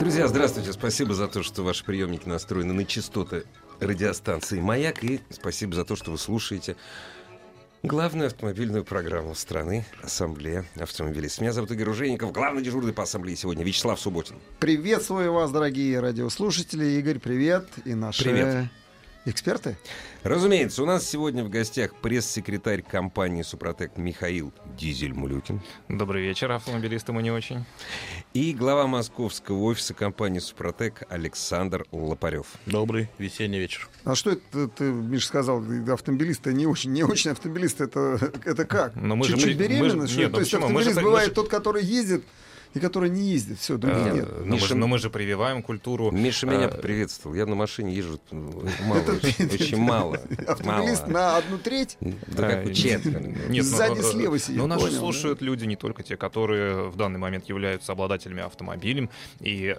Друзья, 0.00 0.28
здравствуйте. 0.28 0.72
Спасибо 0.72 1.12
за 1.12 1.28
то, 1.28 1.42
что 1.42 1.62
ваши 1.62 1.84
приемники 1.84 2.26
настроены 2.26 2.72
на 2.72 2.86
частоты 2.86 3.44
радиостанции 3.80 4.58
«Маяк». 4.58 5.04
И 5.04 5.20
спасибо 5.28 5.74
за 5.74 5.84
то, 5.84 5.94
что 5.94 6.10
вы 6.10 6.16
слушаете 6.16 6.76
главную 7.82 8.28
автомобильную 8.28 8.82
программу 8.82 9.34
страны 9.34 9.84
«Ассамблея 10.02 10.64
автомобилистов». 10.80 11.42
Меня 11.42 11.52
зовут 11.52 11.72
Игорь 11.72 11.90
Ужеников, 11.90 12.32
главный 12.32 12.62
дежурный 12.62 12.94
по 12.94 13.02
ассамблее 13.02 13.36
сегодня 13.36 13.62
Вячеслав 13.62 14.00
Субботин. 14.00 14.36
Приветствую 14.58 15.34
вас, 15.34 15.50
дорогие 15.50 16.00
радиослушатели. 16.00 16.98
Игорь, 16.98 17.18
привет. 17.18 17.68
И 17.84 17.92
наши 17.92 18.24
Привет. 18.24 18.70
Эксперты. 19.26 19.76
Разумеется, 20.22 20.82
у 20.82 20.86
нас 20.86 21.06
сегодня 21.08 21.44
в 21.44 21.50
гостях 21.50 21.94
пресс-секретарь 21.94 22.82
компании 22.82 23.42
«Супротек» 23.42 23.96
Михаил 23.96 24.52
Дизель-Мулюкин 24.78 25.60
Добрый 25.88 26.22
вечер, 26.22 26.50
автомобилисты 26.52 27.12
мы 27.12 27.22
не 27.22 27.30
очень. 27.30 27.64
и 28.32 28.52
глава 28.52 28.86
московского 28.86 29.58
офиса 29.64 29.94
компании 29.94 30.38
«Супротек» 30.38 31.02
Александр 31.10 31.84
Лопарев. 31.92 32.46
Добрый 32.66 33.08
весенний 33.18 33.58
вечер. 33.58 33.88
А 34.04 34.14
что 34.14 34.30
это 34.30 34.68
ты, 34.68 34.84
Миш, 34.84 35.26
сказал? 35.26 35.62
Автомобилисты 35.90 36.52
не 36.54 36.66
очень, 36.66 36.92
не 36.92 37.02
очень 37.02 37.30
автомобилисты. 37.30 37.84
Это, 37.84 38.32
это 38.44 38.64
как? 38.64 38.94
Но 38.96 39.16
мы 39.16 39.24
же 39.26 39.34
Чуть-чуть 39.34 39.58
мы 39.58 39.90
же- 39.90 40.06
что 40.06 40.16
ли? 40.16 40.22
нет, 40.22 40.30
ну 40.30 40.34
То 40.36 40.40
есть 40.40 40.50
почему? 40.52 40.68
Мы 40.68 40.82
же 40.82 40.90
автомобилист 40.90 41.02
бывает 41.02 41.28
мы 41.28 41.30
же- 41.30 41.34
тот, 41.34 41.48
который 41.48 41.84
ездит 41.84 42.24
и 42.74 42.78
который 42.80 43.10
не 43.10 43.22
ездит. 43.30 43.58
Все, 43.58 43.76
других 43.76 44.06
Э, 44.06 44.14
нет. 44.14 44.28
но, 44.40 44.44
мы 44.44 44.52
Миша- 44.54 44.66
же, 44.68 44.74
но 44.76 44.86
мы 44.86 44.98
же 44.98 45.10
прививаем 45.10 45.62
культуру. 45.62 46.10
Миша 46.10 46.46
меня 46.46 46.66
э, 46.66 46.80
приветствовал. 46.80 47.34
Я 47.34 47.46
на 47.46 47.54
машине 47.54 47.94
езжу 47.94 48.20
э, 48.30 48.36
мало, 48.86 49.00
очень, 49.00 49.76
мало. 49.76 50.20
Автомобилист 50.46 51.06
на 51.08 51.36
одну 51.36 51.58
треть. 51.58 51.96
Да 52.00 52.48
как 52.48 52.66
э, 52.68 52.72
четверть. 52.72 53.48
Ну, 53.48 53.62
Сзади 53.62 54.00
слева 54.02 54.38
сидит, 54.38 54.56
Но 54.56 54.66
нас 54.66 54.82
слушают 54.82 55.42
люди 55.42 55.64
не 55.64 55.76
только 55.76 56.02
те, 56.02 56.16
которые 56.16 56.88
в 56.88 56.96
данный 56.96 57.18
момент 57.18 57.48
являются 57.48 57.92
обладателями 57.92 58.42
автомобилем 58.42 59.10
и 59.40 59.74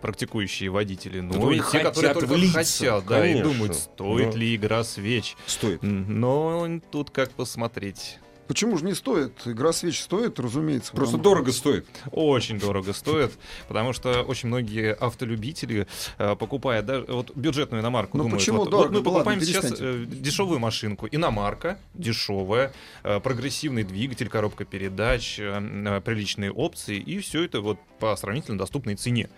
практикующие 0.00 0.70
водители, 0.70 1.20
но 1.20 1.34
Которые 1.34 1.58
и 1.58 1.62
те, 1.62 1.78
которые 1.80 2.14
хотят 2.14 2.28
только 2.28 2.48
хотят, 2.52 3.06
да, 3.06 3.26
и 3.26 3.42
думают, 3.42 3.76
стоит 3.76 4.34
ли 4.34 4.54
игра 4.54 4.84
свеч. 4.84 5.36
Стоит. 5.46 5.82
Но 5.82 6.80
тут 6.90 7.10
как 7.10 7.30
посмотреть. 7.30 8.18
Почему 8.46 8.76
же 8.76 8.84
не 8.84 8.94
стоит? 8.94 9.32
Игра 9.46 9.72
свеч 9.72 10.00
стоит, 10.02 10.38
разумеется. 10.38 10.92
Просто 10.92 11.16
потому- 11.16 11.22
дорого 11.34 11.52
стоит. 11.52 11.86
Очень 12.12 12.58
дорого 12.58 12.92
стоит, 12.92 13.32
потому 13.68 13.92
что 13.92 14.22
очень 14.22 14.48
многие 14.48 14.92
автолюбители, 14.94 15.86
э, 16.18 16.36
покупая 16.36 16.82
даже 16.82 17.06
вот 17.08 17.34
бюджетную 17.34 17.82
иномарку, 17.82 18.18
Ну 18.18 18.24
думают, 18.24 18.40
почему 18.42 18.58
вот, 18.58 18.70
дорого? 18.70 18.82
вот 18.82 18.90
мы 18.92 18.96
ладно, 18.98 19.12
покупаем 19.12 19.40
сейчас 19.40 19.64
перестаньте. 19.70 20.02
э, 20.02 20.06
дешевую 20.20 20.58
машинку, 20.58 21.08
иномарка, 21.10 21.78
дешевая, 21.94 22.72
э, 23.02 23.18
прогрессивный 23.20 23.82
двигатель, 23.84 24.28
коробка 24.28 24.64
передач, 24.64 25.36
приличные 25.36 26.52
опции, 26.52 26.98
и 26.98 27.18
все 27.20 27.44
это 27.44 27.60
вот 27.60 27.78
по 27.98 28.14
сравнительно 28.16 28.58
доступной 28.58 28.96
цене. 28.96 29.30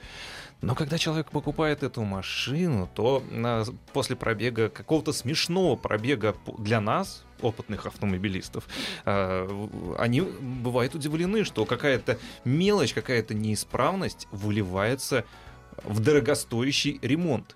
Но 0.63 0.75
когда 0.75 0.97
человек 0.99 1.31
покупает 1.31 1.83
эту 1.83 2.03
машину, 2.03 2.89
то 2.95 3.23
э, 3.31 3.65
после 3.93 4.17
пробега, 4.17 4.69
какого-то 4.69 5.13
смешного 5.13 5.77
пробега 5.77 6.35
для 6.59 6.81
нас, 6.81 7.25
опытных 7.43 7.85
автомобилистов, 7.87 8.67
в- 9.05 9.97
они 9.99 10.23
бывают 10.23 10.95
удивлены, 10.95 11.45
что 11.45 11.67
какая-то 11.67 12.19
мелочь, 12.45 12.95
какая-то 12.95 13.35
неисправность 13.35 14.27
выливается 14.31 15.25
в 15.85 16.01
дорогостоящий 16.01 16.99
ремонт. 17.03 17.55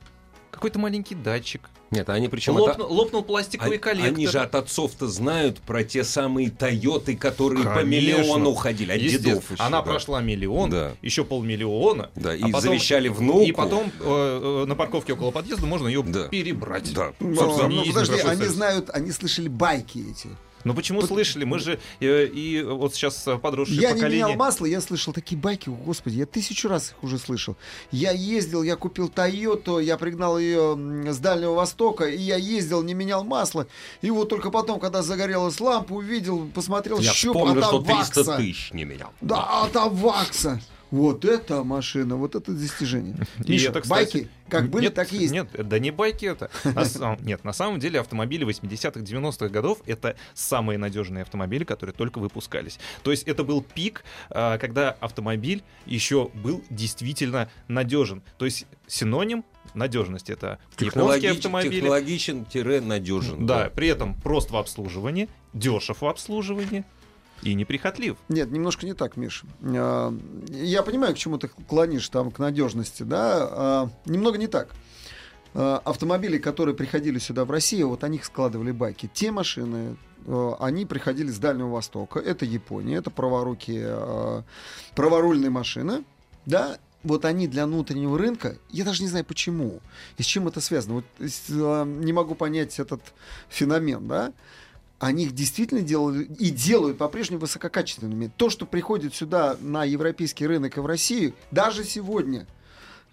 Какой-то 0.51 0.79
маленький 0.79 1.15
датчик. 1.15 1.69
Нет, 1.91 2.09
они 2.09 2.29
причем... 2.29 2.55
Лопнул, 2.55 2.87
лопнул 2.93 3.23
пластиковый 3.23 3.73
Они, 3.73 3.79
коллектор. 3.79 4.15
они 4.15 4.27
же 4.29 4.39
от 4.39 4.55
отцов-то 4.55 5.09
знают 5.09 5.59
про 5.61 5.83
те 5.83 6.05
самые 6.05 6.51
Тойоты, 6.51 7.17
которые 7.17 7.65
по 7.65 7.75
Конечно. 7.77 8.21
миллиону 8.21 8.55
ходили, 8.55 8.93
от 8.93 9.01
дедов 9.01 9.51
еще. 9.51 9.61
Она 9.61 9.79
да. 9.79 9.83
прошла 9.83 10.21
миллион, 10.21 10.71
Да. 10.71 10.93
еще 11.03 11.25
полмиллиона. 11.25 12.11
Да, 12.15 12.35
и 12.35 12.43
а 12.43 12.47
потом- 12.47 12.61
завещали 12.61 13.09
внуку. 13.09 13.41
И 13.43 13.51
потом 13.51 13.91
э, 14.01 14.63
э, 14.63 14.65
на 14.67 14.77
парковке 14.77 15.15
около 15.15 15.33
подъезда 15.33 15.67
можно 15.67 15.89
ее 15.89 16.05
Да. 16.05 16.29
перебрать. 16.29 16.93
Да. 16.95 17.13
Ну, 17.19 17.35
Собственно, 17.35 17.69
ну, 17.69 17.81
не 17.81 17.87
есть 17.89 17.93
подожди, 17.93 18.21
они 18.21 18.45
знают, 18.45 18.91
они 18.91 19.11
слышали 19.11 19.49
байки 19.49 19.99
эти. 20.11 20.29
Ну 20.65 20.75
почему 20.75 21.03
слышали? 21.03 21.45
Мы 21.45 21.59
же 21.59 21.79
э, 22.01 22.27
и 22.27 22.63
вот 22.63 22.95
сейчас 22.95 23.27
э, 23.27 23.39
подросшее 23.39 23.81
Я 23.81 23.91
не 23.91 23.95
поколение... 23.97 24.25
менял 24.27 24.39
масло, 24.39 24.67
я 24.67 24.81
слышал 24.81 25.13
такие 25.13 25.41
байки, 25.41 25.69
господи, 25.69 26.19
я 26.19 26.27
тысячу 26.27 26.69
раз 26.69 26.91
их 26.91 27.03
уже 27.03 27.19
слышал. 27.19 27.57
Я 27.91 28.13
ездил, 28.13 28.63
я 28.63 28.77
купил 28.77 29.09
Тойоту, 29.09 29.79
я 29.79 29.97
пригнал 29.97 30.39
ее 30.39 30.77
с 31.11 31.19
Дальнего 31.19 31.55
Востока, 31.55 32.05
и 32.05 32.19
я 32.21 32.37
ездил, 32.37 32.83
не 32.83 32.95
менял 32.95 33.25
масло. 33.25 33.67
И 34.03 34.11
вот 34.11 34.29
только 34.29 34.51
потом, 34.51 34.81
когда 34.81 35.03
загорелась 35.03 35.61
лампа, 35.61 35.95
увидел, 35.95 36.49
посмотрел, 36.55 36.99
Я 37.01 37.13
щуп, 37.13 37.37
вспомнил, 37.37 37.63
а 37.63 37.67
что 37.67 37.83
там 37.83 37.97
300 37.97 38.19
вакса. 38.25 38.37
тысяч 38.37 38.73
не 38.73 38.85
менял. 38.85 39.11
Да, 39.21 39.37
а 39.63 39.69
там 39.69 39.95
вакса. 39.95 40.61
Вот 40.91 41.25
это 41.25 41.63
машина, 41.63 42.17
вот 42.17 42.35
это 42.35 42.53
достижение. 42.53 43.17
И 43.45 43.53
Миша, 43.53 43.71
это, 43.71 43.81
кстати, 43.81 44.17
байки 44.17 44.31
как 44.49 44.69
были, 44.69 44.87
нет, 44.87 44.95
так 44.95 45.13
и 45.13 45.17
есть. 45.17 45.33
Нет, 45.33 45.49
да 45.53 45.79
не 45.79 45.93
байки 45.93 46.27
это. 46.27 46.51
На 46.65 47.17
Нет, 47.21 47.45
на 47.45 47.53
самом 47.53 47.79
деле 47.79 48.01
автомобили 48.01 48.45
80-х, 48.47 49.01
90-х 49.01 49.49
годов 49.49 49.79
это 49.87 50.17
самые 50.35 50.79
надежные 50.79 51.23
автомобили, 51.23 51.65
которые 51.65 51.95
только 51.95 52.19
выпускались. 52.19 52.79
То 53.05 53.13
есть 53.13 53.23
это 53.29 53.45
был 53.45 53.63
пик, 53.63 54.05
а, 54.31 54.59
когда 54.59 54.91
автомобиль 54.91 55.63
еще 55.87 56.31
был 56.35 56.65
действительно 56.69 57.49
надежен. 57.69 58.23
То 58.39 58.45
есть 58.45 58.67
синоним 58.89 59.45
надежности 59.75 60.33
это 60.33 60.59
японский 60.79 61.29
Технологич- 61.29 61.37
автомобиль. 61.37 61.81
Технологичен-надежен. 61.81 63.47
Да, 63.47 63.71
при 63.73 63.89
этом 63.89 64.15
прост 64.15 64.51
в 64.51 64.57
обслуживании, 64.57 65.29
дешев 65.53 66.01
в 66.01 66.07
обслуживании 66.07 66.85
и 67.43 67.55
неприхотлив. 67.55 68.17
Нет, 68.29 68.51
немножко 68.51 68.87
не 68.87 68.95
так, 68.95 69.17
Миш. 69.17 69.45
А, 69.63 70.15
Я 70.49 70.83
понимаю, 70.83 71.15
к 71.15 71.19
чему 71.19 71.39
ты 71.39 71.49
клонишь 71.49 72.09
там, 72.09 72.31
к 72.31 72.39
надежности, 72.39 73.03
да. 73.03 73.49
а, 73.51 73.91
Немного 74.07 74.39
не 74.39 74.47
так. 74.47 74.71
А, 75.55 75.81
Автомобили, 75.85 76.39
которые 76.39 76.75
приходили 76.75 77.19
сюда 77.19 77.45
в 77.45 77.51
Россию, 77.51 77.89
вот 77.89 78.05
о 78.05 78.09
них 78.09 78.25
складывали 78.25 78.73
байки. 78.73 79.11
Те 79.13 79.31
машины, 79.33 79.97
они 80.59 80.85
приходили 80.85 81.31
с 81.31 81.39
Дальнего 81.39 81.71
Востока. 81.71 82.19
Это 82.19 82.45
Япония, 82.45 82.97
это 82.97 83.11
праворукие, 83.11 84.45
праворульные 84.95 85.51
машины, 85.51 86.05
да. 86.47 86.79
Вот 87.03 87.25
они 87.25 87.49
для 87.49 87.65
внутреннего 87.65 88.19
рынка, 88.19 88.59
я 88.69 88.85
даже 88.85 89.03
не 89.03 89.09
знаю 89.09 89.25
почему 89.25 89.81
и 90.19 90.23
с 90.23 90.27
чем 90.27 90.49
это 90.49 90.61
связано. 90.61 90.97
Вот 90.97 91.05
не 91.19 92.13
могу 92.13 92.35
понять 92.35 92.79
этот 92.79 93.01
феномен, 93.49 94.07
да 94.07 94.35
они 95.01 95.25
их 95.25 95.33
действительно 95.35 95.81
делали 95.81 96.25
и 96.25 96.51
делают 96.51 96.99
по-прежнему 96.99 97.41
высококачественными. 97.41 98.31
То, 98.37 98.51
что 98.51 98.67
приходит 98.67 99.15
сюда 99.15 99.57
на 99.61 99.83
европейский 99.85 100.47
рынок 100.47 100.77
и 100.77 100.81
в 100.81 100.87
Россию, 100.87 101.33
даже 101.51 101.85
сегодня, 101.85 102.47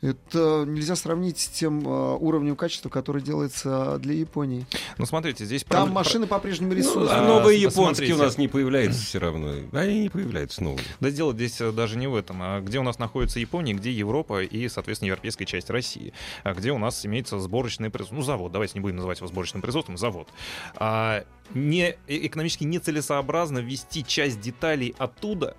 это 0.01 0.63
нельзя 0.67 0.95
сравнить 0.95 1.39
с 1.39 1.47
тем 1.47 1.79
э, 1.87 2.15
уровнем 2.17 2.55
качества, 2.55 2.89
который 2.89 3.21
делается 3.21 3.97
для 3.97 4.13
Японии. 4.13 4.65
Ну 4.99 5.05
смотрите, 5.05 5.43
здесь 5.45 5.63
Там 5.63 5.85
проблем- 5.89 5.93
машины 5.95 6.27
по-прежнему 6.27 6.71
Ну, 6.73 6.77
рисуют. 6.77 7.09
а 7.11 7.19
А, 7.19 7.27
новые 7.27 7.59
японские 7.59 7.85
смотрите. 7.85 8.13
у 8.13 8.17
нас 8.17 8.37
не 8.37 8.47
появляются 8.47 9.03
все 9.03 9.19
равно. 9.19 9.53
Они 9.73 10.01
не 10.01 10.09
появляются 10.09 10.63
новые. 10.63 10.85
Да 10.99 11.09
дело 11.09 11.33
здесь 11.33 11.59
э, 11.61 11.71
даже 11.71 11.97
не 11.97 12.07
в 12.07 12.15
этом, 12.15 12.37
а 12.41 12.61
где 12.61 12.79
у 12.79 12.83
нас 12.83 12.99
находится 12.99 13.39
Япония, 13.39 13.73
где 13.73 13.91
Европа 13.91 14.43
и, 14.43 14.67
соответственно, 14.69 15.07
европейская 15.07 15.45
часть 15.45 15.69
России, 15.71 16.13
а 16.43 16.53
где 16.53 16.71
у 16.71 16.77
нас 16.77 17.05
имеется 17.05 17.39
сборочный 17.39 17.89
производство, 17.89 18.15
ну, 18.17 18.21
завод, 18.21 18.51
давайте 18.51 18.73
не 18.75 18.81
будем 18.81 18.97
называть 18.97 19.17
его 19.17 19.27
сборочным 19.27 19.61
производством, 19.61 19.97
завод. 19.97 20.27
А, 20.75 21.23
не, 21.53 21.89
э- 21.89 21.95
экономически 22.27 22.65
нецелесообразно 22.65 23.59
ввести 23.59 24.05
часть 24.05 24.39
деталей 24.41 24.93
оттуда 24.97 25.55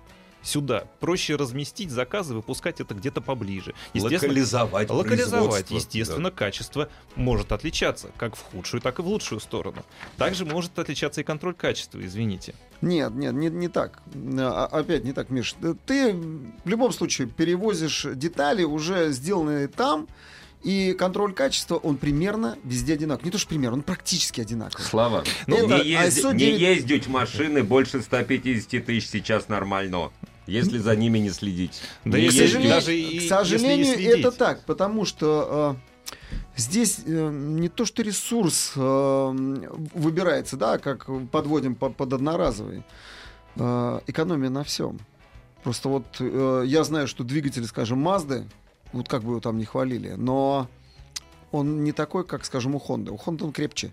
сюда. 0.49 0.85
Проще 0.99 1.35
разместить 1.35 1.91
заказы, 1.91 2.33
выпускать 2.33 2.81
это 2.81 2.93
где-то 2.93 3.21
поближе. 3.21 3.73
Локализовать 3.93 4.89
Локализовать, 4.89 5.71
естественно, 5.71 6.31
качество 6.31 6.89
может 7.15 7.51
отличаться, 7.51 8.09
как 8.17 8.35
в 8.35 8.41
худшую, 8.41 8.81
так 8.81 8.99
и 8.99 9.01
в 9.01 9.07
лучшую 9.07 9.39
сторону. 9.39 9.83
Также 10.17 10.45
может 10.45 10.77
отличаться 10.79 11.21
и 11.21 11.23
контроль 11.23 11.53
качества, 11.53 12.03
извините. 12.03 12.53
Нет, 12.81 13.13
нет, 13.13 13.33
не, 13.33 13.49
не 13.49 13.67
так. 13.67 14.01
А, 14.39 14.65
Опять 14.71 15.03
не 15.03 15.13
так, 15.13 15.29
Миш. 15.29 15.55
Ты 15.85 16.13
в 16.13 16.67
любом 16.67 16.91
случае 16.91 17.27
перевозишь 17.27 18.05
детали, 18.15 18.63
уже 18.63 19.11
сделанные 19.11 19.67
там, 19.67 20.07
и 20.63 20.93
контроль 20.93 21.33
качества, 21.33 21.75
он 21.75 21.95
примерно 21.97 22.57
везде 22.63 22.93
одинаковый. 22.93 23.25
Не 23.27 23.31
то, 23.31 23.37
что 23.37 23.47
примерно, 23.49 23.77
он 23.77 23.81
практически 23.81 24.41
одинаковый. 24.41 24.85
Слава, 24.85 25.23
Ну, 25.47 25.67
не, 25.67 25.91
езди- 25.91 26.21
ISO 26.21 26.33
не 26.33 26.39
9 26.39 26.59
ездить 26.59 27.07
машины 27.07 27.63
больше 27.63 28.01
150 28.01 28.85
тысяч 28.85 29.07
сейчас 29.09 29.47
нормально. 29.47 30.09
Если 30.49 30.77
за 30.79 30.95
ними 30.95 31.19
не 31.19 31.29
следить. 31.29 31.81
Да 32.05 32.17
Не 32.17 32.25
если 32.25 32.41
ездить. 32.43 32.69
даже 32.69 32.95
и- 32.97 33.03
к 33.09 33.11
если 33.13 33.27
сожалению, 33.27 33.77
не 33.85 33.93
следить. 33.93 34.19
это 34.19 34.31
так, 34.31 34.65
потому 34.65 35.05
что 35.05 35.77
э, 36.11 36.17
здесь 36.57 36.99
э, 37.05 37.29
не 37.31 37.69
то, 37.69 37.85
что 37.85 38.01
ресурс 38.03 38.73
э, 38.75 39.57
выбирается, 39.93 40.57
да, 40.57 40.77
как 40.77 41.07
подводим 41.31 41.75
по- 41.75 41.89
под 41.89 42.13
одноразовый. 42.13 42.83
Э, 43.55 43.99
экономия 44.07 44.49
на 44.49 44.63
всем. 44.63 44.99
Просто 45.63 45.89
вот 45.89 46.05
э, 46.19 46.63
я 46.65 46.83
знаю, 46.83 47.07
что 47.07 47.23
двигатель, 47.23 47.65
скажем, 47.65 47.99
Мазды, 47.99 48.45
вот 48.93 49.07
как 49.09 49.23
бы 49.23 49.31
его 49.31 49.39
там 49.39 49.57
не 49.57 49.65
хвалили, 49.65 50.13
но 50.17 50.67
он 51.51 51.83
не 51.83 51.91
такой, 51.91 52.25
как, 52.25 52.45
скажем, 52.45 52.75
у 52.75 52.79
Honda. 52.79 53.09
У 53.09 53.15
Honda 53.17 53.43
он 53.45 53.51
крепче. 53.51 53.91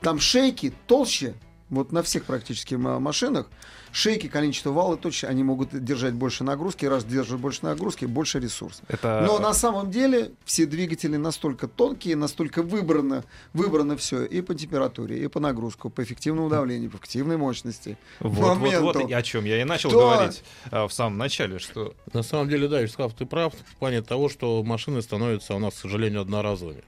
Там 0.00 0.18
шейки 0.20 0.72
толще, 0.86 1.34
вот 1.72 1.90
на 1.90 2.02
всех 2.02 2.24
практически 2.24 2.74
ма- 2.74 3.00
машинах, 3.00 3.46
шейки, 3.92 4.28
количество 4.28 4.70
вала 4.70 4.96
точно, 4.96 5.30
они 5.30 5.42
могут 5.42 5.70
держать 5.84 6.12
больше 6.12 6.44
нагрузки, 6.44 6.84
раз 6.84 7.04
держат 7.04 7.40
больше 7.40 7.60
нагрузки, 7.62 8.04
больше 8.04 8.40
ресурс. 8.40 8.82
Это... 8.88 9.24
Но 9.26 9.38
на 9.38 9.54
самом 9.54 9.90
деле 9.90 10.32
все 10.44 10.66
двигатели 10.66 11.16
настолько 11.16 11.66
тонкие, 11.68 12.14
настолько 12.14 12.62
выбрано, 12.62 13.24
выбрано 13.54 13.96
все 13.96 14.24
и 14.24 14.42
по 14.42 14.54
температуре, 14.54 15.24
и 15.24 15.26
по 15.28 15.40
нагрузку, 15.40 15.88
по 15.88 16.02
эффективному 16.02 16.50
давлению, 16.50 16.90
по 16.90 16.96
эффективной 16.96 17.38
мощности. 17.38 17.96
Вот, 18.20 18.34
вот, 18.34 18.58
моменту. 18.58 18.84
вот, 18.84 19.10
и 19.10 19.12
о 19.12 19.22
чем 19.22 19.46
я 19.46 19.60
и 19.60 19.64
начал 19.64 19.88
Что? 19.88 20.00
говорить 20.00 20.44
а, 20.70 20.86
в 20.86 20.92
самом 20.92 21.16
начале, 21.16 21.58
что 21.58 21.94
На 22.12 22.22
самом 22.22 22.50
деле, 22.50 22.68
да, 22.68 22.82
Вячеслав, 22.82 23.14
ты 23.14 23.24
прав 23.24 23.54
в 23.54 23.76
плане 23.76 24.02
того, 24.02 24.28
что 24.28 24.62
машины 24.62 25.00
становятся 25.00 25.54
у 25.54 25.58
нас, 25.58 25.74
к 25.74 25.78
сожалению, 25.78 26.20
одноразовыми. 26.20 26.82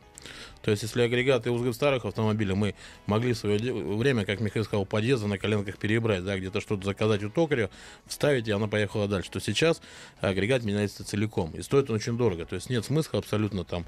То 0.64 0.70
есть, 0.70 0.82
если 0.82 1.02
агрегаты 1.02 1.50
у 1.50 1.72
старых 1.75 2.06
автомобилей 2.06 2.55
мы 2.55 2.75
могли 3.05 3.34
в 3.34 3.38
свое 3.38 3.58
время, 3.58 4.25
как 4.25 4.40
Михаил 4.40 4.64
сказал, 4.64 4.87
подъезда 4.87 5.26
на 5.26 5.37
коленках 5.37 5.76
перебрать, 5.76 6.25
да, 6.25 6.38
где-то 6.38 6.62
что-то 6.62 6.87
заказать 6.87 7.22
у 7.22 7.28
токаря, 7.28 7.69
вставить, 8.06 8.49
и 8.49 8.50
она 8.50 8.66
поехала 8.66 9.06
дальше, 9.06 9.31
то 9.31 9.40
сейчас 9.40 9.82
агрегат 10.20 10.64
меняется 10.64 11.05
целиком. 11.05 11.50
И 11.50 11.61
стоит 11.61 11.90
он 11.90 11.96
очень 11.96 12.16
дорого. 12.16 12.46
То 12.46 12.55
есть 12.55 12.70
нет 12.70 12.82
смысла 12.87 13.19
абсолютно 13.19 13.64
там 13.64 13.84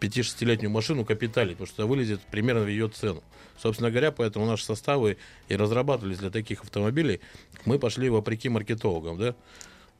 5-6-летнюю 0.00 0.70
машину 0.70 1.06
капиталить, 1.06 1.56
потому 1.56 1.66
что 1.66 1.88
вылезет 1.88 2.20
примерно 2.30 2.64
в 2.64 2.68
ее 2.68 2.88
цену. 2.88 3.22
Собственно 3.58 3.90
говоря, 3.90 4.12
поэтому 4.12 4.44
наши 4.44 4.66
составы 4.66 5.16
и 5.48 5.56
разрабатывались 5.56 6.18
для 6.18 6.30
таких 6.30 6.62
автомобилей. 6.62 7.20
Мы 7.64 7.78
пошли 7.78 8.10
вопреки 8.10 8.50
маркетологам, 8.50 9.16
да. 9.16 9.34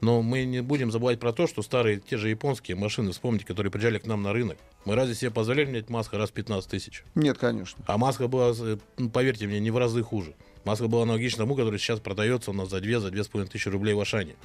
Но 0.01 0.23
мы 0.23 0.45
не 0.45 0.63
будем 0.63 0.93
забывать 0.93 1.19
про 1.19 1.33
то, 1.33 1.49
что 1.49 1.63
старые, 1.63 1.99
те 1.99 2.19
же 2.19 2.29
японские 2.29 2.77
машины, 2.77 3.11
вспомните, 3.11 3.45
которые 3.45 3.73
приезжали 3.73 3.99
к 3.99 4.07
нам 4.07 4.23
на 4.23 4.33
рынок. 4.33 4.59
Мы 4.89 4.95
разве 4.95 5.15
себе 5.15 5.31
позволяли 5.31 5.67
менять 5.67 5.91
маску 5.91 6.17
раз 6.17 6.31
в 6.31 6.33
15 6.33 6.71
тысяч? 6.71 7.05
Нет, 7.15 7.37
конечно. 7.37 7.85
А 7.87 7.99
маска 7.99 8.27
была, 8.27 8.55
э, 8.59 8.79
ну, 8.97 9.11
поверьте 9.11 9.47
мне, 9.47 9.61
не 9.61 9.71
в 9.71 9.77
разы 9.77 10.03
хуже. 10.03 10.35
Маска 10.65 10.89
была 10.89 11.03
аналогична 11.03 11.45
тому, 11.45 11.57
который 11.57 11.79
сейчас 11.79 12.01
продается 12.01 12.53
у 12.53 12.55
нас 12.55 12.71
за 12.71 12.81
2 12.81 13.01
за 13.01 13.09
2,5 13.11 13.51
тысячи 13.51 13.69
рублей 13.69 13.93
в 13.93 14.01
Ашане. 14.01 14.37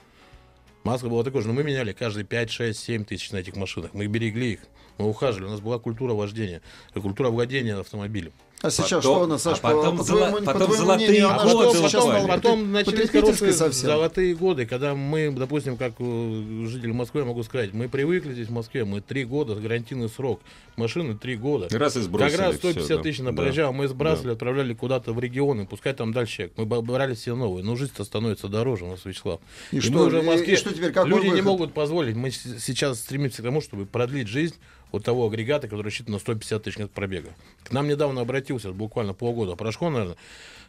Маска 0.84 1.07
была 1.07 1.24
такой 1.24 1.44
же, 1.44 1.48
но 1.48 1.54
мы 1.54 1.63
меняли 1.63 1.94
каждые 1.94 2.25
5, 2.25 2.51
6, 2.51 2.78
7 2.78 3.06
тысяч 3.06 3.31
на 3.31 3.38
этих 3.38 3.56
машинах. 3.56 3.94
Мы 3.94 4.07
берегли 4.07 4.51
их, 4.51 4.60
мы 4.98 5.07
ухаживали. 5.07 5.48
У 5.48 5.51
нас 5.51 5.62
была 5.62 5.80
культура 5.80 6.12
вождения, 6.12 6.62
культура 6.94 7.30
владения 7.30 7.78
автомобилем. 7.78 8.34
А 8.63 8.71
сейчас 8.71 8.89
Потом- 8.89 9.01
что 9.01 9.24
у 9.24 9.27
нас, 9.27 9.42
Саш, 9.44 9.57
а 9.60 9.62
потом 9.62 9.98
по, 9.98 10.04
золо- 10.04 10.19
твоему, 10.30 10.38
по 10.38 10.54
потом 10.54 10.68
твоему 10.68 10.86
золотые 10.86 11.10
мнению, 11.10 11.30
она 11.30 11.44
годы 11.44 11.88
что 11.89 12.01
потом- 12.01 12.27
потом 12.27 12.60
потр- 12.62 12.65
начались 12.65 13.57
совсем? 13.57 13.88
золотые 13.89 14.36
годы, 14.36 14.65
когда 14.65 14.95
мы, 14.95 15.31
допустим, 15.31 15.75
как 15.75 15.95
э, 16.00 16.65
жители 16.68 16.94
Москвы, 16.94 17.19
я 17.21 17.25
могу 17.27 17.44
сказать, 17.44 17.74
мы 17.74 17.89
привыкли 17.89 18.31
здесь 18.31 18.48
в 18.48 18.51
Москве, 18.51 18.86
мы 18.86 19.01
три 19.01 19.25
года, 19.25 19.56
гарантийный 19.56 20.07
срок, 20.07 20.39
машины 20.77 21.13
три 21.18 21.36
года. 21.36 21.68
Раз 21.77 21.98
и 21.98 22.01
сбросили. 22.01 22.31
Как 22.38 22.39
раз 22.39 22.56
всё, 22.57 22.69
150 22.71 22.98
да. 22.98 23.04
тысяч 23.04 23.18
Да. 23.18 23.24
на 23.25 23.33
проезжал, 23.33 23.74
мы 23.74 23.88
сбрасывали, 23.89 24.31
отправляли 24.31 24.74
куда-то 24.74 25.12
в 25.12 25.19
регионы, 25.19 25.66
пускай 25.66 25.94
там 25.94 26.13
дальше. 26.13 26.50
Мы 26.56 26.66
брали 26.66 27.16
все 27.16 27.36
новые, 27.36 27.66
но 27.66 27.75
жизнь-то 27.75 28.06
становится 28.06 28.48
дороже 28.48 28.86
у 28.86 28.92
нас, 28.92 29.04
Вячеслав. 29.04 29.42
И 29.74 29.75
мы 29.75 29.81
что, 29.81 30.00
уже 30.06 30.21
в 30.21 30.24
и- 30.24 30.25
Москве. 30.25 30.54
и 30.54 30.56
что 30.56 30.74
теперь, 30.74 30.94
какой 30.94 31.09
Люди 31.09 31.25
не 31.25 31.31
выход? 31.31 31.45
могут 31.45 31.74
позволить. 31.74 32.16
Мы 32.16 32.31
сейчас 32.31 33.00
стремимся 33.00 33.42
к 33.42 33.45
тому, 33.45 33.59
чтобы 33.59 33.86
продлить 33.86 34.30
жизнь 34.30 34.56
вот 34.94 35.04
того 35.04 35.25
агрегата, 35.25 35.68
который 35.68 35.88
рассчитан 35.88 36.13
на 36.13 36.19
150 36.19 36.63
тысяч 36.63 36.78
пробега. 36.94 37.31
К 37.63 37.72
нам 37.72 37.88
недавно 37.88 38.22
обратился, 38.22 38.72
буквально 38.72 39.13
полгода 39.13 39.56
прошло, 39.56 39.90
наверное, 39.90 40.16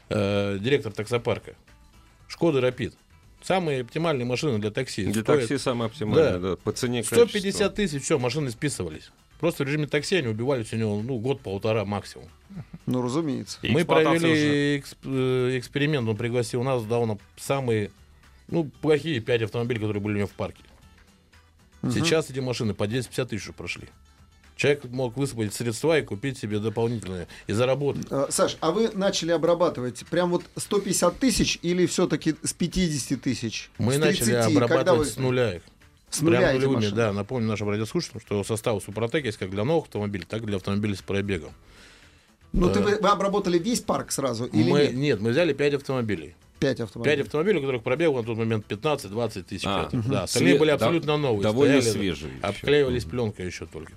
э, 0.08 0.58
директор 0.60 0.92
таксопарка. 0.92 1.54
Шкода 2.26 2.60
Рапид. 2.62 2.94
Самые 3.42 3.82
оптимальные 3.82 4.24
машины 4.24 4.58
для 4.58 4.70
такси. 4.70 5.04
Для 5.04 5.22
Стоят 5.22 5.42
такси 5.42 5.58
самое 5.58 5.88
оптимальное, 5.90 6.38
Да. 6.38 6.38
да. 6.38 6.56
По 6.56 6.72
цене 6.72 7.04
150 7.04 7.74
тысяч, 7.74 8.02
все, 8.02 8.18
машины 8.18 8.50
списывались. 8.50 9.10
Просто 9.40 9.64
в 9.64 9.66
режиме 9.66 9.86
такси 9.86 10.16
они 10.16 10.28
убивались 10.28 10.72
у 10.72 10.76
него 10.76 11.02
ну, 11.02 11.18
год-полтора 11.18 11.84
максимум. 11.84 12.28
Ну, 12.86 13.02
разумеется. 13.02 13.58
И 13.60 13.70
Мы 13.70 13.84
провели 13.84 14.78
эксп- 14.78 14.96
э, 15.04 15.58
эксперимент, 15.58 16.08
он 16.08 16.16
пригласил 16.16 16.62
нас, 16.62 16.82
дал 16.84 17.04
нам 17.04 17.18
самые 17.36 17.90
ну, 18.48 18.70
плохие 18.80 19.20
пять 19.20 19.42
автомобилей, 19.42 19.80
которые 19.80 20.02
были 20.02 20.14
у 20.14 20.18
него 20.18 20.28
в 20.28 20.32
парке. 20.32 20.62
Сейчас 21.92 22.30
эти 22.30 22.40
машины 22.40 22.72
по 22.72 22.86
250 22.86 23.28
тысяч 23.28 23.42
уже 23.42 23.52
прошли. 23.52 23.88
Человек 24.56 24.84
мог 24.84 25.16
высыпать 25.16 25.52
средства 25.52 25.98
и 25.98 26.02
купить 26.02 26.38
себе 26.38 26.60
дополнительные 26.60 27.26
и 27.48 27.52
заработать. 27.52 28.06
Э, 28.10 28.26
Саш, 28.30 28.56
а 28.60 28.70
вы 28.70 28.90
начали 28.94 29.32
обрабатывать 29.32 30.04
прям 30.10 30.30
вот 30.30 30.44
150 30.56 31.18
тысяч 31.18 31.58
или 31.62 31.86
все-таки 31.86 32.36
с 32.42 32.52
50 32.52 33.20
тысяч? 33.20 33.70
Мы 33.78 33.94
С 33.94 33.98
начали 33.98 34.24
30? 34.26 34.30
Когда 34.44 34.46
обрабатывать 34.64 35.08
вы- 35.08 35.12
с 35.14 35.16
нуля 35.16 35.54
их. 35.56 35.62
С 36.10 36.20
нуля 36.20 36.38
Прям 36.38 36.54
нулевыми, 36.54 36.74
машины? 36.76 36.94
да. 36.96 37.12
Напомню 37.12 37.48
нашим 37.48 37.68
радиослушателям, 37.68 38.20
что 38.20 38.44
состав 38.44 38.80
Супротек 38.84 39.24
есть 39.24 39.38
как 39.38 39.50
для 39.50 39.64
новых 39.64 39.86
автомобилей, 39.86 40.24
так 40.28 40.42
и 40.42 40.46
для 40.46 40.56
автомобилей 40.56 40.94
с 40.94 41.02
пробегом. 41.02 41.52
Ну, 42.52 42.72
ты, 42.72 42.78
вы, 42.78 42.96
вы 43.00 43.08
обработали 43.08 43.58
весь 43.58 43.80
парк 43.80 44.12
сразу 44.12 44.44
или 44.44 44.70
мы, 44.70 44.80
нет? 44.82 44.94
нет, 44.94 45.20
мы 45.20 45.30
взяли 45.30 45.52
5 45.52 45.74
автомобилей. 45.74 46.36
Пять 46.64 46.76
Пять 46.78 46.86
автомобилей. 46.86 47.22
автомобилей, 47.22 47.58
у 47.58 47.60
которых 47.62 47.82
пробег 47.82 48.14
на 48.14 48.22
тот 48.22 48.36
момент 48.38 48.66
15-20 48.68 49.42
тысяч. 49.42 49.64
А, 49.66 49.88
мгм. 49.92 50.10
Да, 50.10 50.22
остальные 50.24 50.54
Све- 50.54 50.58
были 50.58 50.68
да- 50.70 50.74
абсолютно 50.74 51.16
новые. 51.16 51.42
довольно 51.42 51.80
стояли, 51.80 51.98
свежие 51.98 52.32
еще. 52.34 52.46
Обклеивались 52.46 53.04
пленкой 53.04 53.46
еще 53.46 53.66
только. 53.66 53.92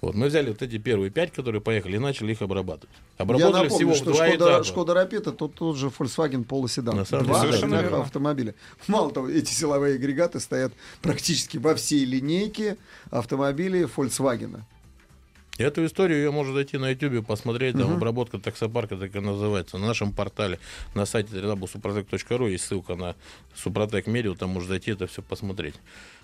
Вот, 0.00 0.14
мы 0.14 0.26
взяли 0.28 0.48
вот 0.50 0.62
эти 0.62 0.78
первые 0.78 1.10
пять, 1.10 1.32
которые 1.32 1.60
поехали, 1.60 1.96
и 1.96 1.98
начали 1.98 2.32
их 2.32 2.42
обрабатывать. 2.42 2.94
Я 3.18 3.22
Обработали 3.22 3.52
напомню, 3.64 3.74
всего 3.76 3.94
что 3.94 4.04
два 4.06 4.26
Шкода, 4.28 4.44
этапа. 4.44 4.64
Шкода 4.64 4.94
это 5.12 5.32
тот, 5.32 5.54
тот 5.54 5.76
же 5.76 5.86
Volkswagen 5.86 6.44
Polo 6.46 6.68
седан. 6.68 6.96
На 6.96 7.04
самом 7.04 7.26
Два 7.26 7.44
верно. 7.46 8.00
автомобиля. 8.02 8.54
Мало 8.88 9.10
того, 9.12 9.28
эти 9.28 9.50
силовые 9.52 9.94
агрегаты 9.94 10.40
стоят 10.40 10.72
практически 11.02 11.58
во 11.58 11.74
всей 11.74 12.04
линейке 12.04 12.76
автомобилей 13.10 13.82
Volkswagen. 13.84 14.60
Эту 15.56 15.86
историю 15.86 16.18
ее 16.18 16.30
можно 16.32 16.52
зайти 16.52 16.78
на 16.78 16.90
YouTube, 16.90 17.24
посмотреть, 17.24 17.76
там 17.78 17.92
обработка 17.94 18.38
таксопарка, 18.38 18.96
так 18.96 19.14
и 19.14 19.20
называется. 19.20 19.78
На 19.78 19.86
нашем 19.86 20.12
портале, 20.12 20.58
на 20.94 21.06
сайте 21.06 21.36
www.suprotec.ru 21.36 22.50
есть 22.50 22.64
ссылка 22.64 22.96
на 22.96 23.14
Супротек 23.54 24.08
Медиа, 24.08 24.34
там 24.34 24.50
можно 24.50 24.70
зайти 24.70 24.90
это 24.90 25.06
все 25.06 25.22
посмотреть. 25.22 25.74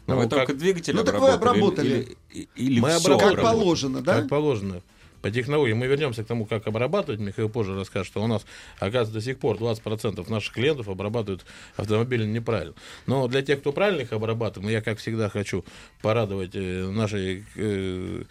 А 0.08 0.10
Ну, 0.12 0.16
вы 0.16 0.22
как- 0.22 0.30
только 0.30 0.54
двигатель 0.54 0.96
Ну, 0.96 1.04
так 1.04 1.20
вы 1.20 1.28
обработали? 1.30 1.88
обработали. 1.92 2.16
Или, 2.32 2.48
или 2.56 2.80
Мы 2.80 2.88
всё 2.88 2.96
обработали. 2.98 3.18
Как 3.20 3.38
обработали? 3.38 3.60
положено, 3.60 4.00
да? 4.02 4.14
Как 4.20 4.28
положено. 4.28 4.82
По 5.22 5.30
технологии 5.30 5.72
мы 5.72 5.86
вернемся 5.86 6.24
к 6.24 6.26
тому, 6.26 6.46
как 6.46 6.66
обрабатывать. 6.66 7.20
Михаил 7.20 7.48
позже 7.48 7.74
расскажет, 7.74 8.06
что 8.06 8.22
у 8.22 8.26
нас, 8.26 8.44
оказывается, 8.76 9.14
до 9.14 9.20
сих 9.20 9.38
пор 9.38 9.56
20% 9.56 10.30
наших 10.30 10.54
клиентов 10.54 10.88
обрабатывают 10.88 11.44
автомобили 11.76 12.24
неправильно. 12.24 12.74
Но 13.06 13.28
для 13.28 13.42
тех, 13.42 13.60
кто 13.60 13.72
правильно 13.72 14.02
их 14.02 14.12
обрабатывает, 14.12 14.70
я, 14.70 14.80
как 14.80 14.98
всегда, 14.98 15.28
хочу 15.28 15.64
порадовать 16.02 16.54
э, 16.54 16.90
нашей 16.90 17.44
э, 17.56 18.22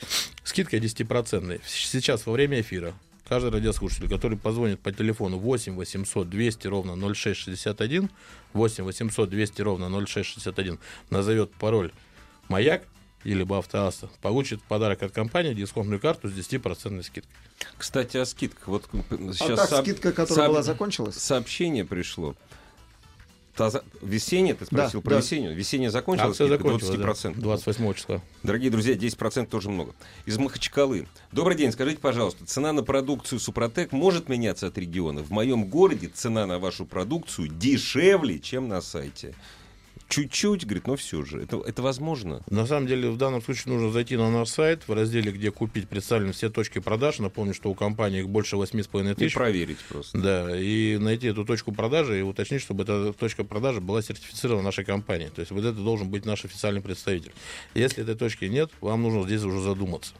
скидкой 0.44 0.80
10%. 0.80 1.62
Сейчас, 1.66 2.26
во 2.26 2.34
время 2.34 2.62
эфира, 2.62 2.94
каждый 3.28 3.52
радиослушатель, 3.52 4.10
который 4.10 4.38
позвонит 4.38 4.80
по 4.80 4.92
телефону 4.92 5.38
8 5.38 5.76
800 5.76 6.30
200 6.30 6.68
ровно 6.68 7.14
0661, 7.14 8.10
8 8.54 8.84
800 8.84 9.30
200 9.30 9.62
ровно 9.62 10.06
0661, 10.06 10.80
назовет 11.12 11.52
пароль 11.52 11.92
«Маяк», 12.48 12.84
или 13.24 13.44
бы 13.44 13.58
автоасса, 13.58 14.10
получит 14.22 14.62
подарок 14.64 15.04
от 15.04 15.12
компании 15.12 15.54
дисконтную 15.54 16.00
карту 16.00 16.30
с 16.30 16.32
10% 16.32 17.04
скидкой. 17.04 17.32
Кстати, 17.78 18.18
о 18.18 18.26
скидках. 18.26 18.68
Вот 18.68 18.86
А 18.94 19.34
сейчас 19.34 19.70
та 19.70 19.82
скидка, 19.82 20.12
которая 20.12 20.48
была, 20.48 20.64
закончилась? 20.64 21.16
Сообщение 21.16 21.86
пришло. 21.86 22.36
Та 23.56 23.70
Весенняя, 24.02 24.56
ты 24.56 24.66
спросил 24.66 25.02
Да, 25.02 25.04
про 25.04 25.10
да. 25.16 25.18
весеннюю. 25.18 25.54
Весенняя 25.54 25.90
закончилась, 25.90 26.40
Акция 26.40 26.48
закончилась, 26.48 26.96
20%. 26.96 27.36
да, 27.36 27.42
28 27.42 27.94
числа. 27.94 28.22
Дорогие 28.42 28.72
друзья, 28.72 28.96
10% 28.96 29.48
тоже 29.48 29.70
много. 29.70 29.94
Из 30.26 30.38
Махачкалы. 30.38 31.10
Добрый 31.34 31.58
день, 31.58 31.74
скажите, 31.74 32.00
пожалуйста, 32.00 32.46
цена 32.46 32.72
на 32.72 32.84
продукцию 32.84 33.40
Супротек 33.42 33.92
может 33.92 34.30
меняться 34.30 34.68
от 34.68 34.78
региона? 34.78 35.24
В 35.24 35.32
моем 35.32 35.66
городе 35.66 36.08
цена 36.08 36.46
на 36.46 36.58
вашу 36.58 36.86
продукцию 36.86 37.50
дешевле, 37.50 38.40
чем 38.40 38.70
на 38.70 38.80
сайте. 38.80 39.36
Чуть-чуть, 40.10 40.66
говорит, 40.66 40.88
но 40.88 40.96
все 40.96 41.24
же. 41.24 41.44
Это, 41.44 41.62
это 41.66 41.82
возможно? 41.84 42.42
На 42.50 42.66
самом 42.66 42.88
деле, 42.88 43.10
в 43.12 43.18
данном 43.18 43.44
случае 43.44 43.74
нужно 43.74 43.92
зайти 43.92 44.18
на 44.18 44.32
наш 44.32 44.50
сайт, 44.50 44.88
в 44.88 44.94
разделе, 44.94 45.32
где 45.32 45.52
купить, 45.52 45.88
представлены 45.88 46.34
все 46.34 46.50
точки 46.50 46.80
продаж. 46.80 47.20
Напомню, 47.20 47.54
что 47.54 47.70
у 47.70 47.76
компании 47.76 48.22
их 48.22 48.30
больше 48.30 48.56
8,5 48.56 49.12
И 49.12 49.16
тысяч. 49.16 49.36
проверить 49.36 49.78
просто. 49.88 50.18
Да, 50.18 50.60
и 50.60 50.98
найти 50.98 51.28
эту 51.28 51.46
точку 51.46 51.72
продажи 51.72 52.20
и 52.20 52.22
уточнить, 52.24 52.62
чтобы 52.62 52.84
эта 52.84 53.14
точка 53.14 53.44
продажи 53.44 53.82
была 53.82 54.02
сертифицирована 54.02 54.64
нашей 54.64 54.84
компанией. 54.84 55.30
То 55.30 55.42
есть 55.42 55.52
вот 55.52 55.64
это 55.64 55.78
должен 55.78 56.10
быть 56.10 56.26
наш 56.26 56.44
официальный 56.44 56.82
представитель. 56.82 57.32
Если 57.76 58.02
этой 58.02 58.16
точки 58.16 58.46
нет, 58.46 58.72
вам 58.82 59.04
нужно 59.04 59.24
здесь 59.26 59.44
уже 59.44 59.62
задуматься. 59.62 60.14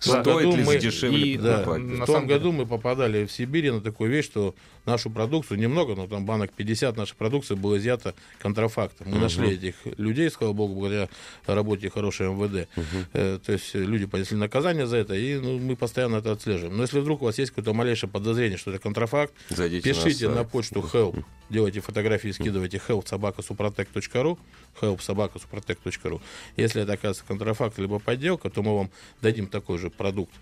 В 0.00 0.04
том 0.04 0.22
Стоит 0.22 0.44
году 0.46 0.56
ли 0.56 0.64
мы- 0.64 0.78
дешевле 0.78 1.32
и- 1.32 1.36
Да, 1.38 1.58
покупать? 1.58 1.82
на 1.82 1.94
в 1.94 2.06
том 2.06 2.06
самом 2.14 2.28
деле- 2.28 2.38
году 2.38 2.52
мы 2.52 2.66
попадали 2.66 3.24
в 3.26 3.32
Сибирь 3.32 3.72
на 3.72 3.80
такую 3.80 4.10
вещь, 4.10 4.26
что 4.26 4.54
нашу 4.84 5.10
продукцию, 5.10 5.58
немного, 5.58 5.96
но 5.96 6.06
там 6.06 6.24
банок 6.24 6.52
50 6.52 6.96
нашей 6.96 7.16
продукции 7.16 7.54
было 7.56 7.76
изъято 7.76 8.14
контрафактом. 8.40 9.08
Мы 9.10 9.18
нашли 9.18 9.54
этих 9.54 9.74
людей, 9.98 10.30
слава 10.30 10.52
богу, 10.52 10.74
благодаря 10.74 11.08
работе 11.46 11.90
хорошей 11.90 12.28
МВД. 12.28 12.68
Э, 13.12 13.38
то 13.44 13.52
есть 13.52 13.74
люди 13.74 14.06
понесли 14.06 14.36
наказание 14.36 14.86
за 14.86 14.98
это, 14.98 15.14
и 15.14 15.34
ну, 15.40 15.58
мы 15.58 15.74
постоянно 15.74 16.16
это 16.16 16.30
отслеживаем. 16.30 16.76
Но 16.76 16.82
если 16.84 17.00
вдруг 17.00 17.22
у 17.22 17.24
вас 17.24 17.36
есть 17.38 17.50
какое-то 17.50 17.72
малейшее 17.72 18.08
подозрение, 18.08 18.58
что 18.58 18.70
это 18.70 18.78
контрафакт, 18.78 19.32
Зайдите 19.48 19.92
пишите 19.92 20.28
на, 20.28 20.36
сайт. 20.36 20.50
почту 20.50 20.88
help, 20.92 21.24
делайте 21.50 21.80
фотографии, 21.80 22.30
скидывайте 22.30 22.80
help 22.86 23.08
собака 23.08 23.42
suprotec.ru, 23.42 24.38
help 24.80 25.02
собака 25.02 25.40
suprotec.ru. 25.40 26.20
Если 26.56 26.82
это 26.82 26.92
оказывается 26.92 27.24
контрафакт 27.26 27.76
либо 27.80 27.98
подделка, 27.98 28.50
то 28.50 28.62
мы 28.62 28.76
вам 28.76 28.90
дадим 29.20 29.48
такой 29.48 29.65
же 29.78 29.90
продукт 29.90 30.34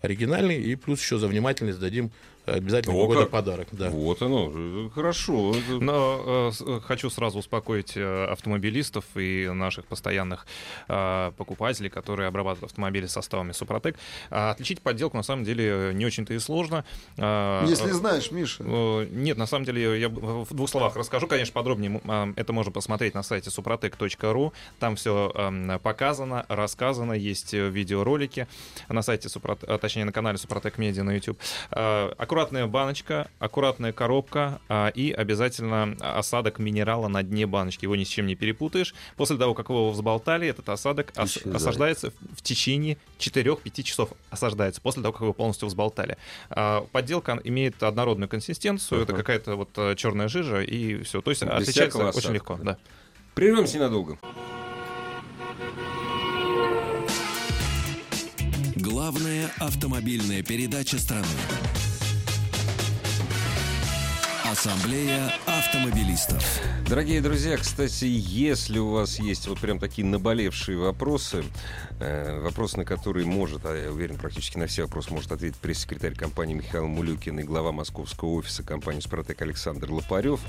оригинальный, 0.00 0.60
и 0.60 0.74
плюс 0.74 1.00
еще 1.00 1.18
за 1.18 1.28
внимательность 1.28 1.78
дадим 1.78 2.10
обязательно 2.46 2.94
О, 2.96 3.00
какой-то 3.02 3.22
как. 3.22 3.30
подарок. 3.30 3.68
Да. 3.72 3.90
Вот 3.90 4.20
оно, 4.22 4.90
хорошо. 4.94 5.54
Но 5.68 6.50
э, 6.50 6.50
э, 6.66 6.80
хочу 6.84 7.10
сразу 7.10 7.38
успокоить 7.38 7.92
э, 7.96 8.24
автомобилистов 8.26 9.04
и 9.16 9.48
наших 9.52 9.86
постоянных 9.86 10.46
э, 10.88 11.32
покупателей, 11.36 11.90
которые 11.90 12.28
обрабатывают 12.28 12.70
автомобили 12.72 13.06
составами 13.06 13.52
Супротек. 13.52 13.96
А 14.30 14.50
отличить 14.50 14.80
подделку 14.82 15.16
на 15.16 15.22
самом 15.22 15.44
деле 15.44 15.90
э, 15.90 15.92
не 15.92 16.04
очень-то 16.06 16.34
и 16.34 16.38
сложно. 16.38 16.84
А, 17.18 17.64
Если 17.66 17.90
знаешь, 17.90 18.30
Миша. 18.30 18.64
Э, 18.66 19.06
Нет, 19.10 19.36
на 19.36 19.46
самом 19.46 19.64
деле 19.64 20.00
я 20.00 20.08
в 20.08 20.52
двух 20.54 20.68
словах 20.68 20.96
расскажу, 20.96 21.26
конечно, 21.26 21.52
подробнее. 21.52 22.00
а, 22.06 22.32
Это 22.36 22.52
можно 22.52 22.72
посмотреть 22.72 23.14
на 23.14 23.22
сайте 23.22 23.50
suprotec.ru. 23.50 24.52
Там 24.78 24.96
все 24.96 25.32
показано, 25.82 26.44
рассказано, 26.48 27.12
есть 27.12 27.52
видеоролики 27.52 28.46
на 28.88 29.02
сайте, 29.02 29.28
Супрот- 29.28 29.64
а, 29.66 29.78
точнее, 29.78 30.04
на 30.04 30.12
канале 30.12 30.38
Супротек 30.38 30.78
Медиа 30.78 31.02
на 31.04 31.12
YouTube. 31.12 31.38
Аккуратная 32.32 32.66
баночка, 32.66 33.28
аккуратная 33.40 33.92
коробка 33.92 34.58
а, 34.66 34.88
и 34.88 35.12
обязательно 35.12 35.94
осадок 36.00 36.58
минерала 36.58 37.06
на 37.06 37.22
дне 37.22 37.46
баночки. 37.46 37.84
Его 37.84 37.94
ни 37.94 38.04
с 38.04 38.08
чем 38.08 38.26
не 38.26 38.36
перепутаешь. 38.36 38.94
После 39.18 39.36
того, 39.36 39.52
как 39.52 39.68
вы 39.68 39.74
его 39.76 39.90
взболтали, 39.90 40.48
этот 40.48 40.66
осадок 40.70 41.12
ос- 41.18 41.36
осаждается 41.44 42.10
в- 42.10 42.38
в 42.38 42.40
течение 42.40 42.96
4-5 43.18 43.82
часов. 43.82 44.14
Осаждается 44.30 44.80
после 44.80 45.02
того, 45.02 45.12
как 45.12 45.20
вы 45.20 45.26
его 45.26 45.34
полностью 45.34 45.68
взболтали. 45.68 46.16
А, 46.48 46.86
Подделка 46.90 47.38
имеет 47.44 47.82
однородную 47.82 48.30
консистенцию, 48.30 49.02
это 49.02 49.12
Ага. 49.12 49.20
какая-то 49.22 49.56
вот 49.56 49.68
э, 49.76 49.94
черная 49.96 50.28
жижа 50.28 50.62
и 50.62 51.02
все. 51.02 51.20
То 51.20 51.32
есть 51.32 51.42
Без 51.42 51.50
отличается 51.50 51.98
очень 51.98 52.08
осадка. 52.08 52.32
легко. 52.32 52.58
Да. 52.62 52.78
Прервемся 53.34 53.76
ненадолго. 53.76 54.16
Главная 58.76 59.50
автомобильная 59.58 60.42
передача 60.42 60.98
страны. 60.98 61.26
Ассамблея 64.52 65.32
автомобилистов. 65.46 66.44
Дорогие 66.86 67.22
друзья, 67.22 67.56
кстати, 67.56 68.04
если 68.04 68.78
у 68.78 68.90
вас 68.90 69.18
есть 69.18 69.48
вот 69.48 69.58
прям 69.58 69.78
такие 69.78 70.06
наболевшие 70.06 70.76
вопросы, 70.76 71.42
э, 72.00 72.38
вопросы, 72.38 72.76
на 72.76 72.84
которые 72.84 73.24
может, 73.24 73.64
а 73.64 73.74
я 73.74 73.90
уверен, 73.90 74.18
практически 74.18 74.58
на 74.58 74.66
все 74.66 74.82
вопросы 74.82 75.10
может 75.10 75.32
ответить 75.32 75.56
пресс-секретарь 75.56 76.14
компании 76.14 76.52
Михаил 76.52 76.86
Мулюкин 76.86 77.40
и 77.40 77.44
глава 77.44 77.72
московского 77.72 78.32
офиса 78.32 78.62
компании 78.62 79.00
«Спротек» 79.00 79.40
Александр 79.40 79.90
Лопарев, 79.90 80.40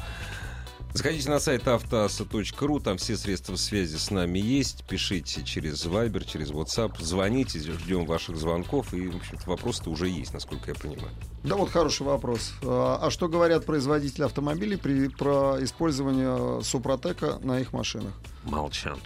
Заходите 0.93 1.27
на 1.27 1.39
сайт 1.39 1.67
автоаса.ру, 1.67 2.79
там 2.79 2.97
все 2.97 3.17
средства 3.17 3.55
связи 3.55 3.95
с 3.97 4.12
нами 4.12 4.38
есть. 4.38 4.83
Пишите 4.88 5.43
через 5.43 5.83
Viber, 5.85 6.23
через 6.23 6.51
WhatsApp, 6.51 6.93
звоните, 7.00 7.59
ждем 7.59 8.05
ваших 8.05 8.38
звонков. 8.38 8.93
И, 8.93 9.07
в 9.07 9.15
общем-то, 9.15 9.50
вопросы-то 9.50 9.89
уже 9.89 10.07
есть, 10.07 10.33
насколько 10.33 10.69
я 10.69 10.75
понимаю. 10.75 11.09
Да 11.43 11.55
вот 11.55 11.71
хороший 11.71 12.05
вопрос. 12.05 12.53
А 12.62 13.00
а 13.01 13.09
что 13.09 13.27
говорят 13.27 13.65
производители 13.65 14.23
автомобилей 14.23 14.77
при, 14.77 15.07
про 15.07 15.57
использование 15.62 16.63
Супротека 16.63 17.39
на 17.41 17.59
их 17.59 17.73
машинах? 17.73 18.13
Молчат. 18.43 19.00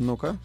Ну-ка. 0.00 0.36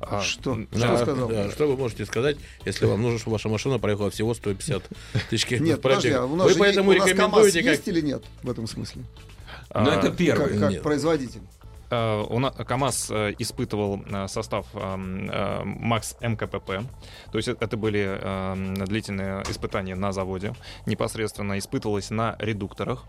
А, 0.00 0.22
Что? 0.22 0.52
м, 0.52 0.68
Что 0.70 0.80
Да, 0.80 0.98
сказал? 0.98 1.28
да, 1.28 1.50
что 1.50 1.66
вы 1.66 1.76
можете 1.76 2.06
сказать, 2.06 2.38
если 2.64 2.86
вам 2.86 3.02
нужно, 3.02 3.18
чтобы 3.18 3.34
ваша 3.34 3.48
машина 3.48 3.78
проехала 3.78 4.10
всего 4.10 4.32
150 4.34 4.84
тысяч 5.28 5.44
километров 5.46 5.68
Нет, 5.68 5.82
подожди, 5.82 6.10
а 6.10 6.24
у 6.24 6.36
нас 6.36 6.46
Вы 6.46 6.52
же 6.54 6.58
поэтому 6.58 6.90
у 6.90 6.94
нас 6.94 7.00
КамАЗ 7.02 7.10
рекомендуете 7.12 7.62
как 7.62 7.70
есть 7.72 7.88
или 7.88 8.00
нет 8.00 8.24
в 8.42 8.50
этом 8.50 8.66
смысле? 8.66 9.02
Но 9.72 9.90
а, 9.90 9.94
это 9.94 10.08
Как, 10.08 10.16
первое. 10.16 10.58
как 10.58 10.70
Нет. 10.70 10.82
производитель. 10.82 11.42
Нас 11.90 12.54
КАМАЗ 12.54 13.10
э, 13.10 13.34
испытывал 13.38 14.00
э, 14.06 14.28
состав 14.28 14.66
э, 14.74 14.96
МАКС 15.64 16.16
МКПП. 16.20 16.84
То 17.32 17.38
есть 17.38 17.48
это 17.48 17.76
были 17.76 18.86
длительные 18.86 19.42
испытания 19.48 19.96
на 19.96 20.12
заводе. 20.12 20.54
Непосредственно 20.86 21.58
испытывалось 21.58 22.10
на 22.10 22.36
редукторах. 22.38 23.04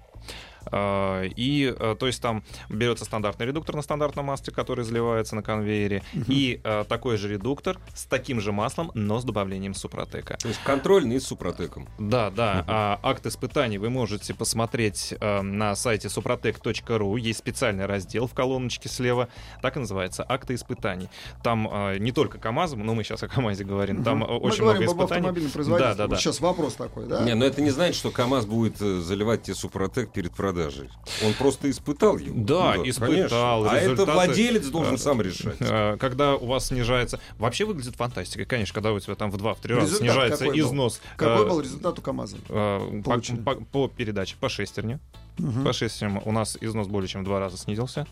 Э, 0.71 1.27
И, 1.35 1.73
э, 1.77 1.95
то 1.99 2.07
есть 2.07 2.21
там 2.21 2.43
берется 2.69 3.05
стандартный 3.05 3.45
редуктор 3.47 3.75
на 3.75 3.81
стандартном 3.81 4.25
масле, 4.25 4.53
который 4.53 4.83
заливается 4.85 5.35
на 5.35 5.43
конвейере, 5.43 6.03
и 6.27 6.59
э, 6.63 6.83
такой 6.87 7.17
же 7.17 7.29
редуктор 7.29 7.77
с 7.93 8.05
таким 8.05 8.41
же 8.41 8.51
маслом, 8.51 8.91
но 8.93 9.19
с 9.19 9.23
добавлением 9.23 9.73
супротека. 9.73 10.37
То 10.37 10.47
есть 10.47 10.59
контрольный 10.63 11.19
с 11.19 11.27
Супротеком. 11.31 11.87
Да, 11.97 12.29
да. 12.29 12.65
А, 12.67 12.99
акт 13.03 13.25
испытаний 13.25 13.77
вы 13.77 13.89
можете 13.89 14.33
посмотреть 14.33 15.13
на 15.21 15.75
сайте 15.75 16.07
suprotec.ru. 16.09 17.19
Есть 17.19 17.39
специальный 17.39 17.85
раздел 17.85 18.27
в 18.27 18.33
колоночке 18.33 18.89
слева. 18.89 19.29
Так 19.61 19.77
и 19.77 19.79
называется 19.79 20.25
акты 20.27 20.55
испытаний. 20.55 21.07
Там 21.43 21.69
не 21.99 22.11
только 22.11 22.37
КАМАЗ, 22.37 22.73
но 22.73 22.93
мы 22.93 23.03
сейчас 23.03 23.23
о 23.23 23.27
КАМАЗе 23.27 23.63
говорим. 23.63 24.03
Там 24.03 24.19
Мы 24.19 24.25
очень 24.25 24.61
говорим 24.61 24.83
много 24.83 24.91
об 24.91 24.97
испытаний. 24.97 25.19
автомобильном 25.19 25.51
производителе. 25.51 25.89
Да, 25.89 25.95
да, 25.95 26.03
Вот 26.07 26.11
да. 26.11 26.17
сейчас 26.17 26.39
вопрос 26.41 26.73
такой, 26.73 27.05
да? 27.07 27.23
Не, 27.23 27.35
но 27.35 27.45
это 27.45 27.61
не 27.61 27.69
значит, 27.69 27.95
что 27.95 28.11
КАМАЗ 28.11 28.45
будет 28.45 28.77
заливать 28.77 29.43
тебе 29.43 29.55
Супротек 29.55 30.11
перед 30.11 30.31
продажей. 30.53 30.89
Он 31.25 31.33
просто 31.33 31.69
испытал 31.69 32.17
его. 32.17 32.35
Да, 32.45 32.75
Ну 32.77 32.89
испытал, 32.89 33.63
конечно. 33.63 33.69
А 33.71 33.75
это 33.77 33.85
результаты- 33.91 34.11
владелец 34.11 34.65
должен 34.67 34.95
Э, 34.95 34.97
сам 34.97 35.21
решать. 35.21 35.55
Э, 35.59 35.97
Когда 35.99 36.35
у 36.35 36.45
вас 36.45 36.67
снижается... 36.67 37.19
Вообще 37.37 37.65
выглядит 37.65 37.95
фантастика, 37.95 38.45
конечно, 38.45 38.73
когда 38.73 38.91
у 38.91 38.99
тебя 38.99 39.15
там 39.15 39.31
в 39.31 39.35
2-3 39.37 39.75
раза 39.75 39.95
снижается 39.97 40.45
какой 40.45 40.59
был? 40.59 40.67
износ. 40.67 41.01
Какой 41.17 41.45
э, 41.45 41.49
был 41.49 41.61
результат 41.61 41.99
у 41.99 42.01
КамАЗа? 42.01 42.37
э, 42.49 43.01
по, 43.03 43.19
по- 43.19 43.55
по 43.65 43.87
передаче, 43.87 44.35
по 44.39 44.49
шестерне. 44.49 44.99
Мгм. 45.37 45.63
По 45.63 45.73
шестерням 45.73 46.21
у 46.25 46.31
нас 46.31 46.57
износ 46.61 46.87
более 46.87 47.07
чем 47.07 47.21
в 47.21 47.25
два 47.25 47.39
раза 47.39 47.57
снизился. 47.57 48.05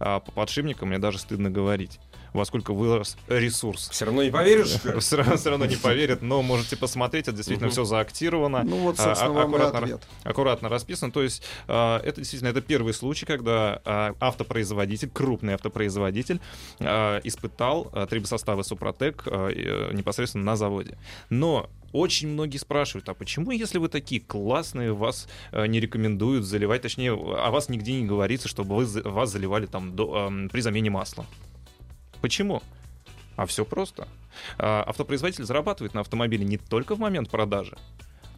А 0.00 0.20
по 0.20 0.30
подшипникам 0.30 0.90
мне 0.90 0.98
даже 0.98 1.18
стыдно 1.18 1.50
говорить, 1.50 1.98
во 2.32 2.44
сколько 2.44 2.72
вырос 2.72 3.16
ресурс. 3.28 3.88
Все 3.90 4.04
равно 4.06 4.22
не 4.22 4.30
поверишь? 4.30 4.76
Все 5.00 5.16
равно, 5.16 5.36
все 5.36 5.50
равно 5.50 5.66
не 5.66 5.76
поверят, 5.76 6.22
но 6.22 6.42
можете 6.42 6.76
посмотреть, 6.76 7.28
это 7.28 7.36
действительно 7.36 7.70
все 7.70 7.84
заактировано. 7.84 8.62
Ну 8.64 8.76
вот, 8.78 8.98
а- 8.98 9.02
собственно, 9.02 9.32
вам 9.32 9.42
и 9.42 9.54
аккуратно, 9.54 9.78
ответ. 9.78 10.02
аккуратно 10.24 10.68
расписано. 10.68 11.12
То 11.12 11.22
есть 11.22 11.42
а, 11.66 12.00
это 12.00 12.20
действительно 12.20 12.48
это 12.48 12.60
первый 12.60 12.94
случай, 12.94 13.26
когда 13.26 13.80
а, 13.84 14.14
автопроизводитель, 14.20 15.10
крупный 15.10 15.54
автопроизводитель, 15.54 16.40
испытал 16.78 17.90
трибосоставы 18.08 18.64
Супротек 18.64 19.22
э, 19.26 19.90
непосредственно 19.92 20.44
на 20.44 20.56
заводе. 20.56 20.96
Но 21.30 21.68
очень 21.92 22.28
многие 22.28 22.58
спрашивают, 22.58 23.08
а 23.08 23.14
почему, 23.14 23.50
если 23.50 23.78
вы 23.78 23.88
такие 23.88 24.20
классные, 24.20 24.92
вас 24.92 25.28
э, 25.52 25.66
не 25.66 25.80
рекомендуют 25.80 26.44
заливать, 26.44 26.82
точнее, 26.82 27.12
о 27.12 27.50
вас 27.50 27.68
нигде 27.68 28.00
не 28.00 28.06
говорится, 28.06 28.48
чтобы 28.48 28.76
вы, 28.76 29.02
вас 29.02 29.30
заливали 29.30 29.66
там 29.66 29.96
до, 29.96 30.26
эм, 30.26 30.48
при 30.50 30.60
замене 30.60 30.90
масла? 30.90 31.24
Почему? 32.20 32.62
А 33.36 33.46
все 33.46 33.64
просто. 33.64 34.08
А, 34.58 34.82
Автопроизводитель 34.86 35.44
зарабатывает 35.44 35.94
на 35.94 36.00
автомобиле 36.00 36.44
не 36.44 36.58
только 36.58 36.94
в 36.94 36.98
момент 36.98 37.30
продажи, 37.30 37.76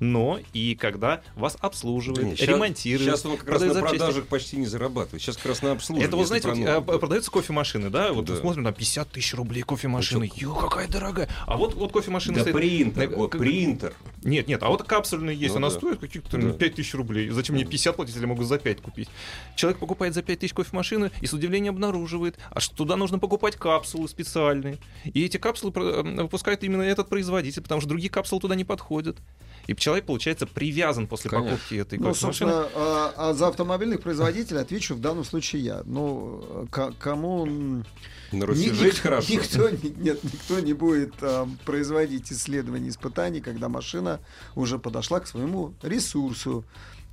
но 0.00 0.40
и 0.52 0.74
когда 0.74 1.20
вас 1.36 1.56
обслуживает, 1.60 2.22
Да 2.22 2.26
нет, 2.30 2.40
ремонтирует. 2.40 3.08
Сейчас 3.10 3.24
он 3.26 3.36
как 3.36 3.48
раз 3.48 3.60
на 3.62 3.72
запчасти. 3.74 3.98
продажах 3.98 4.26
почти 4.26 4.56
не 4.56 4.66
зарабатывает. 4.66 5.22
Сейчас 5.22 5.36
как 5.36 5.46
раз 5.46 5.62
на 5.62 5.72
обслуживании. 5.72 6.08
Это 6.08 6.16
вот, 6.16 6.26
знаете, 6.26 6.48
вот, 6.48 6.94
а, 6.94 6.98
продаются 6.98 7.30
кофемашины, 7.30 7.90
да, 7.90 8.12
вот 8.12 8.24
Да. 8.24 8.36
смотрим, 8.36 8.64
там 8.64 8.74
50 8.74 9.10
тысяч 9.10 9.34
рублей 9.34 9.62
кофемашины. 9.62 10.30
Ё, 10.36 10.54
какая 10.54 10.88
дорогая. 10.88 11.28
А 11.46 11.56
вот, 11.56 11.74
вот 11.74 11.92
кофемашина 11.92 12.36
Да 12.36 12.40
стоит... 12.42 12.56
принтер, 12.56 13.10
вот 13.14 13.32
принтер. 13.32 13.92
Нет, 14.22 14.48
нет, 14.48 14.62
а 14.62 14.68
вот 14.68 14.82
капсульная 14.82 15.34
есть, 15.34 15.52
Ну 15.54 15.58
она 15.58 15.68
да. 15.68 15.74
стоит 15.76 16.00
каких-то 16.00 16.38
Да. 16.38 16.52
5 16.52 16.74
тысяч 16.74 16.94
рублей. 16.94 17.28
Зачем 17.30 17.56
мне 17.56 17.64
50 17.64 17.94
платить, 17.96 18.14
если 18.14 18.26
я 18.26 18.28
могу 18.32 18.42
за 18.44 18.58
5 18.58 18.80
купить? 18.80 19.08
Человек 19.54 19.78
покупает 19.78 20.14
за 20.14 20.22
5 20.22 20.38
тысяч 20.38 20.54
кофемашины 20.54 21.10
и 21.20 21.26
с 21.26 21.32
удивлением 21.34 21.74
обнаруживает, 21.74 22.38
а 22.50 22.60
что 22.60 22.74
туда 22.74 22.96
нужно 22.96 23.18
покупать 23.18 23.56
капсулы 23.56 24.08
специальные. 24.08 24.78
И 25.04 25.24
эти 25.24 25.36
капсулы 25.36 25.72
э, 25.76 26.22
выпускает 26.22 26.64
именно 26.64 26.82
этот 26.82 27.08
производитель, 27.10 27.62
потому 27.62 27.80
что 27.82 27.88
другие 27.90 28.10
капсулы 28.10 28.40
туда 28.40 28.54
не 28.54 28.64
подходят. 28.64 29.18
И 29.66 29.76
человек, 29.76 29.89
получается, 30.02 30.46
привязан 30.46 31.06
после 31.06 31.30
Конечно. 31.30 31.56
покупки 31.56 31.74
этой 31.74 31.98
Ну, 31.98 32.14
собственно, 32.14 32.68
а, 32.74 33.12
а 33.16 33.34
за 33.34 33.48
автомобильных 33.48 34.00
производителей 34.00 34.60
отвечу 34.60 34.94
в 34.94 35.00
данном 35.00 35.24
случае 35.24 35.62
я. 35.62 35.82
Ну, 35.84 36.66
к- 36.70 36.92
кому... 36.98 37.46
На 37.46 37.84
ни- 38.32 38.40
Руси 38.42 38.66
ник- 38.66 38.74
жить 38.74 38.98
хорошо. 39.00 39.32
Никто, 39.32 39.68
не- 39.70 39.90
нет, 39.96 40.22
никто 40.22 40.60
не 40.60 40.72
будет 40.72 41.14
а, 41.20 41.48
производить 41.64 42.30
исследований, 42.32 42.88
испытаний, 42.88 43.40
когда 43.40 43.68
машина 43.68 44.20
уже 44.54 44.78
подошла 44.78 45.20
к 45.20 45.26
своему 45.26 45.74
ресурсу. 45.82 46.64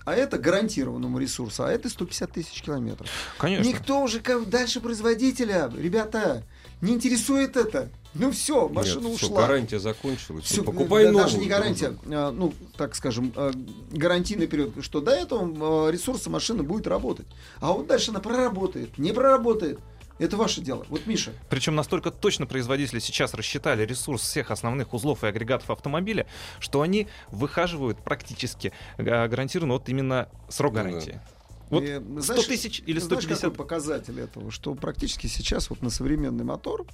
А 0.05 0.13
это 0.15 0.38
гарантированному 0.38 1.19
ресурсу, 1.19 1.65
а 1.65 1.72
это 1.72 1.89
150 1.89 2.31
тысяч 2.31 2.62
километров. 2.62 3.10
Конечно. 3.38 3.67
Никто 3.67 4.01
уже 4.01 4.22
как 4.22 4.48
дальше 4.50 4.79
производителя, 4.79 5.69
ребята, 5.77 6.43
не 6.79 6.93
интересует 6.93 7.57
это. 7.57 7.89
Ну 8.19 8.31
все, 8.31 8.67
машина 8.67 9.07
Нет, 9.07 9.15
ушла. 9.21 9.41
гарантия 9.41 9.79
закончилась. 9.79 10.45
Всё, 10.45 10.63
Покупай 10.63 11.05
да, 11.05 11.12
новую. 11.12 11.25
Даже 11.25 11.38
не 11.38 11.47
гарантия, 11.47 11.93
а, 12.05 12.31
ну, 12.31 12.53
так 12.75 12.95
скажем, 12.95 13.31
а, 13.36 13.51
гарантийный 13.91 14.47
период, 14.47 14.74
что 14.83 15.01
до 15.01 15.12
этого 15.12 15.88
а, 15.88 15.91
ресурса 15.91 16.29
машины 16.29 16.63
будет 16.63 16.88
работать. 16.88 17.27
А 17.59 17.71
вот 17.71 17.88
дальше 17.88 18.12
она 18.12 18.19
проработает, 18.19 18.97
не 18.97 19.12
проработает. 19.12 19.79
Это 20.19 20.36
ваше 20.36 20.62
дело. 20.62 20.83
Вот, 20.89 21.05
Миша, 21.05 21.31
Причем 21.47 21.75
настолько 21.75 22.09
точно 22.09 22.47
производители 22.47 22.97
сейчас 22.97 23.36
рассчитали 23.36 23.86
ресурс 23.86 24.24
всех 24.24 24.50
основных 24.50 24.95
узлов 24.95 25.24
и 25.24 25.27
агрегатов 25.27 25.69
автомобиля, 25.69 26.25
что 26.59 26.81
они 26.81 27.07
выхаживают 27.29 28.03
практически 28.03 28.74
э, 28.97 29.03
гарантированно 29.27 29.74
вот 29.74 29.89
именно 29.89 30.27
срок 30.50 30.74
Ну 30.74 30.77
да. 30.77 30.83
гарантии. 30.86 31.21
Вот 31.69 31.83
э, 31.83 32.01
100 32.01 32.21
знаешь, 32.21 32.45
тысяч 32.45 32.81
или 32.86 33.00
знаешь, 33.00 33.25
150 33.25 33.41
какой 33.41 33.55
показатель 33.55 34.19
этого? 34.19 34.51
Что 34.51 34.74
практически 34.74 35.27
сейчас 35.27 35.69
вот 35.69 35.81
на 35.81 35.89
современный 35.89 36.45
мотор, 36.45 36.88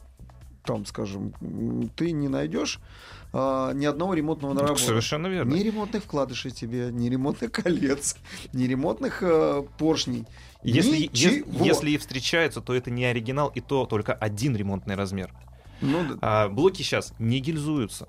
там, 0.64 0.86
скажем, 0.86 1.34
ты 1.96 2.12
не 2.12 2.28
найдешь 2.28 2.80
а, 3.34 3.72
ни 3.74 3.86
одного 3.86 4.14
ремонтного 4.14 4.54
наработка. 4.54 4.84
Совершенно 4.84 5.28
верно. 5.28 5.54
Ни 5.54 5.60
ремонтных 5.62 6.04
вкладышей 6.04 6.52
тебе, 6.52 6.90
ни 6.92 7.10
ремонтных 7.10 7.52
колец, 7.52 8.16
ни 8.54 8.66
ремонтных 8.66 9.22
э, 9.22 9.64
поршней. 9.78 10.26
Если, 10.64 10.96
е- 10.96 11.08
Ничего. 11.10 11.66
если 11.66 11.92
и 11.92 11.98
встречаются, 11.98 12.62
то 12.62 12.74
это 12.74 12.90
не 12.90 13.06
оригинал, 13.06 13.50
и 13.50 13.60
то 13.60 13.86
только 13.86 14.14
один 14.14 14.56
ремонтный 14.56 14.96
размер. 14.96 15.34
Ну, 15.82 16.04
да. 16.08 16.18
А 16.22 16.50
блоки 16.50 16.82
сейчас 16.82 17.14
не 17.20 17.40
гильзуются. 17.40 18.08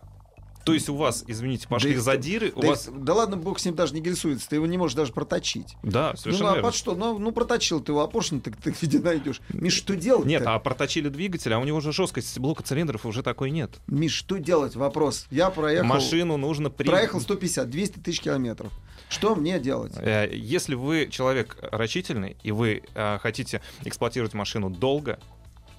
То 0.64 0.72
есть 0.74 0.88
у 0.88 0.94
вас, 0.96 1.24
извините, 1.26 1.68
пошли 1.68 1.92
их- 1.92 2.00
задиры, 2.00 2.52
у 2.54 2.60
да, 2.62 2.68
вас... 2.68 2.88
их- 2.88 3.02
да 3.02 3.14
ладно, 3.14 3.36
бог 3.36 3.58
с 3.58 3.64
ним 3.64 3.74
даже 3.74 3.94
не 3.94 4.00
гильсуется, 4.00 4.48
ты 4.48 4.56
его 4.56 4.66
не 4.66 4.78
можешь 4.78 4.96
даже 4.96 5.12
проточить. 5.12 5.76
Да, 5.82 6.10
Ну, 6.12 6.16
совершенно 6.16 6.50
а 6.50 6.54
верно. 6.54 6.68
под 6.68 6.74
что? 6.74 6.94
Ну, 6.94 7.18
ну, 7.18 7.32
проточил 7.32 7.80
ты 7.80 7.92
его, 7.92 8.00
а 8.02 8.08
поршень 8.08 8.40
ты, 8.40 8.50
ты 8.50 8.74
где 8.80 8.98
найдешь? 8.98 9.40
Миш, 9.50 9.74
что 9.74 9.94
делать 9.94 10.26
Нет, 10.26 10.42
а 10.46 10.58
проточили 10.58 11.08
двигатель, 11.08 11.52
а 11.52 11.58
у 11.58 11.64
него 11.64 11.78
уже 11.78 11.92
жесткость 11.92 12.38
блока 12.38 12.62
цилиндров 12.62 13.04
уже 13.06 13.22
такой 13.22 13.50
нет. 13.50 13.70
Миш, 13.86 14.12
что 14.12 14.38
делать? 14.38 14.74
Вопрос. 14.76 15.26
Я 15.30 15.50
проехал, 15.50 15.86
Машину 15.86 16.36
нужно 16.36 16.70
при... 16.70 16.86
проехал 16.86 17.20
150, 17.20 17.68
200 17.68 17.98
тысяч 17.98 18.20
километров. 18.20 18.72
Что 19.10 19.34
мне 19.34 19.58
делать? 19.60 19.92
Э, 19.98 20.28
Если 20.32 20.74
вы 20.74 21.08
человек 21.10 21.58
рачительный 21.60 22.36
и 22.42 22.52
вы 22.52 22.82
э, 22.94 23.18
хотите 23.18 23.60
эксплуатировать 23.84 24.32
машину 24.34 24.70
долго, 24.70 25.18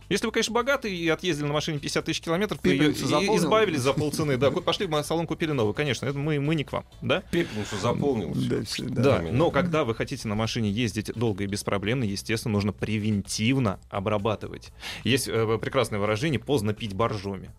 если 0.09 0.25
вы, 0.25 0.31
конечно, 0.31 0.53
богатый 0.53 0.95
и 0.95 1.07
отъездили 1.09 1.47
на 1.47 1.53
машине 1.53 1.79
50 1.79 2.05
тысяч 2.05 2.21
километров 2.21 2.59
Пепельницу 2.59 3.05
и 3.19 3.37
избавились 3.37 3.81
за 3.81 3.93
полцены, 3.93 4.37
да, 4.37 4.51
пошли 4.51 4.85
в 4.85 5.03
салон, 5.03 5.27
купили 5.27 5.51
новый, 5.51 5.73
конечно, 5.73 6.05
это 6.05 6.17
мы, 6.17 6.39
мы 6.39 6.55
не 6.55 6.63
к 6.63 6.71
вам, 6.71 6.85
да? 7.01 7.21
Пепельницу 7.31 7.77
заполнил. 7.77 8.33
всё. 8.65 8.85
Да, 8.85 9.03
Да, 9.03 9.19
да. 9.19 9.31
Но 9.31 9.51
когда 9.51 9.83
вы 9.83 9.95
хотите 9.95 10.27
на 10.27 10.35
машине 10.35 10.71
ездить 10.71 11.11
долго 11.13 11.43
и 11.43 11.47
беспроблемно, 11.47 12.03
естественно, 12.03 12.53
нужно 12.53 12.73
превентивно 12.73 13.79
обрабатывать. 13.89 14.71
Есть 15.03 15.27
э, 15.27 15.57
прекрасное 15.59 15.99
выражение 15.99 16.39
«поздно 16.39 16.73
пить 16.73 16.93
боржоми». 16.93 17.51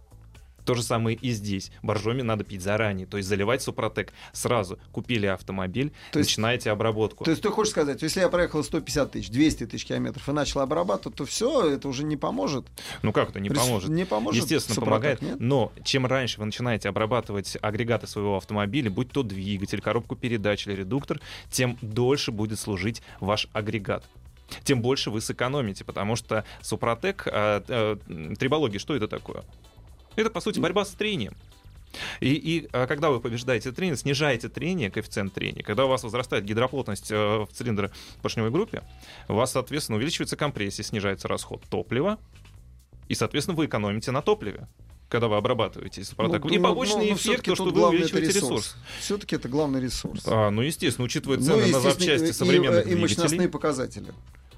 То 0.66 0.74
же 0.74 0.82
самое 0.82 1.16
и 1.16 1.30
здесь. 1.30 1.70
Боржоми 1.82 2.22
надо 2.22 2.42
пить 2.44 2.60
заранее, 2.60 3.06
то 3.06 3.16
есть 3.16 3.28
заливать 3.28 3.62
Супротек 3.62 4.12
сразу. 4.32 4.78
Купили 4.92 5.26
автомобиль, 5.26 5.92
То 6.12 6.18
есть- 6.18 6.32
начинаете 6.32 6.72
обработку. 6.72 7.24
То 7.24 7.30
есть 7.30 7.42
ты 7.42 7.50
хочешь 7.50 7.70
сказать, 7.70 8.02
если 8.02 8.20
я 8.20 8.28
проехал 8.28 8.62
150 8.64 9.12
тысяч, 9.12 9.30
200 9.30 9.66
тысяч 9.66 9.86
километров 9.86 10.28
и 10.28 10.32
начал 10.32 10.60
обрабатывать, 10.60 11.16
то 11.16 11.24
все, 11.24 11.70
это 11.70 11.88
уже 11.88 12.02
не 12.04 12.16
поможет? 12.16 12.66
Ну 13.02 13.12
как 13.12 13.30
это 13.30 13.38
не 13.40 13.48
Рес- 13.48 13.58
поможет? 13.58 13.90
Не 13.90 14.04
поможет? 14.04 14.42
Естественно, 14.42 14.74
Супротек, 14.74 15.20
помогает. 15.20 15.22
нет? 15.22 15.40
Но 15.40 15.72
чем 15.84 16.04
раньше 16.04 16.40
вы 16.40 16.46
начинаете 16.46 16.88
обрабатывать 16.88 17.56
агрегаты 17.62 18.08
своего 18.08 18.36
автомобиля, 18.36 18.90
будь 18.90 19.10
то 19.12 19.22
двигатель, 19.22 19.80
коробку 19.80 20.16
передач 20.16 20.66
или 20.66 20.74
редуктор, 20.74 21.20
тем 21.50 21.78
дольше 21.80 22.32
будет 22.32 22.58
служить 22.58 23.02
ваш 23.20 23.46
агрегат. 23.52 24.04
Тем 24.64 24.82
больше 24.82 25.10
вы 25.10 25.20
сэкономите, 25.20 25.84
потому 25.84 26.16
что 26.16 26.44
Супротек, 26.60 27.26
а, 27.26 27.62
а, 27.68 27.98
м, 28.08 28.34
трибология, 28.36 28.78
что 28.80 28.94
это 28.96 29.06
такое? 29.08 29.44
Это, 30.16 30.30
по 30.30 30.40
сути, 30.40 30.58
борьба 30.58 30.84
с 30.84 30.90
трением. 30.90 31.34
И, 32.20 32.34
и, 32.34 32.68
а, 32.72 32.86
когда 32.86 33.10
вы 33.10 33.20
побеждаете 33.20 33.72
трение, 33.72 33.96
снижаете 33.96 34.48
трение, 34.48 34.90
коэффициент 34.90 35.32
трения, 35.32 35.62
когда 35.62 35.86
у 35.86 35.88
вас 35.88 36.02
возрастает 36.02 36.44
гидроплотность 36.44 37.10
э, 37.10 37.14
в 37.16 37.48
цилиндропоршневой 37.52 38.50
группе, 38.50 38.82
у 39.28 39.34
вас, 39.34 39.52
соответственно, 39.52 39.96
увеличивается 39.96 40.36
компрессия, 40.36 40.84
снижается 40.84 41.26
расход 41.28 41.62
топлива, 41.70 42.18
и, 43.08 43.14
соответственно, 43.14 43.56
вы 43.56 43.66
экономите 43.66 44.10
на 44.10 44.20
топливе, 44.20 44.68
когда 45.08 45.28
вы 45.28 45.36
обрабатываете 45.36 46.04
Супротек. 46.04 46.44
не 46.46 46.58
побочный 46.58 47.06
эффект, 47.06 47.20
всё-таки 47.20 47.50
то, 47.50 47.54
что 47.54 47.64
вы 47.70 47.88
увеличиваете 47.88 48.28
это 48.30 48.38
ресурс. 48.40 48.76
Все-таки 49.00 49.36
это 49.36 49.48
главный 49.48 49.80
ресурс. 49.80 50.22
А, 50.26 50.50
ну, 50.50 50.60
естественно, 50.62 51.04
учитывая 51.06 51.38
Ну, 51.38 51.44
цены 51.44 51.56
на 51.56 51.64
естественно, 51.66 51.92
запчасти 51.92 52.24
и- 52.26 52.32
современных 52.32 52.86
и, 52.88 52.90
и 52.90 52.94
мощностные 52.96 53.48
показатели, 53.48 54.12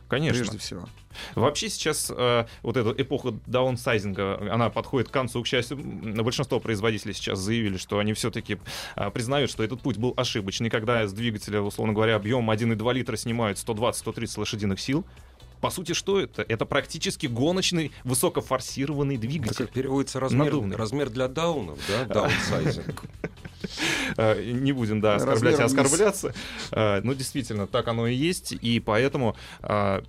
Конечно. 0.09 0.40
прежде 0.40 0.59
всего. 0.59 0.88
Вообще 1.35 1.68
сейчас 1.68 2.12
э, 2.14 2.47
вот 2.62 2.77
эта 2.77 2.90
эпоха 3.01 3.35
даунсайзинга, 3.47 4.53
она 4.53 4.71
подходит 4.71 5.09
к 5.09 5.12
концу, 5.12 5.42
к 5.42 5.47
счастью. 5.47 5.79
Большинство 5.79 6.61
производителей 6.61 7.14
сейчас 7.14 7.38
заявили, 7.38 7.77
что 7.77 7.99
они 7.99 8.12
все-таки 8.14 8.59
признают, 9.12 9.51
что 9.51 9.62
этот 9.62 9.81
путь 9.81 9.97
был 9.97 10.14
ошибочный, 10.16 10.71
когда 10.71 11.07
с 11.07 11.12
двигателя, 11.12 11.61
условно 11.61 11.92
говоря, 11.92 12.16
объем 12.16 12.51
1,2 12.51 12.94
литра 12.94 13.16
снимают 13.16 13.59
120-130 13.59 14.38
лошадиных 14.40 14.81
сил. 14.81 15.05
По 15.61 15.71
сути, 15.71 15.92
что 15.92 16.21
это? 16.21 16.42
Это 16.42 16.64
практически 16.66 17.27
гоночный, 17.27 17.90
высокофорсированный 18.05 19.16
двигатель. 19.16 19.57
как 19.57 19.71
переводится 19.71 20.21
размер, 20.21 20.44
Надувный. 20.44 20.77
размер 20.77 21.11
для 21.11 21.27
даунов, 21.27 21.79
да? 21.88 22.05
Даунсайзинг. 22.05 23.03
Э, 24.16 24.42
Не 24.42 24.72
будем, 24.72 25.00
да, 25.00 25.16
оскорблять 25.16 25.59
и 25.59 25.62
оскорбляться. 25.62 26.35
Э, 26.72 27.00
Ну, 27.02 27.14
действительно, 27.14 27.66
так 27.66 27.87
оно 27.88 28.07
и 28.07 28.14
есть, 28.14 28.52
и 28.52 28.81
поэтому 28.81 29.37
э, 29.62 30.02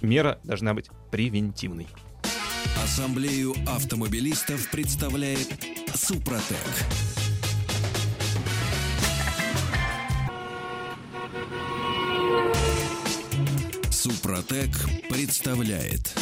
мера 0.00 0.38
должна 0.44 0.74
быть 0.74 0.86
превентивной. 1.10 1.86
Ассамблею 2.82 3.54
автомобилистов 3.66 4.70
представляет 4.70 5.48
Супротек. 5.94 6.56
Супротек 13.90 14.70
представляет 15.10 16.14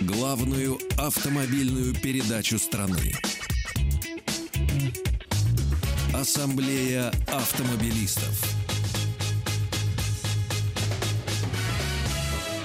главную 0.00 0.78
автомобильную 0.98 1.94
передачу 1.94 2.58
страны. 2.58 3.14
Ассамблея 6.20 7.10
автомобилистов. 7.28 8.44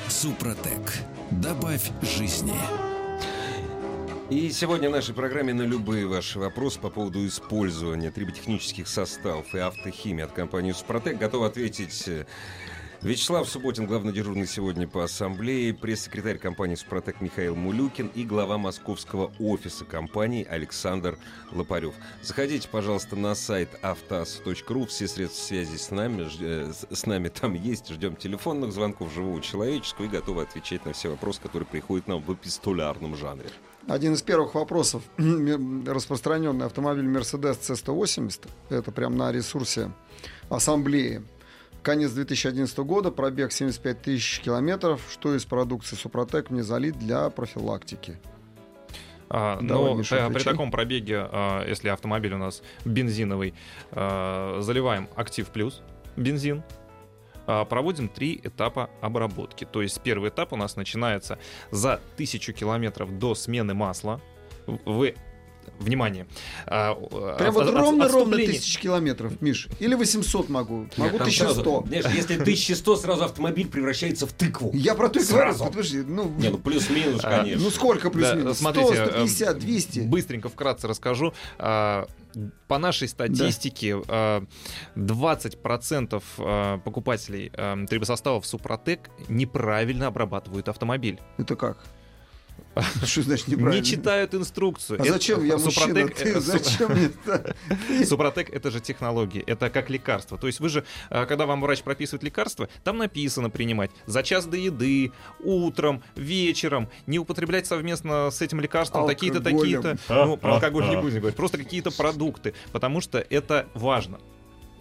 Супротек. 0.10 0.92
Добавь 1.32 1.90
жизни. 2.02 2.52
И 4.30 4.52
сегодня 4.52 4.90
в 4.90 4.92
нашей 4.92 5.16
программе 5.16 5.54
на 5.54 5.62
любые 5.62 6.06
ваши 6.06 6.38
вопросы 6.38 6.82
по 6.82 6.90
поводу 6.90 7.26
использования 7.26 8.12
триботехнических 8.12 8.90
составов 8.90 9.56
и 9.56 9.60
автохимии 9.60 10.26
от 10.26 10.34
компании 10.34 10.74
«Супротек» 10.74 11.18
готов 11.18 11.44
ответить 11.44 12.10
э, 12.10 12.26
Вячеслав 13.06 13.48
Субботин, 13.48 13.86
главный 13.86 14.12
дежурный 14.12 14.48
сегодня 14.48 14.88
по 14.88 15.04
ассамблее, 15.04 15.76
пресс-секретарь 15.76 16.40
компании 16.40 16.74
«Супротек» 16.74 17.22
Михаил 17.22 17.56
Мулюкин 17.56 18.08
и 18.16 18.24
глава 18.24 18.58
московского 18.58 19.32
офиса 19.38 19.86
компании 19.86 20.44
Александр 20.44 21.20
Лопарев. 21.52 21.94
Заходите, 22.24 22.68
пожалуйста, 22.68 23.16
на 23.16 23.36
сайт 23.36 23.70
автоаз.ру, 23.84 24.88
все 24.88 25.08
средства 25.08 25.40
связи 25.40 25.78
с 25.78 25.92
нами, 25.92 26.28
э, 26.40 26.74
с 26.90 27.06
нами 27.06 27.28
там 27.28 27.54
есть, 27.54 27.90
ждем 27.90 28.16
телефонных 28.16 28.72
звонков 28.72 29.14
живого 29.14 29.40
человеческого 29.40 30.06
и 30.06 30.08
готовы 30.08 30.42
отвечать 30.42 30.84
на 30.88 30.94
все 30.94 31.10
вопросы, 31.10 31.40
которые 31.42 31.68
приходят 31.68 32.08
нам 32.08 32.24
в 32.24 32.34
эпистолярном 32.34 33.16
жанре. 33.16 33.52
Один 33.88 34.16
из 34.16 34.24
первых 34.24 34.56
вопросов. 34.56 35.04
Распространенный 35.18 36.66
автомобиль 36.66 37.06
Mercedes 37.06 37.60
C180. 37.60 38.48
Это 38.70 38.92
прям 38.92 39.16
на 39.16 39.32
ресурсе 39.32 39.92
ассамблеи. 40.50 41.22
Конец 41.86 42.14
2011 42.14 42.80
года, 42.80 43.12
пробег 43.12 43.52
75 43.52 44.02
тысяч 44.02 44.40
километров. 44.40 45.04
Что 45.08 45.36
из 45.36 45.46
продукции 45.46 45.96
Супротек 45.96 46.50
мне 46.50 46.64
залить 46.64 46.98
для 46.98 47.30
профилактики? 47.30 48.18
А, 49.30 49.60
Давай, 49.62 49.92
но 49.92 49.98
Миша, 50.00 50.16
э, 50.16 50.20
при 50.22 50.26
отвечай. 50.26 50.54
таком 50.54 50.72
пробеге, 50.72 51.28
а, 51.32 51.64
если 51.64 51.90
автомобиль 51.90 52.34
у 52.34 52.40
нас 52.40 52.64
бензиновый, 52.86 53.54
а, 53.92 54.62
заливаем 54.62 55.08
актив 55.16 55.48
плюс 55.50 55.84
бензин, 56.16 56.64
а, 57.46 57.66
проводим 57.66 58.10
три 58.10 58.42
этапа 58.44 58.90
обработки. 59.02 59.64
То 59.66 59.84
есть 59.84 60.02
первый 60.02 60.32
этап 60.32 60.54
у 60.54 60.56
нас 60.56 60.78
начинается 60.78 61.38
за 61.70 62.02
тысячу 62.18 62.52
километров 62.54 63.20
до 63.20 63.36
смены 63.36 63.76
масла. 63.76 64.22
Вы 64.66 65.14
внимание. 65.80 66.28
а, 66.68 66.96
Прям 67.38 67.50
от- 67.50 67.54
вот 67.56 67.68
от- 67.68 67.76
ровно-ровно 67.76 68.38
тысяч 68.38 68.78
километров, 68.80 69.42
Миш. 69.42 69.68
Или 69.80 69.96
800 69.96 70.50
могу. 70.50 70.88
Могу 70.98 71.18
Там 71.18 71.28
1100. 71.28 71.54
сразу, 71.54 71.84
знаешь, 71.88 72.06
если 72.16 72.38
1100, 72.38 72.96
сразу 72.96 73.24
автомобиль 73.26 73.68
превращается 73.68 74.26
в 74.28 74.34
тыкву. 74.34 74.72
Я 74.74 74.96
про 74.96 75.10
то 75.10 75.20
и 75.20 75.24
говорю. 75.24 75.54
Сразу. 75.54 75.66
Подожди, 75.66 76.02
ну, 76.02 76.30
Не, 76.38 76.50
ну 76.50 76.58
плюс-минус, 76.58 77.22
А, 77.24 77.40
конечно. 77.40 77.64
ну 77.64 77.70
сколько 77.70 78.10
Да, 78.10 78.10
плюс-минус? 78.10 78.58
100, 78.58 78.62
смотрите, 78.62 78.94
э, 78.94 79.06
150, 79.08 79.60
200. 79.60 80.00
Быстренько, 80.02 80.50
вкратце 80.50 80.88
расскажу. 80.88 81.34
А, 81.58 82.08
По 82.68 82.80
нашей 82.80 83.08
статистике, 83.08 83.96
а, 84.10 84.44
20% 84.96 86.22
а, 86.40 86.78
покупателей 86.80 87.52
а, 87.56 87.86
трибосоставов 87.86 88.46
Супротек 88.46 89.10
неправильно 89.30 90.08
обрабатывают 90.08 90.68
автомобиль. 90.68 91.20
Это 91.38 91.56
как? 91.56 91.78
Что 93.06 93.22
значит 93.22 93.48
неправильно? 93.48 93.80
Не 93.80 93.84
читают 93.86 94.34
инструкцию. 94.34 95.00
А 95.00 95.04
Это- 95.04 95.14
зачем 95.14 95.44
я 95.46 95.58
мужчина? 95.58 96.00
Супротек- 96.00 96.16
Ты 96.16 96.30
э, 96.30 96.34
су- 96.34 96.40
зачем 96.42 96.92
мне 96.92 97.10
это? 97.26 97.56
Супротек 98.06 98.50
это 98.50 98.72
же 98.72 98.80
технологии, 98.80 99.42
это 99.46 99.70
как 99.70 99.90
лекарство. 99.90 100.38
То 100.38 100.48
есть 100.48 100.60
вы 100.60 100.70
же, 100.70 100.84
а, 101.10 101.26
когда 101.26 101.46
вам 101.46 101.62
врач 101.62 101.84
прописывает 101.84 102.24
лекарство, 102.24 102.68
там 102.84 102.98
написано 102.98 103.50
принимать 103.50 103.92
за 104.06 104.24
час 104.24 104.46
до 104.46 104.58
еды, 104.58 105.12
утром, 105.40 106.04
вечером, 106.16 106.90
не 107.08 107.20
употреблять 107.20 107.66
совместно 107.68 108.30
с 108.32 108.42
этим 108.42 108.60
лекарством 108.60 109.08
такие-то, 109.08 109.40
такие-то. 109.42 109.98
Ну, 110.10 110.38
про 110.38 110.56
алкоголь 110.56 110.90
не 110.90 110.98
будем 110.98 111.20
говорить, 111.20 111.36
просто 111.38 111.58
какие-то 111.58 111.92
продукты, 111.92 112.54
потому 112.72 113.02
что 113.02 113.20
это 113.20 113.68
важно. 113.74 114.20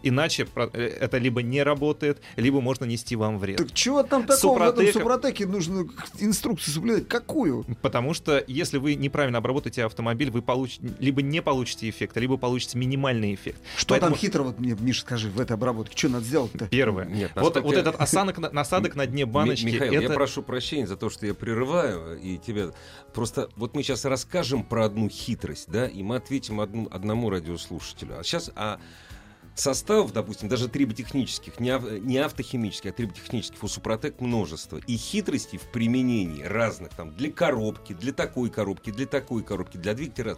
Иначе 0.06 0.46
э, 0.54 0.96
это 1.00 1.18
либо 1.18 1.42
не 1.42 1.62
работает, 1.62 2.20
либо 2.36 2.60
можно 2.60 2.84
нести 2.84 3.16
вам 3.16 3.38
вред. 3.38 3.56
Так 3.56 3.72
чего 3.72 4.02
там 4.02 4.26
такого 4.26 4.58
в 4.58 4.62
этом 4.62 4.84
Супротека- 4.84 4.92
супротеке 4.92 5.46
нужно 5.46 5.86
инструкцию 6.18 6.74
соблюдать? 6.74 7.08
Какую? 7.08 7.64
Потому 7.80 8.12
что 8.14 8.44
если 8.46 8.76
вы 8.78 8.94
неправильно 8.94 9.38
обработаете 9.38 9.84
автомобиль, 9.84 10.30
вы 10.30 10.42
получите, 10.42 10.86
либо 10.98 11.22
не 11.22 11.40
получите 11.40 11.88
эффекта, 11.88 12.20
либо 12.20 12.36
получите 12.36 12.78
минимальный 12.78 13.34
эффект. 13.34 13.60
Что 13.76 13.94
Поэтому- 13.94 14.12
там 14.12 14.18
хитрого, 14.20 14.54
мне, 14.58 14.76
Миша, 14.78 15.00
скажи, 15.00 15.30
в 15.30 15.40
этой 15.40 15.52
обработке? 15.54 15.96
Что 15.96 16.08
надо 16.10 16.24
сделать-то? 16.24 16.66
Первое. 16.66 17.06
Нет, 17.06 17.30
вот, 17.34 17.42
насколько 17.54 17.64
вот 17.66 17.74
я- 17.74 17.80
этот 17.80 17.96
осадок, 18.00 18.38
на- 18.38 18.50
насадок 18.50 18.94
на 18.96 19.06
дне 19.06 19.24
баночки, 19.24 19.64
Михаил, 19.66 19.94
это... 19.94 20.02
я 20.02 20.10
прошу 20.10 20.42
прощения 20.42 20.86
за 20.86 20.96
то, 20.96 21.08
что 21.08 21.26
я 21.26 21.34
прерываю 21.34 22.20
и 22.20 22.36
тебя. 22.38 22.66
Просто 23.14 23.48
вот 23.56 23.74
мы 23.74 23.82
сейчас 23.82 24.04
расскажем 24.04 24.64
про 24.64 24.84
одну 24.84 25.08
хитрость, 25.08 25.68
да, 25.70 25.86
и 25.86 26.02
мы 26.02 26.16
ответим 26.16 26.60
одну, 26.60 26.88
одному 26.90 27.30
радиослушателю. 27.30 28.18
А 28.18 28.22
сейчас 28.24 28.50
а 28.54 28.78
составов, 29.54 30.12
допустим, 30.12 30.48
даже 30.48 30.68
триботехнических, 30.68 31.60
не, 31.60 31.70
ав- 31.70 32.00
не 32.02 32.18
автохимических, 32.18 32.90
а 32.90 32.94
триботехнических, 32.94 33.62
у 33.62 33.68
Супротек 33.68 34.20
множество. 34.20 34.78
И 34.86 34.96
хитростей 34.96 35.58
в 35.58 35.70
применении 35.70 36.42
разных, 36.42 36.90
там, 36.94 37.14
для 37.14 37.30
коробки, 37.30 37.92
для 37.92 38.12
такой 38.12 38.50
коробки, 38.50 38.90
для 38.90 39.06
такой 39.06 39.42
коробки, 39.42 39.76
для 39.76 39.94
двигателя. 39.94 40.36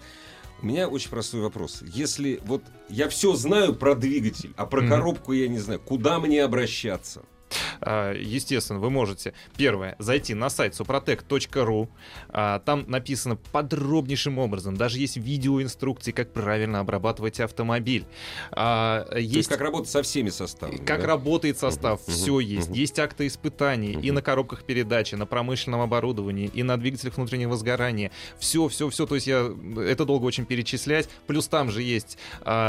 У 0.63 0.67
меня 0.67 0.89
очень 0.89 1.11
простой 1.11 1.41
вопрос. 1.43 1.83
Если 1.83 2.41
вот 2.45 2.63
я 2.89 3.09
все 3.09 3.35
знаю 3.35 3.75
про 3.75 3.95
двигатель, 3.95 4.55
а 4.57 4.65
про 4.67 4.81
Мгм. 4.81 4.91
коробку 4.91 5.33
я 5.33 5.49
не 5.49 5.59
знаю, 5.59 5.81
куда 5.81 6.19
мне 6.19 6.43
обращаться? 6.43 7.23
А, 7.81 8.13
Естественно, 8.15 8.79
вы 8.81 8.91
можете, 8.91 9.33
первое, 9.57 9.97
зайти 9.99 10.35
на 10.35 10.49
сайт 10.51 10.75
suprotec.ru. 10.75 11.89
а, 12.29 12.59
Там 12.61 12.85
написано 12.89 13.37
подробнейшим 13.37 14.39
образом. 14.39 14.77
Даже 14.77 14.99
есть 14.99 15.17
видеоинструкции, 15.17 16.13
как 16.13 16.33
правильно 16.33 16.81
обрабатывать 16.81 17.41
автомобиль. 17.41 18.05
А, 18.53 19.05
То 19.11 19.19
есть 19.19 19.35
Есть 19.35 19.49
как 19.49 19.61
работать 19.61 19.91
со 19.91 20.03
всеми 20.03 20.31
составами. 20.31 20.77
Как 20.79 21.01
да? 21.01 21.07
работает 21.07 21.59
состав, 21.59 22.01
Мгм, 22.07 22.13
все 22.17 22.33
мгм, 22.33 22.41
есть. 22.41 22.69
Есть 22.71 22.99
акты 22.99 23.27
испытаний 23.27 23.93
и 23.93 23.97
Мгм. 23.97 24.15
на 24.15 24.23
коробках 24.23 24.65
передачи, 24.65 25.15
на 25.15 25.27
промышленном 25.27 25.81
оборудовании, 25.81 26.51
и 26.53 26.63
на 26.63 26.77
двигателях 26.77 27.17
внутреннего 27.17 27.57
сгорания. 27.57 28.11
Все, 28.39 28.69
все, 28.69 28.89
все. 28.91 29.07
То 29.07 29.15
есть 29.15 29.27
я 29.27 29.51
это 29.79 30.05
долго 30.05 30.25
очень 30.25 30.45
перечислять. 30.47 31.09
Плюс 31.27 31.49
там 31.49 31.71
же 31.71 31.83
есть 31.83 32.19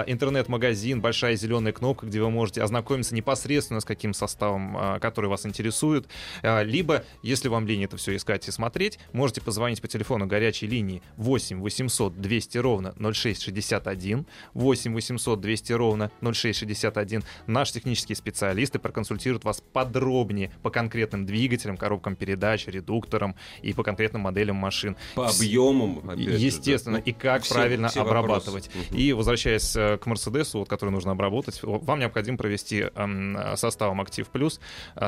интернет-магазин, 0.08 1.02
большая 1.02 1.36
зеленая 1.36 1.74
кнопка, 1.74 2.06
где 2.06 2.22
вы 2.22 2.30
можете 2.30 2.62
ознакомиться 2.64 3.14
непосредственно 3.16 3.80
с 3.80 3.86
каким 3.86 4.14
составом, 4.14 4.97
который 5.00 5.30
вас 5.30 5.46
интересует. 5.46 6.08
А, 6.44 6.62
либо, 6.64 7.04
если 7.22 7.48
вам 7.48 7.68
лень 7.68 7.84
это 7.84 7.98
все 7.98 8.16
искать 8.16 8.48
и 8.48 8.52
смотреть, 8.52 9.00
можете 9.14 9.42
позвонить 9.42 9.82
по 9.82 9.88
телефону 9.88 10.26
горячей 10.28 10.68
линии 10.68 11.02
8 11.18 11.60
800 11.62 12.20
200 12.22 12.58
ровно 12.58 12.94
0661, 13.00 14.26
8 14.54 14.94
800 14.94 15.42
200 15.42 15.74
ровно 15.74 16.12
0661. 16.22 17.24
Наши 17.48 17.74
технические 17.74 18.16
специалисты 18.16 18.80
проконсультируют 18.80 19.44
вас 19.44 19.62
подробнее 19.74 20.52
по 20.64 20.70
конкретным 20.70 21.26
двигателям, 21.26 21.78
коробкам 21.78 22.16
передач, 22.16 22.68
редукторам 22.68 23.36
и 23.62 23.74
по 23.74 23.84
конкретным 23.84 24.24
моделям 24.24 24.56
машин. 24.56 24.96
По 25.16 25.28
объемам, 25.28 26.10
опять 26.10 26.20
же, 26.20 26.32
да. 26.32 26.38
Естественно, 26.38 26.98
и 26.98 27.12
как 27.12 27.44
все- 27.44 27.54
правильно 27.54 27.88
все 27.90 28.02
обрабатывать. 28.02 28.68
вопросы. 28.68 28.96
И 28.96 29.14
возвращаясь 29.14 29.76
э, 29.76 29.98
к 29.98 30.06
Мерседесу, 30.06 30.60
вот, 30.60 30.70
который 30.70 30.90
нужно 30.90 31.12
обработать, 31.12 31.60
вам 31.62 32.00
необходимо 32.00 32.38
провести 32.38 32.86
эм, 32.96 33.38
составом 33.56 34.02
Актив 34.02 34.28
Плюс 34.30 34.60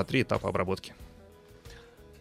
три 0.07 0.21
этапа 0.23 0.49
обработки. 0.49 0.93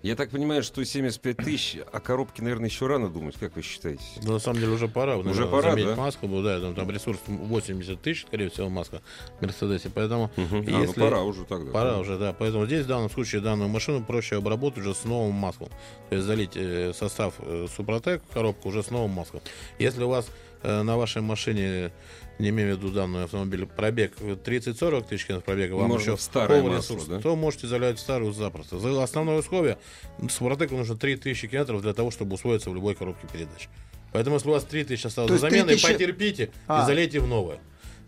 Я 0.01 0.15
так 0.15 0.31
понимаю, 0.31 0.63
что 0.63 0.85
75 0.85 1.37
тысяч, 1.39 1.77
а 1.93 1.99
коробки, 1.99 2.41
наверное, 2.41 2.69
еще 2.69 2.87
рано 2.87 3.09
думать, 3.09 3.35
как 3.35 3.57
вы 3.57 3.63
считаете? 3.63 4.05
Ну, 4.23 4.35
на 4.35 4.39
самом 4.39 4.61
деле 4.61 4.73
уже 4.73 4.87
пора. 4.87 5.17
Уже 5.17 5.31
наверное, 5.31 5.51
пора, 5.51 5.71
заменить 5.71 5.89
да? 5.89 5.97
маску, 5.97 6.29
да, 6.41 6.61
там, 6.61 6.75
там 6.77 6.91
ресурс 6.91 7.19
80 7.27 8.01
тысяч, 8.01 8.23
скорее 8.25 8.49
всего, 8.49 8.69
маска 8.69 9.03
в 9.41 9.43
Мерседесе, 9.43 9.91
поэтому 9.93 10.31
А, 10.37 10.41
ну 10.51 10.83
если- 10.83 11.01
пора 11.01 11.23
уже 11.23 11.45
тогда. 11.45 11.73
Пора 11.73 11.99
уже, 11.99 12.17
да. 12.17 12.33
Поэтому 12.33 12.65
здесь 12.67 12.85
в 12.85 12.87
данном 12.89 13.11
случае 13.11 13.41
данную 13.41 13.69
машину 13.69 14.05
проще 14.05 14.37
обработать 14.37 14.79
уже 14.79 14.95
с 14.95 15.03
новым 15.05 15.35
маслом. 15.35 15.69
То 16.11 16.15
есть 16.15 16.27
залить 16.29 16.53
э, 16.55 16.93
состав 16.95 17.35
э, 17.41 17.67
Супротек 17.75 18.23
в 18.31 18.33
коробку 18.33 18.69
уже 18.69 18.85
с 18.85 18.91
новым 18.91 19.11
маслом. 19.11 19.43
Если 19.81 20.05
у 20.05 20.09
вас 20.09 20.29
э, 20.63 20.83
на 20.83 20.97
вашей 20.97 21.23
машине, 21.23 21.91
не 22.39 22.51
имею 22.51 22.75
в 22.75 22.79
виду 22.79 22.93
данный 22.93 23.25
автомобиль, 23.25 23.67
пробег 23.67 24.17
30-40 24.19 25.09
тысяч 25.09 25.27
километров 25.27 25.45
пробега, 25.45 25.75
вам 25.75 25.89
Можно 25.89 26.03
еще 26.03 26.17
в 26.17 26.21
старое 26.21 26.61
полный 26.61 26.77
масло, 26.77 26.95
ресурс, 26.95 27.09
да? 27.09 27.21
то 27.21 27.37
можете 27.37 27.67
залить 27.67 27.99
в 27.99 28.01
старую 28.01 28.33
запросто. 28.33 28.79
За 28.79 29.03
основное 29.03 29.39
условие 29.39 29.79
Супротеку 30.31 30.77
нужно 30.77 30.97
3000 30.97 31.49
километров 31.49 31.83
для 31.83 31.95
того, 31.95 32.11
чтобы 32.11 32.35
усвоиться 32.35 32.71
в 32.71 32.75
любой 32.75 32.95
коробке 32.95 33.27
передач. 33.33 33.69
Поэтому, 34.13 34.37
если 34.37 34.49
у 34.49 34.53
вас 34.53 34.65
3000 34.65 35.07
осталось 35.07 35.33
за 35.33 35.39
заменой, 35.39 35.75
3000 35.75 35.93
потерпите 35.93 36.51
А. 36.67 36.83
и 36.83 36.87
залейте 36.87 37.21
в 37.21 37.27
новое. 37.29 37.59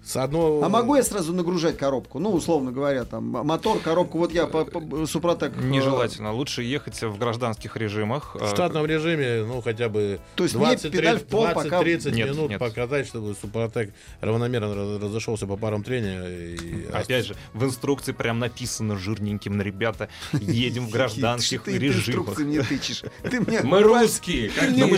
С 0.03 0.17
одной... 0.17 0.65
А 0.65 0.69
могу 0.69 0.97
я 0.97 1.03
сразу 1.03 1.33
нагружать 1.35 1.77
коробку? 1.77 2.19
Ну, 2.19 2.31
условно 2.33 2.73
говоря, 2.73 3.05
там 3.05 3.25
мотор, 3.25 3.79
коробку, 3.81 4.19
вот 4.19 4.33
я 4.33 4.47
по, 4.47 4.65
по- 4.65 5.07
Супротек. 5.07 5.53
э, 5.57 5.63
Нежелательно. 5.63 6.33
Лучше 6.33 6.63
ехать 6.63 7.01
в 7.03 7.19
гражданских 7.19 7.77
режимах. 7.77 8.35
В 8.35 8.43
э, 8.43 8.49
штатном 8.49 8.87
режиме, 8.87 9.45
ну, 9.45 9.61
хотя 9.61 9.89
бы 9.91 10.19
То 10.37 10.45
есть 10.45 10.55
не 10.57 10.61
20, 10.65 10.91
педаль 10.91 11.19
в 11.19 11.27
пол, 11.27 11.47
пока- 11.55 11.81
30 11.81 12.15
Нет, 12.15 12.31
минут 12.31 12.49
нет. 12.51 12.59
покатать, 12.59 13.07
чтобы 13.09 13.35
Супротек 13.41 13.93
равномерно 14.21 14.75
раз- 14.75 15.03
разошелся 15.03 15.47
по 15.47 15.57
парам 15.57 15.83
трения. 15.83 16.25
И 16.27 16.87
Опять 16.91 17.27
же, 17.27 17.37
в 17.53 17.63
инструкции 17.65 18.13
прям 18.13 18.39
написано 18.39 18.97
жирненьким, 18.97 19.61
ребята, 19.61 20.09
едем 20.33 20.87
в 20.87 20.91
гражданских 20.93 21.65
Ты 21.65 21.77
режимах. 21.79 22.09
инструкции 22.09 22.45
мне 22.45 22.63
тычешь. 22.63 23.03
Ты 23.23 23.41
мне 23.41 23.61
Мы 23.61 23.83
русские! 23.83 24.51
мы 24.71 24.97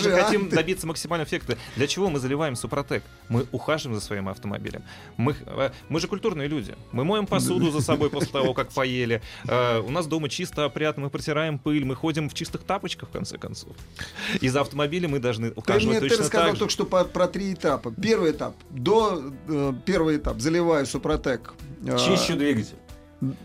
же 0.00 0.14
а? 0.14 0.22
хотим 0.24 0.48
добиться 0.48 0.86
максимального 0.86 1.28
эффекта. 1.28 1.58
Для 1.76 1.86
чего 1.86 2.08
мы 2.08 2.18
заливаем 2.18 2.56
Супротек? 2.56 3.02
Мы 3.28 3.46
ухаживаем 3.52 4.00
за 4.00 4.04
своим 4.04 4.21
автомобилем. 4.30 4.82
Мы, 5.16 5.34
э, 5.46 5.70
мы 5.88 6.00
же 6.00 6.06
культурные 6.08 6.46
люди. 6.48 6.74
Мы 6.92 7.04
моем 7.04 7.26
посуду 7.26 7.70
за 7.70 7.80
собой 7.80 8.08
после 8.10 8.30
того, 8.30 8.54
как 8.54 8.68
поели. 8.74 9.20
Э, 9.48 9.80
У 9.80 9.90
нас 9.90 10.06
дома 10.06 10.28
чисто, 10.28 10.64
опрятно, 10.64 11.02
мы 11.04 11.10
протираем 11.10 11.58
пыль, 11.58 11.84
мы 11.84 11.94
ходим 11.96 12.28
в 12.28 12.34
чистых 12.34 12.62
тапочках, 12.62 13.08
в 13.08 13.12
конце 13.12 13.38
концов. 13.38 13.72
И 14.40 14.48
за 14.48 14.60
автомобилем 14.60 15.10
мы 15.10 15.18
должны 15.18 15.48
Ты 15.48 15.52
мне 15.52 15.58
ухаживать 15.58 16.00
ты 16.00 16.08
точно 16.08 16.24
рассказал 16.24 16.46
так 16.46 16.54
же. 16.54 16.58
только 16.60 16.72
что 16.72 16.84
по- 16.86 17.04
про 17.04 17.26
три 17.28 17.52
этапа. 17.54 17.90
Первый 17.92 18.30
этап. 18.30 18.54
До 18.70 19.22
э, 19.48 19.72
первый 19.84 20.16
этап 20.18 20.40
заливаю 20.40 20.86
Супротек. 20.86 21.54
э, 21.84 21.96
Чищу 21.98 22.36
двигатель. 22.36 22.76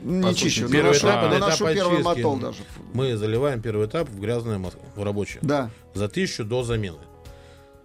Не 0.01 0.23
По 0.23 0.33
чищу. 0.33 0.67
первый 0.69 0.99
наношу, 0.99 1.07
этап 1.07 1.31
наношу 1.31 1.63
этап 1.65 1.73
первый 1.75 2.01
мотол 2.01 2.37
даже. 2.37 2.57
Мы 2.93 3.15
заливаем 3.15 3.61
первый 3.61 3.85
этап 3.85 4.09
в 4.09 4.19
грязное 4.19 4.57
масло, 4.57 4.79
в 4.95 5.03
рабочее. 5.03 5.37
Да. 5.43 5.69
За 5.93 6.09
тысячу 6.09 6.43
до 6.43 6.63
замены. 6.63 6.97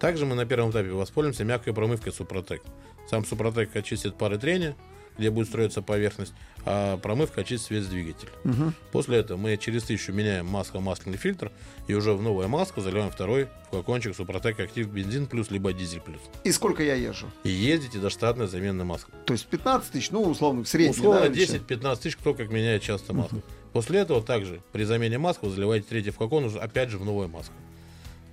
Также 0.03 0.25
мы 0.25 0.35
на 0.35 0.45
первом 0.45 0.71
этапе 0.71 0.89
воспользуемся 0.89 1.45
мягкой 1.45 1.73
промывкой 1.73 2.11
Супротек. 2.11 2.61
Сам 3.09 3.23
Супротек 3.23 3.73
очистит 3.73 4.17
пары 4.17 4.37
трения, 4.37 4.75
где 5.17 5.31
будет 5.31 5.47
строиться 5.47 5.81
поверхность, 5.81 6.33
а 6.65 6.97
промывка 6.97 7.39
очистит 7.39 7.69
весь 7.69 7.85
двигатель. 7.85 8.27
Мгм. 8.43 8.73
После 8.91 9.19
этого 9.19 9.37
мы 9.37 9.55
через 9.55 9.83
тысячу 9.83 10.11
меняем 10.11 10.45
масло-масляный 10.45 11.17
фильтр 11.17 11.53
и 11.87 11.93
уже 11.93 12.11
в 12.11 12.21
новое 12.21 12.49
масло 12.49 12.83
заливаем 12.83 13.11
второй 13.11 13.47
флакончик 13.69 14.13
Супротек 14.13 14.59
Актив 14.59 14.89
Бензин 14.89 15.25
плюс 15.25 15.49
либо 15.51 15.71
Дизель 15.71 16.01
плюс. 16.01 16.19
И 16.43 16.51
сколько 16.51 16.83
я 16.83 16.95
езжу? 16.95 17.27
И 17.45 17.49
ездите 17.49 17.97
до 17.99 18.09
штатной 18.09 18.47
замены 18.47 18.83
масла. 18.83 19.13
То 19.25 19.31
есть 19.31 19.45
15 19.45 19.89
тысяч, 19.89 20.11
ну, 20.11 20.23
условно, 20.23 20.65
в 20.65 20.67
среднем. 20.67 20.99
Условно 20.99 21.29
да, 21.29 21.33
10-15 21.33 22.01
тысяч, 22.01 22.17
кто 22.17 22.33
как 22.33 22.49
меняет 22.49 22.81
часто 22.81 23.13
масло. 23.13 23.41
После 23.71 23.99
этого 23.99 24.21
также 24.21 24.61
при 24.73 24.83
замене 24.83 25.17
масла 25.17 25.49
заливаете 25.49 25.87
третий 25.87 26.11
флакон 26.11 26.43
уже 26.43 26.59
опять 26.59 26.89
же 26.89 26.97
в 26.97 27.05
новое 27.05 27.29
масло. 27.29 27.53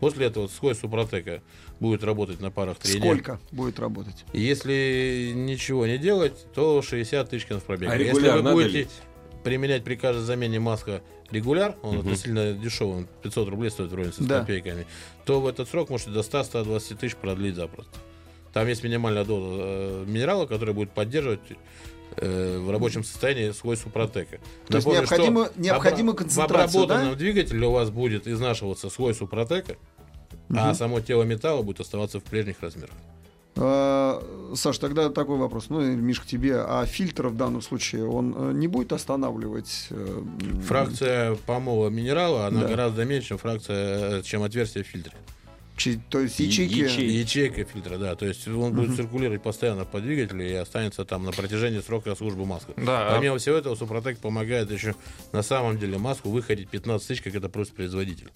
После 0.01 0.27
этого 0.27 0.49
слой 0.49 0.75
Супротека 0.75 1.43
будет 1.79 2.03
работать 2.03 2.41
на 2.41 2.51
парах 2.51 2.79
трения. 2.79 3.01
Сколько 3.01 3.39
будет 3.53 3.79
работать? 3.79 4.25
Если 4.33 5.33
ничего 5.35 5.87
не 5.87 5.99
делать, 5.99 6.47
то 6.55 6.81
60 6.83 7.29
тысяч 7.29 7.45
километров 7.47 7.67
пробега. 7.67 7.93
А 7.93 7.97
Если 7.97 8.29
вы 8.31 8.43
будете 8.53 8.79
лить? 8.81 8.91
применять 9.45 9.85
при 9.85 9.97
каждой 9.97 10.23
замене 10.23 10.59
маска 10.59 11.03
регуляр, 11.31 11.77
он 11.83 11.99
Мгм. 11.99 12.01
относительно 12.09 12.53
дешевый, 12.55 12.97
он 12.99 13.09
500 13.23 13.49
рублей 13.51 13.71
стоит 13.71 13.91
в 13.93 13.95
районе 13.95 14.13
с 14.13 14.17
Да. 14.19 14.41
копейками, 14.41 14.87
то 15.27 15.41
в 15.41 15.47
этот 15.47 15.69
срок 15.69 15.91
можете 15.91 16.11
до 16.11 16.23
100-120 16.23 16.99
тысяч 16.99 17.15
продлить 17.17 17.55
запросто. 17.55 17.93
Там 18.55 18.67
есть 18.67 18.83
минимальная 18.83 19.25
доза 19.25 19.47
э, 19.63 20.05
минерала, 20.09 20.47
которая 20.47 20.75
будет 20.75 20.91
поддерживать 20.91 21.41
э, 22.17 22.59
в 22.59 22.71
рабочем 22.71 23.05
состоянии 23.05 23.51
свой 23.53 23.77
супротека. 23.77 24.39
То 24.69 24.77
есть 24.77 24.87
Напомню, 24.87 25.01
необходимо- 25.01 25.45
что 25.47 25.61
необходима 25.61 26.13
обра- 26.13 26.17
концентрация, 26.17 26.67
В 26.67 26.83
обработанном 26.85 27.13
да? 27.13 27.19
двигателе 27.19 27.67
у 27.67 27.73
вас 27.73 27.91
будет 27.91 28.27
изнашиваться 28.27 28.91
свой 28.91 29.15
супротека, 29.15 29.77
а 30.55 30.75
само 30.75 31.01
тело 31.01 31.23
металла 31.25 31.63
будет 31.63 31.81
оставаться 31.81 32.21
в 32.21 32.25
прежних 32.25 32.61
размерах. 32.61 32.95
Э, 33.57 34.21
Саш, 34.55 34.79
тогда 34.79 35.11
такой 35.11 35.37
вопрос. 35.37 35.67
Ну, 35.71 35.81
и, 35.83 35.87
Миш, 35.97 36.21
к 36.21 36.27
тебе. 36.27 36.57
А 36.61 36.87
фильтр 36.87 37.29
в 37.29 37.37
данном 37.37 37.63
случае, 37.63 38.09
он 38.09 38.35
э, 38.37 38.53
не 38.55 38.69
будет 38.69 38.93
останавливать? 38.93 39.89
э, 39.91 40.23
Фракция 40.67 41.35
помола 41.47 41.89
минерала, 41.89 42.47
она 42.47 42.63
Да. 42.63 42.69
гораздо 42.69 43.05
меньше, 43.05 43.29
чем 43.29 43.39
фракция, 43.39 44.23
чем 44.23 44.43
отверстие 44.45 44.85
в 44.85 44.87
фильтре. 44.87 45.13
То 46.11 46.21
есть 46.21 46.39
ячейки... 46.39 46.75
ячейки. 46.75 47.01
Ячейка 47.01 47.65
фильтра, 47.65 47.99
да. 47.99 48.15
То 48.15 48.27
есть 48.27 48.47
он 48.47 48.75
будет 48.75 48.97
циркулировать 48.97 49.43
постоянно 49.43 49.85
по 49.85 50.01
двигателю 50.01 50.49
и 50.49 50.53
останется 50.53 51.05
там 51.05 51.25
на 51.25 51.33
протяжении 51.33 51.81
срока 51.81 52.15
службы 52.15 52.45
маска. 52.45 52.73
Да, 52.77 53.09
а- 53.09 53.17
Помимо 53.17 53.39
всего 53.39 53.57
этого, 53.57 53.75
Супротек 53.75 54.19
помогает 54.19 54.71
еще 54.71 54.95
на 55.33 55.43
самом 55.43 55.79
деле 55.79 55.99
маску 55.99 56.31
выходить 56.31 56.69
15 56.69 57.07
тысяч, 57.07 57.23
как 57.23 57.35
это 57.35 57.49
просит 57.49 57.75
производитель. 57.75 58.31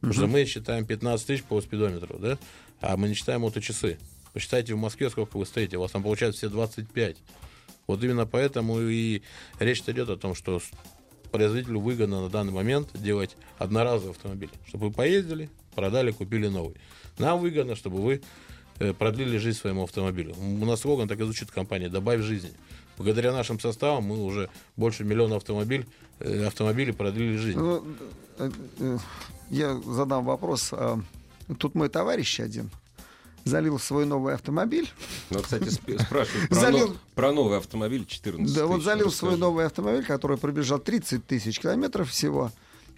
Потому 0.00 0.14
что 0.14 0.26
мы 0.26 0.44
считаем 0.46 0.86
15 0.86 1.26
тысяч 1.26 1.42
по 1.44 1.60
спидометру, 1.60 2.18
да? 2.18 2.38
А 2.80 2.96
мы 2.96 3.08
не 3.08 3.14
считаем 3.14 3.42
моточасы. 3.42 3.98
Посчитайте 4.32 4.74
в 4.74 4.78
Москве, 4.78 5.10
сколько 5.10 5.36
вы 5.36 5.44
стоите. 5.44 5.76
У 5.76 5.80
вас 5.80 5.90
там 5.90 6.02
получается 6.02 6.38
все 6.38 6.48
25. 6.48 7.16
Вот 7.86 8.02
именно 8.02 8.26
поэтому 8.26 8.80
и 8.80 9.22
речь 9.58 9.82
идет 9.86 10.08
о 10.08 10.16
том, 10.16 10.34
что 10.34 10.62
производителю 11.32 11.80
выгодно 11.80 12.22
на 12.22 12.28
данный 12.28 12.52
момент 12.52 12.88
делать 12.94 13.36
одноразовый 13.58 14.12
автомобиль. 14.12 14.50
Чтобы 14.66 14.88
вы 14.88 14.92
поездили, 14.92 15.50
продали, 15.74 16.10
купили 16.10 16.48
новый. 16.48 16.76
Нам 17.18 17.38
выгодно, 17.40 17.76
чтобы 17.76 18.02
вы 18.02 18.22
э, 18.78 18.92
продлили 18.92 19.38
жизнь 19.38 19.58
своему 19.58 19.84
автомобилю. 19.84 20.34
У 20.38 20.64
нас 20.64 20.80
слоган 20.80 21.08
так 21.08 21.20
и 21.20 21.24
звучит 21.24 21.50
в 21.50 21.52
компании 21.52 21.88
«Добавь 21.88 22.20
жизни». 22.20 22.52
Благодаря 22.96 23.32
нашим 23.32 23.58
составам 23.58 24.04
мы 24.04 24.22
уже 24.24 24.50
больше 24.76 25.04
миллиона 25.04 25.36
автомобиль, 25.36 25.86
э, 26.18 26.46
автомобилей 26.46 26.92
продлили 26.92 27.36
жизнь. 27.36 27.58
Ну, 27.58 27.84
э, 28.38 28.98
я 29.50 29.74
задам 29.86 30.24
вопрос. 30.24 30.70
А, 30.72 31.00
Тут 31.58 31.74
мой 31.74 31.88
товарищ 31.88 32.38
один 32.38 32.70
залил 33.44 33.78
свой 33.80 34.04
новый 34.06 34.34
автомобиль. 34.34 34.88
Ну, 35.30 35.40
кстати, 35.40 35.64
сп- 35.64 36.00
спрашивают 36.00 36.48
про, 36.50 36.54
Залил- 36.60 36.88
но- 36.88 36.94
про 37.16 37.32
новый 37.32 37.58
автомобиль 37.58 38.04
14 38.06 38.54
Да, 38.54 38.66
вот 38.66 38.76
тысяч. 38.76 38.84
залил 38.84 39.04
в 39.06 39.08
Расскажи. 39.08 39.18
свой 39.32 39.36
новый 39.38 39.66
автомобиль, 39.66 40.04
который 40.04 40.36
пробежал 40.36 40.78
30 40.78 41.26
тысяч 41.26 41.58
километров 41.58 42.10
всего. 42.10 42.52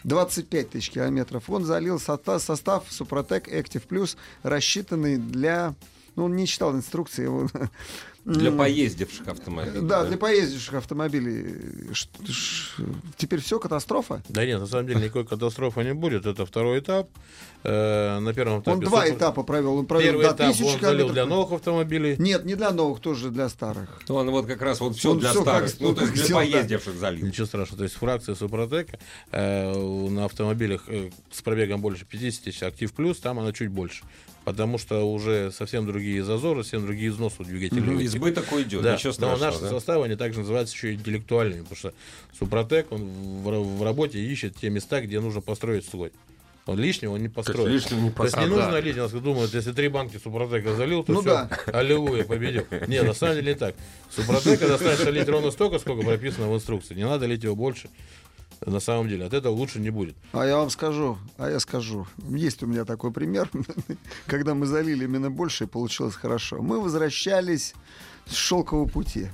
25 0.05 0.71
тысяч 0.71 0.91
километров. 0.91 1.49
Он 1.49 1.65
залил 1.65 1.99
состав, 1.99 2.85
Супротек 2.91 3.49
Active 3.49 3.87
Plus, 3.89 4.17
рассчитанный 4.43 5.17
для... 5.17 5.75
Ну, 6.15 6.25
он 6.25 6.37
не 6.37 6.47
читал 6.47 6.73
инструкции. 6.75 7.27
он- 7.27 7.51
Для 8.25 8.53
поездивших 8.53 9.27
автомобилей. 9.27 9.81
Да, 9.81 10.05
для 10.05 10.17
поездивших 10.17 10.75
автомобилей. 10.75 11.93
Ш- 11.93 12.07
ш- 12.33 12.83
Теперь 13.17 13.41
все 13.41 13.59
катастрофа? 13.59 14.23
Да 14.29 14.47
нет, 14.47 14.61
на 14.61 14.67
самом 14.67 14.87
деле 14.87 15.01
никакой 15.01 15.27
катастрофы 15.27 15.83
не 15.83 15.93
будет. 15.93 16.25
Это 16.25 16.47
второй 16.47 16.79
этап. 16.79 17.09
Э, 17.65 18.19
на 18.21 18.33
первом 18.33 18.61
этапе... 18.61 18.71
Он 18.77 18.81
два 18.81 19.03
супер- 19.07 19.17
этапа 19.17 19.43
провел. 19.43 19.77
Он 19.77 19.87
провел 19.87 20.07
Первый 20.13 20.23
до 20.23 20.29
этап 20.29 20.41
1000 20.51 20.65
он 20.75 20.81
залил 20.81 21.09
для 21.11 21.27
новых 21.27 21.53
автомобилей. 21.53 22.15
Нет, 22.19 22.45
не 22.45 22.55
для 22.55 22.71
новых, 22.71 23.01
тоже 23.01 23.31
для 23.31 23.49
старых. 23.49 24.01
Ну, 24.09 24.15
Он 24.15 24.31
вот 24.31 24.47
как 24.47 24.63
раз 24.63 24.79
вот 24.81 24.97
все 24.97 25.11
Он 25.11 25.19
для 25.19 25.31
всё 25.31 25.43
старых. 25.43 25.71
как- 25.73 25.81
Ну, 25.81 25.95
то 25.95 26.03
есть 26.03 26.15
для 26.15 26.25
сделал, 26.25 26.43
да. 26.43 26.51
поездивших 26.53 26.95
залил. 26.97 27.27
Ничего 27.27 27.47
страшного. 27.47 27.79
То 27.79 27.85
есть 27.85 27.97
фракция 27.97 28.35
Супротека 28.37 28.99
э, 29.33 29.73
на 30.09 30.27
автомобилях 30.27 30.85
э, 30.87 31.11
с 31.33 31.43
пробегом 31.43 31.81
больше 31.81 32.05
50 32.05 32.45
тысяч 32.45 32.63
Актив 32.63 32.93
Плюс, 32.93 33.19
там 33.19 33.39
она 33.41 33.53
чуть 33.53 33.69
больше. 33.71 34.05
Потому 34.45 34.77
что 34.77 35.09
уже 35.09 35.53
совсем 35.53 35.87
другие 35.87 36.25
зазоры, 36.25 36.65
совсем 36.65 36.85
другие 36.85 37.11
износы 37.11 37.37
у 37.39 37.45
двигателей. 37.45 37.81
Ну, 37.81 38.01
избыток 38.17 38.53
уйдет, 38.53 38.83
Да, 38.83 38.95
ничего 38.95 39.09
но 39.11 39.13
страшного. 39.37 39.39
наши 39.51 39.61
да? 39.61 39.69
составы, 39.71 40.05
они 40.07 40.17
также 40.17 40.41
называются 40.41 40.75
еще 40.75 40.95
интеллектуальными, 40.95 41.61
потому 41.63 41.77
что 41.77 41.93
Супротек, 42.39 42.91
он 42.93 43.03
в, 43.43 43.79
в 43.79 43.83
работе 43.83 44.19
ищет 44.19 44.57
те 44.57 44.71
места, 44.71 45.01
где 45.01 45.21
нужно 45.21 45.41
построить 45.41 45.87
слой. 45.89 46.13
Он 46.65 46.79
лишнего 46.79 47.15
он 47.15 47.21
не 47.23 47.29
построит. 47.29 47.69
лишнего 47.73 47.99
не 48.01 48.11
То 48.11 48.23
есть 48.25 48.37
не 48.37 48.45
построит. 48.47 48.49
нужно 48.51 48.71
Да. 48.71 49.03
нас 49.03 49.11
думают, 49.11 49.53
если 49.53 49.73
три 49.73 49.89
банки 49.89 50.17
Супротека 50.23 50.77
залил, 50.77 51.03
то 51.03 51.13
Ну 51.13 51.21
все, 51.21 51.31
да. 51.31 51.49
аллилуйя, 51.73 52.23
победил. 52.23 52.65
Не, 52.87 53.03
на 53.03 53.15
самом 53.15 53.35
деле 53.35 53.55
не 53.55 53.59
так. 53.59 53.75
Супротека 54.15 54.69
достаточно 54.69 55.09
лить 55.11 55.29
ровно 55.29 55.51
столько, 55.51 55.81
сколько 55.81 56.05
прописано 56.07 56.49
в 56.49 56.55
инструкции. 56.55 56.95
Не 56.95 57.05
надо 57.05 57.27
лить 57.27 57.43
его 57.43 57.57
больше. 57.57 57.89
На 58.67 58.81
самом 58.81 59.09
деле, 59.09 59.25
от 59.27 59.33
этого 59.35 59.55
лучше 59.55 59.81
не 59.81 59.91
будет. 59.91 60.15
А 60.33 60.45
я 60.47 60.57
вам 60.57 60.71
скажу, 60.71 61.19
а 61.39 61.51
я 61.51 61.59
скажу. 61.61 62.07
Есть 62.29 62.63
у 62.63 62.67
меня 62.67 62.85
такой 62.85 63.11
пример, 63.11 63.51
когда 64.27 64.55
мы 64.55 64.67
залили 64.67 65.05
именно 65.05 65.31
больше, 65.31 65.65
и 65.65 65.67
получилось 65.67 66.15
хорошо. 66.15 66.63
Мы 66.63 66.81
возвращались 66.81 67.75
с 68.27 68.35
шелкового 68.35 68.87
пути. 68.89 69.29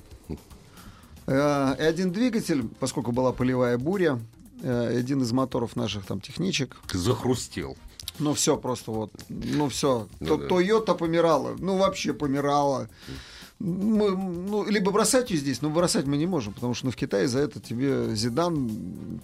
Э, 1.27 1.75
И 1.79 1.83
один 1.83 2.11
двигатель, 2.13 2.67
поскольку 2.81 3.13
была 3.13 3.33
полевая 3.33 3.77
буря, 3.79 4.19
э, 4.63 4.97
один 4.99 5.23
из 5.23 5.33
моторов 5.33 5.77
наших 5.77 6.07
там 6.07 6.21
техничек, 6.21 6.77
Захрустел. 6.93 7.77
ну 8.19 8.33
все 8.35 8.57
просто 8.57 8.91
вот, 8.93 9.13
ну 9.29 9.69
все, 9.69 10.09
Ну 10.21 10.39
да. 10.39 10.49
Тойота 10.49 10.95
помирала, 10.95 11.55
ну 11.59 11.77
вообще 11.77 12.13
помирала. 12.15 12.89
Мы, 13.61 14.17
ну, 14.17 14.65
либо 14.69 14.93
бросать 14.93 15.31
ее 15.31 15.39
здесь, 15.39 15.63
но 15.63 15.71
бросать 15.71 16.07
мы 16.07 16.17
не 16.17 16.27
можем, 16.27 16.53
потому 16.53 16.75
что 16.75 16.87
ну, 16.87 16.93
в 16.93 16.97
Китае 16.97 17.27
за 17.27 17.41
это 17.41 17.59
тебе 17.59 18.15
Зидан, 18.15 18.71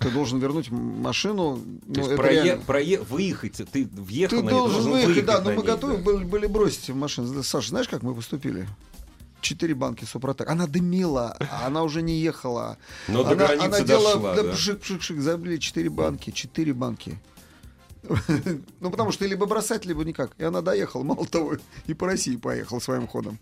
ты 0.01 0.11
должен 0.11 0.40
вернуть 0.40 0.73
машину. 0.73 1.57
То 1.57 1.62
ну, 1.87 1.94
есть 1.94 2.09
это 2.11 2.16
прое- 2.16 2.42
реально. 2.42 2.64
прое- 2.66 3.01
выехать, 3.03 3.62
ты 3.70 3.88
въехал 3.92 4.38
Ты 4.38 4.42
на 4.42 4.51
ней, 4.51 4.59
должен 4.59 4.90
выехать, 4.90 5.25
да, 5.25 5.40
но 5.40 5.51
мы 5.51 5.57
ней, 5.59 5.66
готовы 5.66 5.97
да. 5.99 6.03
были, 6.03 6.25
были 6.25 6.47
бросить 6.49 6.88
машину. 6.88 7.44
Саша, 7.44 7.68
знаешь, 7.68 7.87
как 7.87 8.03
мы 8.03 8.12
поступили? 8.12 8.66
Четыре 9.40 9.75
банки 9.75 10.05
Супротек. 10.05 10.49
Она 10.51 10.66
дымила, 10.66 11.37
она 11.64 11.85
уже 11.85 12.03
не 12.03 12.18
ехала. 12.18 12.77
Но 13.07 13.23
до 13.23 13.33
она, 13.33 13.47
границы 13.47 13.66
она 13.66 13.81
делала, 13.83 14.14
дошла, 14.14 14.35
да, 14.35 14.42
да. 14.42 14.51
пшик-пшик-пшик, 14.51 15.20
забили 15.20 15.59
четыре 15.59 15.90
банки, 15.90 16.31
четыре 16.31 16.73
банки. 16.73 17.18
Ну, 18.81 18.90
потому 18.90 19.12
что 19.12 19.27
либо 19.27 19.47
бросать, 19.47 19.85
либо 19.87 20.05
никак. 20.05 20.33
И 20.38 20.44
она 20.44 20.61
доехала, 20.61 21.05
мало 21.05 21.25
того, 21.27 21.57
и 21.87 21.94
по 21.94 22.07
России 22.07 22.37
поехала 22.37 22.81
своим 22.81 23.07
ходом. 23.07 23.38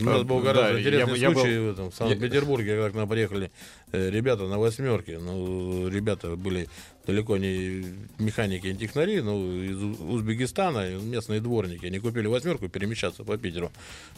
У 0.00 0.04
нас 0.04 0.22
был 0.22 0.38
Да, 0.40 0.52
гораздо 0.52 0.72
я- 0.74 0.80
интересный 0.80 1.18
я 1.18 1.30
был- 1.30 1.40
случай 1.40 1.58
в, 1.58 1.70
этом, 1.70 1.90
в 1.90 1.94
Санкт-Петербурге, 1.94 2.70
когда 2.74 2.90
к 2.90 2.94
нам 2.94 3.08
приехали 3.08 3.50
э, 3.92 4.10
ребята 4.10 4.44
на 4.44 4.58
восьмерке. 4.58 5.18
Ну, 5.18 5.88
ребята 5.88 6.36
были 6.36 6.68
далеко 7.06 7.36
не 7.36 7.84
механики 8.18 8.66
и 8.68 8.74
технари, 8.74 9.20
но 9.20 9.36
из 9.62 9.76
Узбекистана, 10.00 10.90
местные 10.98 11.40
дворники. 11.40 11.86
Они 11.86 11.98
купили 11.98 12.26
восьмерку 12.26 12.68
перемещаться 12.68 13.24
по 13.24 13.36
Питеру. 13.36 13.70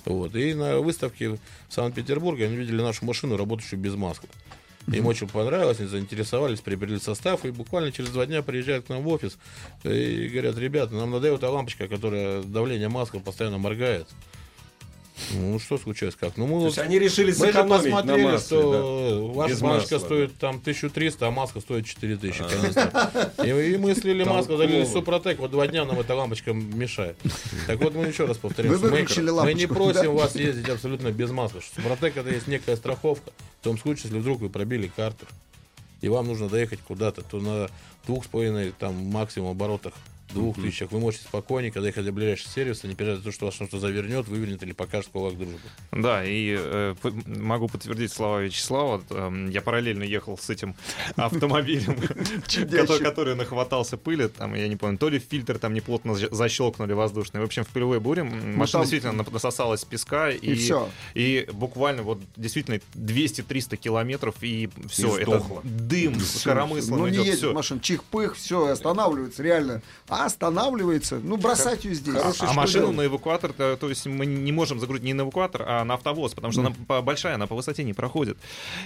Вот. 0.04 0.34
И 0.34 0.54
на 0.54 0.78
выставке 0.78 1.30
в 1.30 1.38
Санкт-Петербурге 1.68 2.46
они 2.46 2.56
видели 2.56 2.80
нашу 2.80 3.04
машину, 3.04 3.36
работающую 3.36 3.78
без 3.78 3.94
маски. 3.94 4.28
Им 4.92 5.06
очень 5.06 5.26
понравилось, 5.26 5.80
они 5.80 5.88
заинтересовались, 5.88 6.60
приобрели 6.60 7.00
состав, 7.00 7.44
и 7.44 7.50
буквально 7.50 7.90
через 7.90 8.10
два 8.10 8.24
дня 8.24 8.40
приезжают 8.42 8.86
к 8.86 8.88
нам 8.88 9.02
в 9.02 9.08
офис 9.08 9.36
и 9.82 10.28
говорят, 10.32 10.56
ребята, 10.58 10.94
нам 10.94 11.10
надоела 11.10 11.38
эта 11.38 11.50
лампочка, 11.50 11.88
которая 11.88 12.42
давление 12.44 12.88
маска 12.88 13.18
постоянно 13.18 13.58
моргает. 13.58 14.06
Ну, 15.32 15.58
что 15.58 15.78
случилось 15.78 16.14
как? 16.14 16.36
Ну, 16.36 16.46
мы, 16.46 16.52
То 16.52 16.58
вот- 16.58 16.66
есть 16.66 16.78
они 16.78 16.98
решили 16.98 17.28
мы 17.28 17.32
же 17.32 17.40
сэкономить 17.52 17.70
на 17.70 17.78
посмотрели, 17.78 18.24
масле, 18.24 18.46
что 18.46 19.32
ваша 19.34 19.50
Без 19.54 19.60
баночка 19.60 19.94
масла, 19.94 20.06
стоит 20.06 20.38
там 20.38 20.56
1300, 20.56 21.26
а 21.26 21.30
маска 21.30 21.60
стоит 21.60 21.86
4000. 21.86 22.38
канистра. 22.38 23.32
И, 23.44 23.48
и 23.48 23.76
мы 23.78 23.94
слили 23.94 24.24
маску, 24.24 24.56
залили. 24.56 24.84
Супротек, 24.84 25.38
вот 25.38 25.50
два 25.50 25.66
дня 25.66 25.84
нам 25.84 25.98
эта 25.98 26.14
лампочка 26.14 26.52
мешает. 26.52 27.16
Так 27.66 27.80
вот 27.80 27.94
мы 27.94 28.06
еще 28.06 28.26
раз 28.26 28.36
повторяем, 28.36 28.78
мы, 28.78 28.90
мы 28.90 29.54
не 29.54 29.66
просим 29.66 30.02
да? 30.02 30.10
вас 30.10 30.34
ездить 30.36 30.68
абсолютно 30.68 31.10
без 31.12 31.30
маски. 31.30 31.56
Супротек 31.74 32.16
это 32.16 32.30
есть 32.30 32.46
некая 32.46 32.76
страховка. 32.76 33.30
В 33.60 33.64
том 33.64 33.78
случае, 33.78 34.04
если 34.04 34.18
вдруг 34.18 34.40
вы 34.40 34.50
пробили 34.50 34.90
картер, 34.94 35.28
и 36.02 36.08
вам 36.08 36.26
нужно 36.26 36.48
доехать 36.48 36.80
куда-то, 36.80 37.22
то 37.22 37.40
на 37.40 37.68
двух 38.06 38.24
с 38.24 38.28
половиной 38.28 38.72
там 38.78 38.94
максимум 38.94 39.50
оборотах 39.50 39.94
двух 40.34 40.56
тысячах 40.56 40.92
вы 40.92 41.00
можете 41.00 41.24
спокойненько 41.24 41.80
доехать 41.80 42.04
до 42.04 42.12
ближайшего 42.12 42.50
сервиса, 42.50 42.88
не 42.88 42.94
переживать 42.94 43.18
за 43.20 43.24
то, 43.26 43.32
что 43.32 43.46
вас 43.46 43.54
что-то 43.54 43.78
завернет, 43.78 44.28
вывернет 44.28 44.62
или 44.62 44.72
покажет 44.72 45.10
кулак 45.12 45.36
дружбы. 45.36 45.58
Да, 45.92 46.24
и 46.24 46.54
э, 46.58 46.94
могу 47.26 47.68
подтвердить 47.68 48.12
слова 48.12 48.40
Вячеслава. 48.42 49.02
Эм, 49.10 49.50
Я 49.50 49.60
параллельно 49.62 50.02
ехал 50.02 50.36
с 50.38 50.50
этим 50.50 50.74
автомобилем, 51.16 51.96
который, 53.02 53.34
нахватался 53.34 53.96
пыли. 53.96 54.28
Там, 54.28 54.54
я 54.54 54.68
не 54.68 54.76
помню, 54.76 54.98
то 54.98 55.08
ли 55.08 55.18
фильтр 55.18 55.58
там 55.58 55.74
неплотно 55.74 56.14
за- 56.14 56.34
защелкнули 56.34 56.92
воздушный. 56.92 57.40
В 57.40 57.44
общем, 57.44 57.64
в 57.64 57.68
пылевой 57.68 58.00
буре 58.00 58.22
м, 58.22 58.56
машина 58.56 58.82
действительно 58.84 59.24
насосалась 59.30 59.84
песка. 59.84 60.30
И. 60.30 60.70
И 61.14 61.48
буквально 61.52 62.02
вот 62.02 62.20
действительно 62.36 62.80
200-300 62.94 63.76
километров, 63.76 64.36
и 64.42 64.68
все, 64.88 65.16
это 65.18 65.42
дым 65.64 66.18
с 66.20 66.42
коромыслом 66.42 67.00
Ну, 67.00 67.06
не 67.08 67.16
идет. 67.16 67.26
едет 67.26 67.52
машина, 67.52 67.80
чих-пых, 67.80 68.36
все, 68.36 68.66
останавливается, 68.66 69.42
реально. 69.42 69.82
А 70.18 70.26
останавливается, 70.26 71.20
ну, 71.22 71.36
бросать 71.36 71.84
ее 71.84 71.94
здесь. 71.94 72.14
А 72.16 72.32
Что 72.32 72.52
машину 72.54 72.84
делать? 72.86 72.96
на 72.96 73.06
эвакуатор, 73.06 73.52
то, 73.52 73.76
то 73.76 73.88
есть 73.88 74.06
мы 74.06 74.24
не 74.24 74.50
можем 74.52 74.80
загрузить 74.80 75.04
не 75.04 75.12
на 75.12 75.22
эвакуатор, 75.22 75.62
а 75.66 75.84
на 75.84 75.94
автовоз, 75.94 76.32
потому 76.34 76.52
что 76.52 76.62
она 76.62 76.72
по- 76.88 77.02
большая, 77.02 77.34
она 77.34 77.46
по 77.46 77.54
высоте 77.54 77.84
не 77.84 77.92
проходит. 77.92 78.38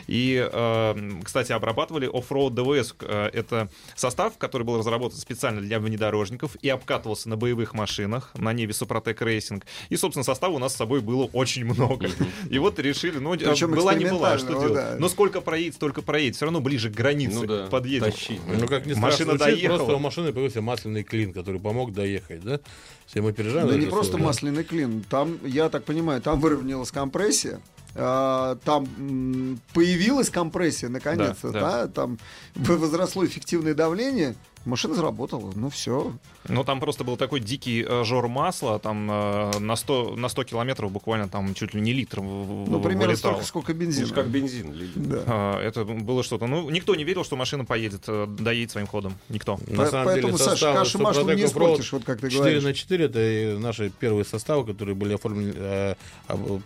И, 0.09 0.45
э, 0.53 1.21
кстати, 1.23 1.53
обрабатывали 1.53 2.11
Offroad 2.13 2.55
ДВС. 2.55 2.95
Э, 3.03 3.31
Это 3.33 3.69
состав, 3.95 4.37
который 4.39 4.65
был 4.65 4.79
разработан 4.79 5.19
специально 5.19 5.61
для 5.61 5.79
внедорожников 5.79 6.57
и 6.63 6.69
обкатывался 6.69 7.29
на 7.29 7.37
боевых 7.37 7.75
машинах, 7.75 8.33
на 8.35 8.53
Неве 8.53 8.73
Супротек 8.73 9.23
Racing. 9.23 9.65
И, 9.89 9.97
собственно, 9.97 10.25
состава 10.25 10.55
у 10.55 10.59
нас 10.59 10.73
с 10.73 10.77
собой 10.77 11.01
было 11.01 11.25
очень 11.33 11.65
много. 11.65 12.09
И 12.51 12.59
вот 12.59 12.79
решили, 12.81 13.19
ну, 13.19 13.33
Причем 13.37 13.73
была 13.73 13.95
не 13.95 14.07
была, 14.07 14.37
что 14.39 14.47
экспериментального, 14.49 14.75
делать. 14.75 14.95
да. 14.95 15.01
Но 15.01 15.09
сколько 15.09 15.41
проедет, 15.41 15.75
столько 15.77 16.03
проедет. 16.03 16.35
Все 16.37 16.47
равно 16.47 16.61
ближе 16.61 16.91
к 16.91 16.95
границе 16.95 17.35
Ну 17.41 17.47
да, 17.47 17.67
подъедем. 17.67 18.13
Ну, 18.59 18.67
как 18.67 18.87
ни 18.87 18.95
Машина 18.95 19.13
страшно 19.13 19.25
звучит, 19.27 19.39
доехала. 19.39 19.77
просто 19.77 19.95
у 19.95 19.99
машины 20.01 20.33
появился 20.33 20.61
масляный 20.61 21.03
клин. 21.05 21.20
Клин, 21.21 21.33
который 21.33 21.61
помог 21.61 21.93
доехать, 21.93 22.43
да? 22.43 22.61
Все 23.07 23.21
мы 23.21 23.33
переживаем. 23.33 23.69
Да 23.69 23.77
не 23.77 23.87
просто 23.87 24.17
да. 24.17 24.25
масляный 24.25 24.65
клин. 24.65 25.05
Там, 25.09 25.39
я 25.45 25.69
так 25.69 25.85
понимаю, 25.85 26.21
там 26.23 26.41
выровнялась 26.41 26.91
компрессия. 26.91 27.61
а, 27.95 28.57
Там 28.65 29.59
появилась 29.75 30.31
компрессия 30.31 30.89
наконец-то, 30.89 31.51
Да, 31.51 31.61
да, 31.61 31.87
да. 31.87 31.89
там 31.89 32.19
возросло 32.55 33.25
эффективное 33.27 33.75
давление, 33.75 34.35
машина 34.65 34.95
заработала, 34.95 35.53
ну 35.55 35.71
все. 35.71 36.13
Ну, 36.49 36.65
там 36.65 36.81
просто 36.81 37.05
был 37.05 37.17
такой 37.17 37.41
дикий 37.41 37.85
э, 37.87 38.05
жор 38.05 38.29
масла, 38.29 38.79
там 38.79 39.11
э, 39.11 39.59
на, 39.59 39.77
100, 39.77 40.17
на 40.17 40.29
100 40.29 40.45
километров 40.45 40.91
буквально 40.93 41.29
там 41.29 41.55
чуть 41.55 41.75
ли 41.75 41.81
не 41.81 41.93
литр 41.93 42.21
Ну, 42.21 42.81
примерно 42.83 43.09
вылетало. 43.09 43.33
столько, 43.33 43.45
сколько 43.47 43.75
бензина. 43.75 44.09
как 44.15 44.29
бензин. 44.29 44.75
Да. 44.97 45.23
А, 45.27 45.61
Это 45.63 45.85
было 45.85 46.23
что-то. 46.23 46.47
Ну, 46.47 46.69
никто 46.71 46.95
не 46.95 47.05
верил, 47.05 47.25
что 47.25 47.37
машина 47.37 47.65
поедет, 47.65 48.05
э, 48.09 48.27
доедет 48.29 48.71
своим 48.71 48.87
ходом. 48.87 49.15
Никто. 49.29 49.59
На 49.67 49.85
По- 49.85 49.91
самом 49.91 50.07
Поэтому, 50.07 50.33
деле, 50.37 50.45
Саша, 50.45 50.73
кашу 50.73 50.99
маслом 50.99 51.35
не 51.37 51.45
испортишь, 51.45 51.93
вот 51.93 52.05
как 52.05 52.21
ты 52.21 52.29
4 52.31 52.43
говоришь. 52.43 52.63
на 52.65 52.75
4 52.75 53.05
это 53.07 53.59
наши 53.61 53.91
первые 53.91 54.25
составы, 54.25 54.65
которые 54.67 54.95
были 54.95 55.15
оформлены, 55.15 55.53
э, 55.57 55.95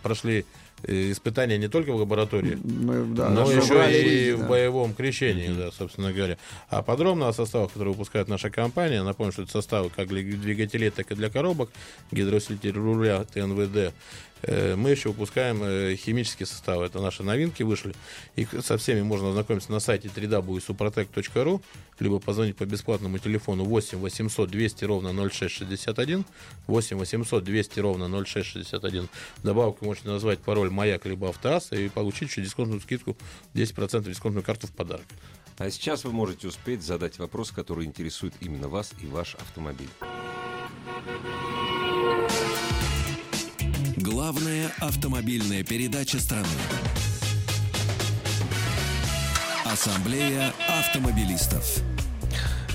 прошли 0.03 0.45
испытания 0.87 1.57
не 1.57 1.67
только 1.67 1.91
в 1.91 1.97
лаборатории, 1.97 2.57
Мы, 2.63 3.05
да, 3.15 3.29
но 3.29 3.49
еще 3.51 3.75
и 3.89 4.03
рейде, 4.03 4.35
в 4.35 4.41
да. 4.41 4.47
боевом 4.47 4.93
крещении, 4.93 5.49
да, 5.49 5.71
собственно 5.71 6.13
говоря. 6.13 6.37
А 6.69 6.81
подробно 6.81 7.27
о 7.27 7.33
составах, 7.33 7.69
которые 7.69 7.93
выпускает 7.93 8.27
наша 8.27 8.49
компания, 8.49 9.03
напомню, 9.03 9.31
что 9.31 9.43
это 9.43 9.51
составы 9.51 9.89
как 9.95 10.07
для 10.07 10.21
двигателей, 10.23 10.89
так 10.89 11.11
и 11.11 11.15
для 11.15 11.29
коробок, 11.29 11.69
гидроусилитель 12.11 12.73
руля 12.73 13.23
ТНВД. 13.23 13.93
Э, 14.43 14.75
Мы 14.75 14.91
еще 14.91 15.09
выпускаем 15.09 15.63
э, 15.63 15.95
химические 15.95 16.45
составы. 16.45 16.85
Это 16.85 16.99
наши 16.99 17.23
новинки 17.23 17.63
вышли. 17.63 17.93
Их 18.35 18.49
со 18.61 18.77
всеми 18.77 19.01
можно 19.01 19.29
ознакомиться 19.29 19.71
на 19.71 19.79
сайте 19.79 20.09
www.suprotec.ru 20.09 21.61
либо 21.99 22.19
позвонить 22.19 22.57
по 22.57 22.65
бесплатному 22.65 23.17
телефону 23.19 23.63
8 23.63 23.97
800 23.97 24.49
200 24.49 24.85
ровно 24.85 25.29
0661 25.29 26.25
8 26.67 26.97
800 26.97 27.43
200 27.43 27.79
ровно 27.79 28.25
0661. 28.25 29.09
Добавку 29.43 29.85
можете 29.85 30.09
назвать 30.09 30.39
пароль 30.39 30.69
«Маяк» 30.69 31.05
либо 31.05 31.29
«Автоаз» 31.29 31.71
и 31.71 31.89
получить 31.89 32.29
еще 32.29 32.41
дисконтную 32.41 32.81
скидку 32.81 33.17
10% 33.53 34.03
дисконтную 34.03 34.43
карту 34.43 34.67
в 34.67 34.71
подарок. 34.71 35.05
А 35.57 35.69
сейчас 35.69 36.03
вы 36.03 36.11
можете 36.11 36.49
успеть 36.49 36.83
задать 36.83 37.17
вопрос, 37.17 37.51
который 37.51 37.85
интересует 37.85 38.33
именно 38.41 38.67
вас 38.67 38.91
и 39.01 39.07
ваш 39.07 39.35
автомобиль. 39.35 39.89
Главная 44.15 44.71
автомобильная 44.79 45.61
передача 45.65 46.21
страны. 46.21 46.47
Ассамблея 49.65 50.53
автомобилистов. 50.69 51.79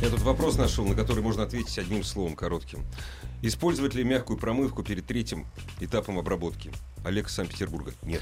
Я 0.02 0.10
тут 0.10 0.20
вопрос 0.20 0.58
нашел, 0.58 0.84
на 0.86 0.94
который 0.94 1.22
можно 1.22 1.42
ответить 1.44 1.78
одним 1.78 2.04
словом, 2.04 2.36
коротким. 2.36 2.80
Использовать 3.40 3.94
ли 3.94 4.04
мягкую 4.04 4.38
промывку 4.38 4.82
перед 4.82 5.06
третьим 5.06 5.46
этапом 5.80 6.18
обработки? 6.18 6.72
Олег 7.06 7.28
из 7.28 7.32
Санкт-Петербурга. 7.36 7.94
Нет. 8.02 8.20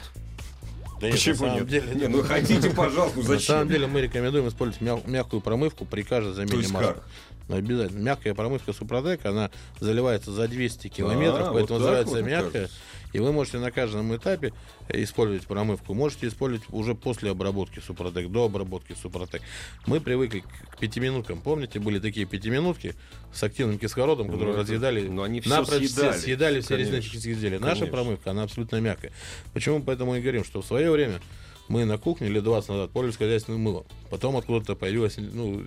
Да 1.01 1.09
Почему 1.11 1.47
нет? 1.55 1.67
деле- 1.67 1.95
Не, 1.97 2.07
ну 2.07 2.23
хотите, 2.23 2.71
пожалуйста, 2.71 3.17
ну 3.19 3.23
На 3.23 3.41
самом 3.41 3.41
зачем? 3.41 3.69
деле 3.69 3.87
мы 3.89 4.01
рекомендуем 4.01 4.47
использовать 4.47 4.81
мяг- 4.81 5.05
мягкую 5.09 5.41
промывку 5.43 5.85
при 5.85 6.03
каждой 6.03 6.35
замене 6.35 6.69
масла. 6.69 7.03
Ну, 7.49 7.57
Обязательно. 7.57 8.01
Мягкая 8.01 8.35
промывка 8.35 8.75
Супротек, 8.75 9.25
она 9.25 9.51
заливается 9.81 10.31
за 10.33 10.47
200 10.49 10.89
километров, 10.89 11.49
А, 11.49 11.53
поэтому 11.55 11.79
вот 11.79 11.87
называется 11.87 12.15
вот, 12.17 12.21
мягкая. 12.25 12.47
оказывается. 12.67 12.77
И 13.13 13.19
вы 13.21 13.33
можете 13.33 13.59
на 13.59 13.71
каждом 13.71 14.15
этапе 14.15 14.53
использовать 14.93 15.47
промывку. 15.47 15.95
Можете 15.95 16.29
использовать 16.29 16.65
уже 16.71 16.95
после 16.95 17.31
обработки 17.31 17.81
Супротек, 17.81 18.29
до 18.31 18.45
обработки 18.45 18.95
Супротек. 19.01 19.43
Мы 19.87 20.01
привыкли 20.01 20.45
к 20.71 20.79
пятиминуткам. 20.79 21.41
Помните, 21.41 21.79
были 21.81 21.99
такие 21.99 22.27
пятиминутки 22.27 22.95
с 23.33 23.43
активным 23.43 23.79
кислородом, 23.79 24.27
Ну, 24.27 24.33
которые 24.35 24.53
это- 24.53 24.63
разъедали, 24.63 25.09
ну, 25.09 25.23
они 25.23 25.41
всё 25.41 25.51
напрочь 25.51 25.85
все- 25.85 25.89
съедали. 25.89 26.19
съедали 26.19 26.61
все 26.61 26.77
резнические 26.77 27.33
изделия. 27.35 27.59
Наша 27.59 27.81
Конечно. 27.81 27.93
промывка, 27.97 28.31
она 28.33 28.43
абсолютно 28.43 28.77
мягкая. 28.81 29.13
Почему 29.55 29.83
поэтому 29.83 30.15
и 30.17 30.21
говорим, 30.21 30.45
что 30.45 30.61
в 30.63 30.67
свое 30.67 30.91
время 30.91 31.21
мы 31.69 31.85
на 31.85 31.99
кухне 31.99 32.29
лет 32.29 32.45
20 32.45 32.69
назад 32.71 32.91
пользовались 32.91 33.17
хозяйственным 33.19 33.61
мылом. 33.63 33.85
Потом 34.11 34.37
откуда-то 34.37 34.75
появилось, 34.75 35.17
ну, 35.19 35.63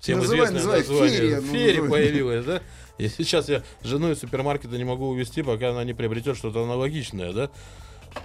всем 0.00 0.18
Называй, 0.18 0.36
известное 0.38 0.54
называй, 0.56 0.78
название. 0.80 1.10
ферия, 1.18 1.40
ну, 1.40 1.52
Ферия 1.52 1.80
называй. 1.82 1.90
появилась, 1.90 2.44
да? 2.44 2.62
И 2.98 3.08
сейчас 3.08 3.48
я 3.48 3.62
жену 3.82 4.10
из 4.10 4.18
супермаркета 4.18 4.76
не 4.76 4.84
могу 4.84 5.08
увезти, 5.08 5.42
пока 5.42 5.70
она 5.70 5.84
не 5.84 5.94
приобретет 5.94 6.36
что-то 6.36 6.64
аналогичное, 6.64 7.32
да? 7.32 7.50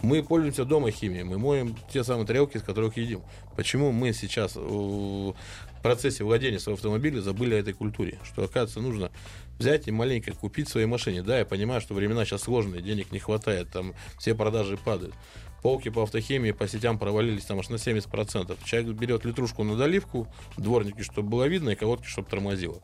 Мы 0.02 0.24
пользуемся 0.24 0.66
дома 0.66 0.92
химией, 0.92 1.24
мы 1.24 1.38
моем 1.38 1.76
те 1.92 2.04
самые 2.04 2.26
тарелки, 2.26 2.58
из 2.58 2.64
которых 2.64 2.98
едим. 2.98 3.22
Почему 3.56 3.92
мы 3.92 4.14
сейчас 4.14 4.56
в 4.56 5.36
процессе 5.84 6.24
владения 6.24 6.60
своего 6.60 6.78
автомобиля 6.78 7.22
забыли 7.22 7.56
о 7.56 7.60
этой 7.60 7.74
культуре? 7.74 8.18
Что, 8.24 8.44
оказывается, 8.44 8.80
нужно 8.80 9.12
взять 9.60 9.88
и 9.88 9.92
маленько 9.92 10.34
купить 10.34 10.70
своей 10.70 10.88
машине. 10.88 11.22
Да, 11.22 11.38
я 11.38 11.46
понимаю, 11.46 11.82
что 11.82 11.94
времена 11.94 12.26
сейчас 12.26 12.44
сложные, 12.44 12.82
денег 12.82 13.12
не 13.12 13.20
хватает, 13.20 13.70
там 13.72 13.94
все 14.18 14.34
продажи 14.34 14.78
падают. 14.78 15.14
Полки 15.62 15.90
по 15.90 16.04
автохимии 16.04 16.52
по 16.52 16.68
сетям 16.68 16.98
провалились 16.98 17.46
там 17.46 17.60
аж 17.60 17.70
на 17.70 17.76
70%. 17.76 18.58
Человек 18.66 18.96
берет 18.98 19.24
литрушку 19.26 19.64
на 19.64 19.78
доливку, 19.78 20.28
дворники, 20.58 21.02
чтобы 21.04 21.30
было 21.30 21.48
видно, 21.48 21.70
и 21.70 21.76
колодки, 21.76 22.08
чтобы 22.08 22.30
тормозило. 22.30 22.82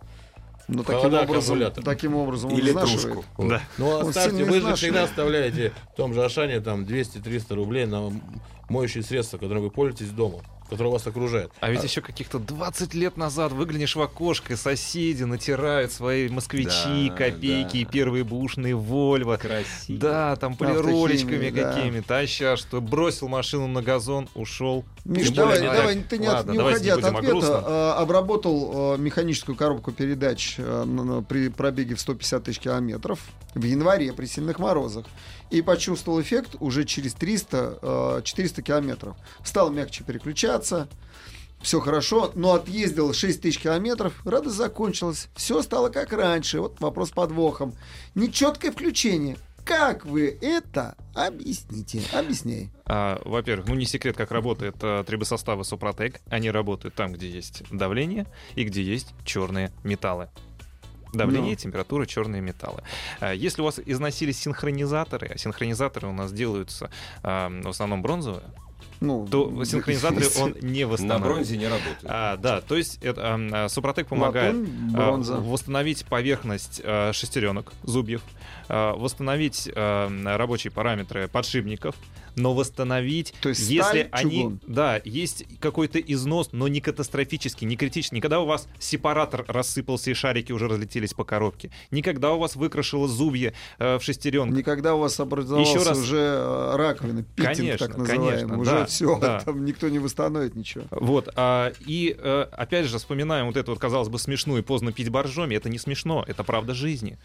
Ну, 0.72 0.84
таким 0.84 1.00
Холода 1.00 1.22
образом, 1.24 1.72
таким 1.84 2.16
образом 2.16 2.52
Или 2.52 2.70
изнашивает. 2.70 3.26
Да. 3.40 3.62
Ну, 3.80 4.08
оставьте, 4.08 4.44
вы 4.44 4.62
же 4.62 4.76
всегда 4.76 5.04
оставляете 5.04 5.74
в 5.94 5.96
том 5.96 6.14
же 6.14 6.24
Ашане 6.24 6.60
там 6.60 6.84
200-300 6.84 7.56
рублей 7.56 7.86
на 7.88 8.12
моющие 8.70 9.04
средства, 9.04 9.40
которым 9.40 9.64
вы 9.64 9.72
пользуетесь 9.72 10.12
дома, 10.12 10.42
которые 10.70 10.94
вас 10.94 11.06
окружают. 11.08 11.52
А 11.60 11.70
ведь 11.70 11.84
еще 11.84 12.02
каких-то 12.02 12.40
20 12.40 12.94
лет 12.94 13.18
назад 13.18 13.52
выглянешь 13.52 13.96
в 13.96 14.02
окошко, 14.02 14.54
и 14.54 14.56
соседи 14.56 15.24
натирают 15.24 15.92
свои 15.92 16.30
москвичи, 16.30 17.10
Да, 17.10 17.16
копейки, 17.16 17.74
да. 17.74 17.78
и 17.80 17.86
первые 17.86 18.24
бушные 18.24 18.76
Вольво. 18.76 19.38
Красиво. 19.38 20.00
Да, 20.00 20.36
там 20.36 20.56
полиролечками 20.56 21.50
да. 21.50 21.74
какими-то. 21.74 22.18
А 22.18 22.28
сейчас 22.28 22.60
что? 22.60 22.82
Бросил 22.82 23.28
машину 23.28 23.68
на 23.68 23.82
газон, 23.82 24.30
ушел. 24.36 24.86
Миш, 25.06 25.28
Тем 25.28 25.46
более 25.46 25.62
давай, 25.62 25.78
давай, 25.78 25.96
так. 25.96 26.08
ты 26.08 26.18
не, 26.18 26.28
Ладно, 26.28 26.52
не 26.52 26.60
уходи 26.60 26.90
от 26.90 27.04
ответа. 27.04 27.64
А, 27.66 27.98
обработал 28.00 28.72
а, 28.94 28.98
механическую 28.98 29.56
коробку 29.56 29.92
передач 29.92 30.56
а, 30.60 31.22
при 31.28 31.50
пробеге 31.50 31.96
в 31.96 32.00
150 32.02 32.44
тысяч 32.44 32.60
километров 32.60 33.20
в 33.56 33.64
январе 33.64 34.14
при 34.14 34.26
сильных 34.26 34.60
морозах. 34.60 35.06
И 35.50 35.64
почувствовал 35.64 36.22
эффект 36.22 36.56
уже 36.60 36.86
через 36.86 37.14
300, 37.16 37.80
а, 37.82 38.22
400 38.22 38.62
километров. 38.62 39.16
Стал 39.44 39.72
мягче 39.72 40.04
переключаться. 40.04 40.59
Все 41.62 41.82
хорошо, 41.82 42.32
но 42.36 42.54
отъездил 42.54 43.14
6 43.14 43.42
тысяч 43.42 43.60
километров, 43.60 44.26
радость 44.26 44.56
закончилась. 44.56 45.28
Все 45.36 45.62
стало 45.62 45.90
как 45.90 46.14
раньше. 46.14 46.62
Вот 46.62 46.80
вопрос 46.80 47.10
с 47.10 47.12
подвохом. 47.12 47.76
Нечеткое 48.16 48.72
включение. 48.72 49.38
Как 49.66 50.06
вы 50.06 50.38
это 50.42 50.96
объясните? 51.14 52.02
Объясняй. 52.14 52.70
А, 52.86 53.22
во-первых, 53.26 53.68
ну 53.68 53.76
не 53.76 53.86
секрет, 53.86 54.16
как 54.16 54.32
работает 54.32 54.78
а, 54.82 55.04
трибосоставы 55.04 55.64
Супротек. 55.66 56.22
Они 56.30 56.50
работают 56.50 56.96
там, 56.96 57.12
где 57.12 57.30
есть 57.30 57.64
давление 57.70 58.26
и 58.56 58.64
где 58.64 58.82
есть 58.82 59.10
черные 59.26 59.72
металлы. 59.84 60.30
Давление, 61.14 61.52
Ну. 61.52 61.56
температура, 61.58 62.06
черные 62.06 62.42
металлы. 62.42 62.84
А, 63.20 63.34
Если 63.34 63.62
у 63.62 63.66
вас 63.66 63.80
износились 63.86 64.40
синхронизаторы, 64.40 65.28
а 65.28 65.38
синхронизаторы 65.38 66.08
у 66.08 66.14
нас 66.14 66.32
делаются 66.32 66.90
а, 67.22 67.50
в 67.50 67.68
основном 67.68 68.02
бронзовые, 68.02 68.44
Ну, 69.02 69.28
то 69.30 69.64
синхронизаторы 69.66 70.26
он 70.42 70.56
не 70.62 70.84
На 70.84 70.92
восстанавливает. 70.92 71.34
бронзе 71.36 71.58
не 71.58 71.66
работает. 71.68 71.98
А, 72.04 72.38
да, 72.38 72.62
то 72.62 72.76
есть 72.76 73.00
это, 73.04 73.38
а, 73.52 73.70
Супротек 73.70 74.08
помогает 74.08 74.56
Латунь, 74.56 74.94
а, 74.96 75.12
восстановить 75.42 76.06
поверхность 76.06 76.82
а, 76.84 77.12
шестеренок, 77.14 77.72
зубьев, 77.84 78.22
а, 78.68 78.94
восстановить 78.96 79.70
а, 79.76 80.10
рабочие 80.38 80.72
параметры 80.72 81.28
подшипников, 81.28 81.96
но 82.36 82.54
восстановить, 82.54 83.34
То 83.42 83.50
есть 83.50 83.62
если 83.70 83.82
сталь, 83.82 84.10
они, 84.12 84.32
чугун. 84.44 84.60
да, 84.68 85.02
есть 85.04 85.46
какой-то 85.60 86.00
износ, 86.00 86.50
но 86.54 86.68
не 86.68 86.80
катастрофический, 86.80 87.66
не 87.66 87.76
критический, 87.76 88.16
никогда 88.16 88.40
у 88.40 88.46
вас 88.46 88.68
сепаратор 88.80 89.44
рассыпался 89.48 90.12
и 90.12 90.14
шарики 90.14 90.52
уже 90.54 90.68
разлетелись 90.70 91.14
по 91.14 91.24
коробке, 91.26 91.72
никогда 91.92 92.32
у 92.34 92.40
вас 92.40 92.56
выкрашило 92.56 93.08
зубья 93.08 93.54
э, 93.80 93.98
в 93.98 94.04
шестеренках. 94.04 94.58
Никогда 94.58 94.96
у 94.96 95.00
вас 95.00 95.20
образовался 95.20 95.70
Еще 95.80 95.90
раз. 95.90 95.98
уже 95.98 96.18
э, 96.18 96.76
раковина, 96.78 97.24
питинг 97.24 97.58
Конечно, 97.58 97.88
так 97.88 97.98
называемый. 97.98 98.30
конечно, 98.38 98.60
уже 98.60 98.72
да, 98.72 98.88
все, 98.90 99.18
да. 99.20 99.40
там 99.40 99.64
никто 99.64 99.88
не 99.90 100.00
восстановит 100.00 100.56
ничего. 100.56 100.86
Вот, 100.92 101.30
а, 101.36 101.72
и 101.86 102.16
э, 102.18 102.48
опять 102.52 102.88
же 102.88 102.98
вспоминаем 102.98 103.48
вот 103.48 103.58
эту 103.58 103.72
вот, 103.72 103.80
казалось 103.80 104.10
бы, 104.10 104.20
смешную 104.20 104.64
поздно 104.64 104.92
пить 104.92 105.10
боржоми. 105.10 105.56
Это 105.56 105.70
не 105.70 105.78
смешно, 105.80 106.26
это 106.28 106.44
правда 106.44 106.74
жизни. 106.74 107.18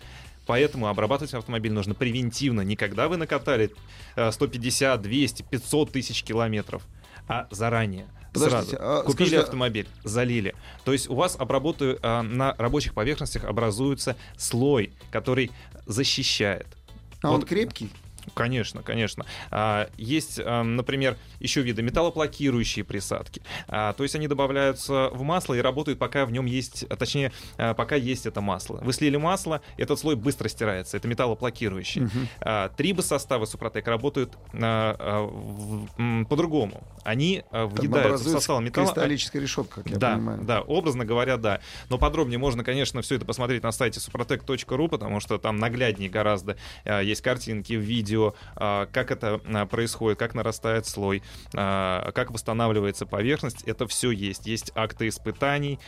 Поэтому 0.46 0.88
обрабатывать 0.88 1.34
автомобиль 1.34 1.72
нужно 1.72 1.94
превентивно. 1.94 2.60
Не 2.60 2.76
когда 2.76 3.08
вы 3.08 3.16
накатали 3.16 3.72
э, 4.16 4.30
150, 4.30 5.00
200, 5.02 5.42
500 5.50 5.90
тысяч 5.90 6.22
километров, 6.22 6.82
а 7.28 7.48
заранее. 7.50 8.06
Подождите, 8.32 8.76
Сразу. 8.76 8.76
а 8.80 9.02
Купили 9.02 9.28
скажите, 9.28 9.38
автомобиль, 9.40 9.88
залили. 10.02 10.54
То 10.84 10.92
есть 10.92 11.08
у 11.08 11.14
вас 11.14 11.36
обработаю, 11.38 11.98
а, 12.02 12.22
на 12.22 12.54
рабочих 12.58 12.92
поверхностях 12.92 13.44
образуется 13.44 14.16
слой, 14.36 14.92
который 15.12 15.52
защищает. 15.86 16.66
А 17.22 17.30
он 17.30 17.40
Вот. 17.40 17.48
крепкий? 17.48 17.90
Конечно, 18.32 18.82
конечно. 18.82 19.26
А, 19.50 19.88
Есть, 19.96 20.40
ам, 20.44 20.76
например, 20.76 21.16
еще 21.40 21.60
виды 21.62 21.82
металлоплакирующие 21.82 22.84
присадки. 22.84 23.42
А, 23.68 23.92
То 23.92 24.02
есть 24.02 24.14
они 24.14 24.28
добавляются 24.28 25.10
в 25.12 25.22
масло 25.22 25.54
и 25.54 25.60
работают, 25.60 25.98
пока 25.98 26.24
в 26.26 26.32
нем 26.32 26.46
есть, 26.46 26.84
а, 26.88 26.96
точнее, 26.96 27.32
а, 27.58 27.74
пока 27.74 27.96
есть 27.96 28.26
это 28.26 28.40
масло. 28.40 28.78
Вы 28.82 28.92
слили 28.92 29.16
масло, 29.16 29.60
этот 29.76 29.98
слой 29.98 30.16
быстро 30.16 30.48
стирается. 30.48 30.96
Это 30.96 31.08
металлоплакирующие. 31.08 32.08
А, 32.40 32.68
Трибосоставы 32.70 33.46
Супротек 33.46 33.86
работают 33.88 34.32
в- 34.52 35.88
м, 35.98 36.26
по-другому. 36.26 36.82
Они 37.04 37.42
въедаются 37.50 38.28
в 38.28 38.32
состав 38.32 38.60
металла. 38.62 38.86
Кристаллическая 38.86 39.42
решетка, 39.42 39.82
как 39.82 39.90
я 39.90 39.98
да, 39.98 40.14
понимаю. 40.14 40.40
да, 40.42 40.60
образно 40.62 41.04
говоря, 41.04 41.36
да. 41.36 41.60
Но 41.90 41.98
подробнее 41.98 42.38
можно, 42.38 42.64
конечно, 42.64 43.02
все 43.02 43.16
это 43.16 43.24
посмотреть 43.24 43.62
на 43.62 43.72
сайте 43.72 44.00
suprotec.ru, 44.00 44.88
потому 44.88 45.20
что 45.20 45.38
там 45.38 45.56
нагляднее 45.58 46.08
гораздо 46.10 46.56
есть 46.84 47.20
картинки, 47.22 47.72
видео, 47.74 48.13
а, 48.56 48.86
как 48.86 49.10
это 49.10 49.40
а, 49.44 49.66
происходит, 49.66 50.18
как 50.18 50.34
нарастает 50.34 50.86
слой, 50.86 51.22
а, 51.54 52.10
как 52.12 52.30
восстанавливается 52.30 53.06
поверхность. 53.06 53.62
Это 53.64 53.86
все 53.86 54.10
есть. 54.10 54.46
Есть 54.46 54.72
акты 54.74 55.08
испытаний, 55.08 55.78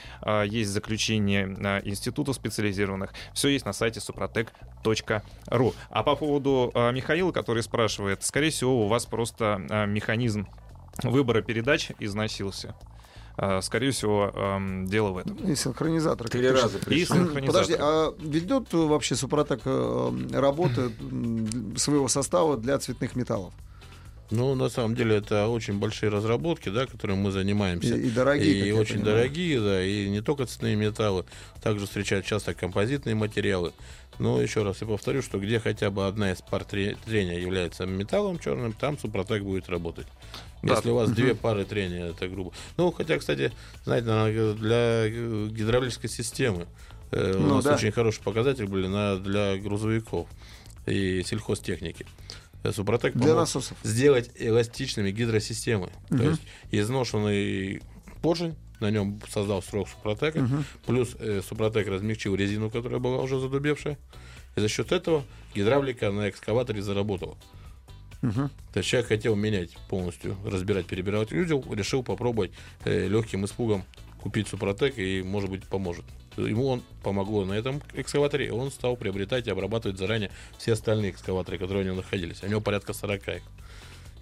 есть 0.47 0.70
заключение 0.70 1.57
а, 1.59 1.81
институтов 1.85 2.37
специализированных. 2.37 3.12
Все 3.35 3.49
есть 3.49 3.64
на 3.64 3.72
сайте 3.72 4.01
suprotec.ru. 4.01 5.74
А 5.91 6.03
по 6.03 6.16
поводу 6.16 6.72
Михаила, 6.93 7.33
который 7.33 7.62
спрашивает, 7.62 8.22
скорее 8.22 8.51
всего, 8.51 8.85
у 8.85 8.89
вас 8.89 9.07
просто 9.07 9.87
механизм 9.89 10.47
выбора 11.03 11.43
передач 11.43 11.91
износился. 11.99 12.74
А, 13.39 13.61
Скорее 13.61 13.91
всего, 13.91 14.32
ам, 14.34 14.87
дело 14.87 15.11
в 15.11 15.18
этом. 15.18 15.37
И 15.37 15.55
синхронизатор. 15.55 16.28
ты 16.28 16.53
раза 16.53 16.78
И 16.89 17.05
синхронизатор. 17.05 17.47
Подожди, 17.47 17.74
а 17.78 18.14
ведет 18.18 18.72
э, 18.72 18.76
вообще 18.78 19.14
Супротек 19.14 19.61
э, 19.64 20.12
работы 20.32 20.91
м, 21.01 21.76
своего 21.76 22.09
состава 22.09 22.57
для 22.57 22.78
цветных 22.78 23.14
металлов? 23.14 23.53
Ну, 24.30 24.55
на 24.57 24.68
самом 24.70 24.97
деле, 24.97 25.16
это 25.18 25.47
очень 25.47 25.78
большие 25.78 26.11
разработки, 26.11 26.68
да, 26.68 26.87
которыми 26.87 27.18
мы 27.18 27.28
И, 27.28 27.32
занимаемся. 27.32 27.95
и 27.95 28.11
дорогие, 28.11 28.53
И 28.57 28.59
как 28.61 28.66
я 28.68 28.74
очень 28.76 28.95
понимаю. 28.97 29.16
дорогие, 29.16 29.61
да, 29.61 29.84
и 29.84 30.09
не 30.09 30.20
только 30.20 30.47
цветные 30.47 30.74
металлы, 30.74 31.24
также 31.62 31.87
встречают 31.87 32.26
часто 32.26 32.53
композитные 32.55 33.14
материалы. 33.14 33.72
Но 34.18 34.41
еще 34.41 34.62
раз 34.64 34.80
я 34.80 34.87
повторю, 34.89 35.20
что 35.22 35.39
где 35.39 35.61
хотя 35.61 35.91
бы 35.91 36.07
одна 36.09 36.32
из 36.32 36.41
пар 36.41 36.64
тре- 36.64 36.97
трения 37.05 37.39
является 37.39 37.84
металлом 37.87 38.39
черным, 38.39 38.72
там 38.72 38.99
Супротек 38.99 39.43
будет 39.45 39.68
работать. 39.68 40.07
Да. 40.66 40.74
Если 40.74 40.90
у 40.90 40.94
вас 40.94 41.10
две 41.10 41.34
пары 41.34 41.64
трения, 41.64 42.10
это 42.10 42.28
грубо. 42.28 42.52
Ну, 42.76 42.90
хотя, 42.92 43.18
кстати, 43.18 43.52
знаете, 43.84 44.54
для 44.54 45.08
гидравлической 45.48 46.10
системы 46.10 46.66
э, 47.12 47.34
у 47.36 47.40
Ну, 47.40 47.54
нас 47.56 47.64
да. 47.64 47.74
очень 47.74 47.92
хорошие 47.92 48.22
показатели 48.22 48.66
были 48.66 48.86
на, 48.86 49.16
для 49.18 49.56
грузовиков 49.56 50.28
и 50.86 51.22
сельхозтехники. 51.24 52.06
Э, 52.62 52.72
Супротек 52.72 53.14
Для 53.14 53.34
насосов. 53.34 53.76
сделать 53.82 54.30
эластичными 54.34 55.10
гидросистемы. 55.10 55.90
То 56.08 56.22
есть 56.22 56.42
изношенный 56.70 57.82
поршень, 58.22 58.56
на 58.80 58.90
нем 58.90 59.20
создал 59.30 59.62
срок 59.62 59.88
Супротека, 59.88 60.46
плюс 60.86 61.16
э, 61.18 61.40
Супротек 61.46 61.88
размягчил 61.88 62.34
резину, 62.34 62.70
которая 62.70 62.98
была 63.00 63.18
уже 63.22 63.38
задубевшая. 63.38 63.98
И 64.56 64.60
за 64.60 64.68
счет 64.68 64.90
этого 64.92 65.22
гидравлика 65.54 66.10
на 66.10 66.30
экскаваторе 66.30 66.80
заработала. 66.82 67.36
Мгм. 68.22 68.50
То 68.72 68.78
есть 68.78 68.88
человек 68.88 69.08
хотел 69.08 69.36
менять 69.36 69.76
полностью, 69.88 70.36
разбирать, 70.44 70.86
перебирать 70.86 71.32
узел, 71.32 71.64
решил 71.72 72.02
попробовать 72.02 72.52
э, 72.84 73.08
легким 73.08 73.44
испугом 73.44 73.84
купить 74.20 74.48
Супротек 74.48 74.98
и, 74.98 75.22
может 75.22 75.50
быть, 75.50 75.64
поможет. 75.64 76.04
Ему 76.36 76.66
он 76.66 76.82
помогло 77.02 77.44
на 77.44 77.54
этом 77.54 77.80
экскаваторе, 77.94 78.48
и 78.48 78.50
он 78.50 78.70
стал 78.70 78.96
приобретать 78.96 79.46
и 79.46 79.50
обрабатывать 79.50 79.98
заранее 79.98 80.30
все 80.58 80.72
остальные 80.72 81.12
экскаваторы, 81.12 81.58
которые 81.58 81.84
у 81.84 81.86
него 81.86 81.96
находились. 81.96 82.42
У 82.42 82.46
него 82.46 82.60
порядка 82.60 82.92
40 82.92 83.28
их. 83.28 83.42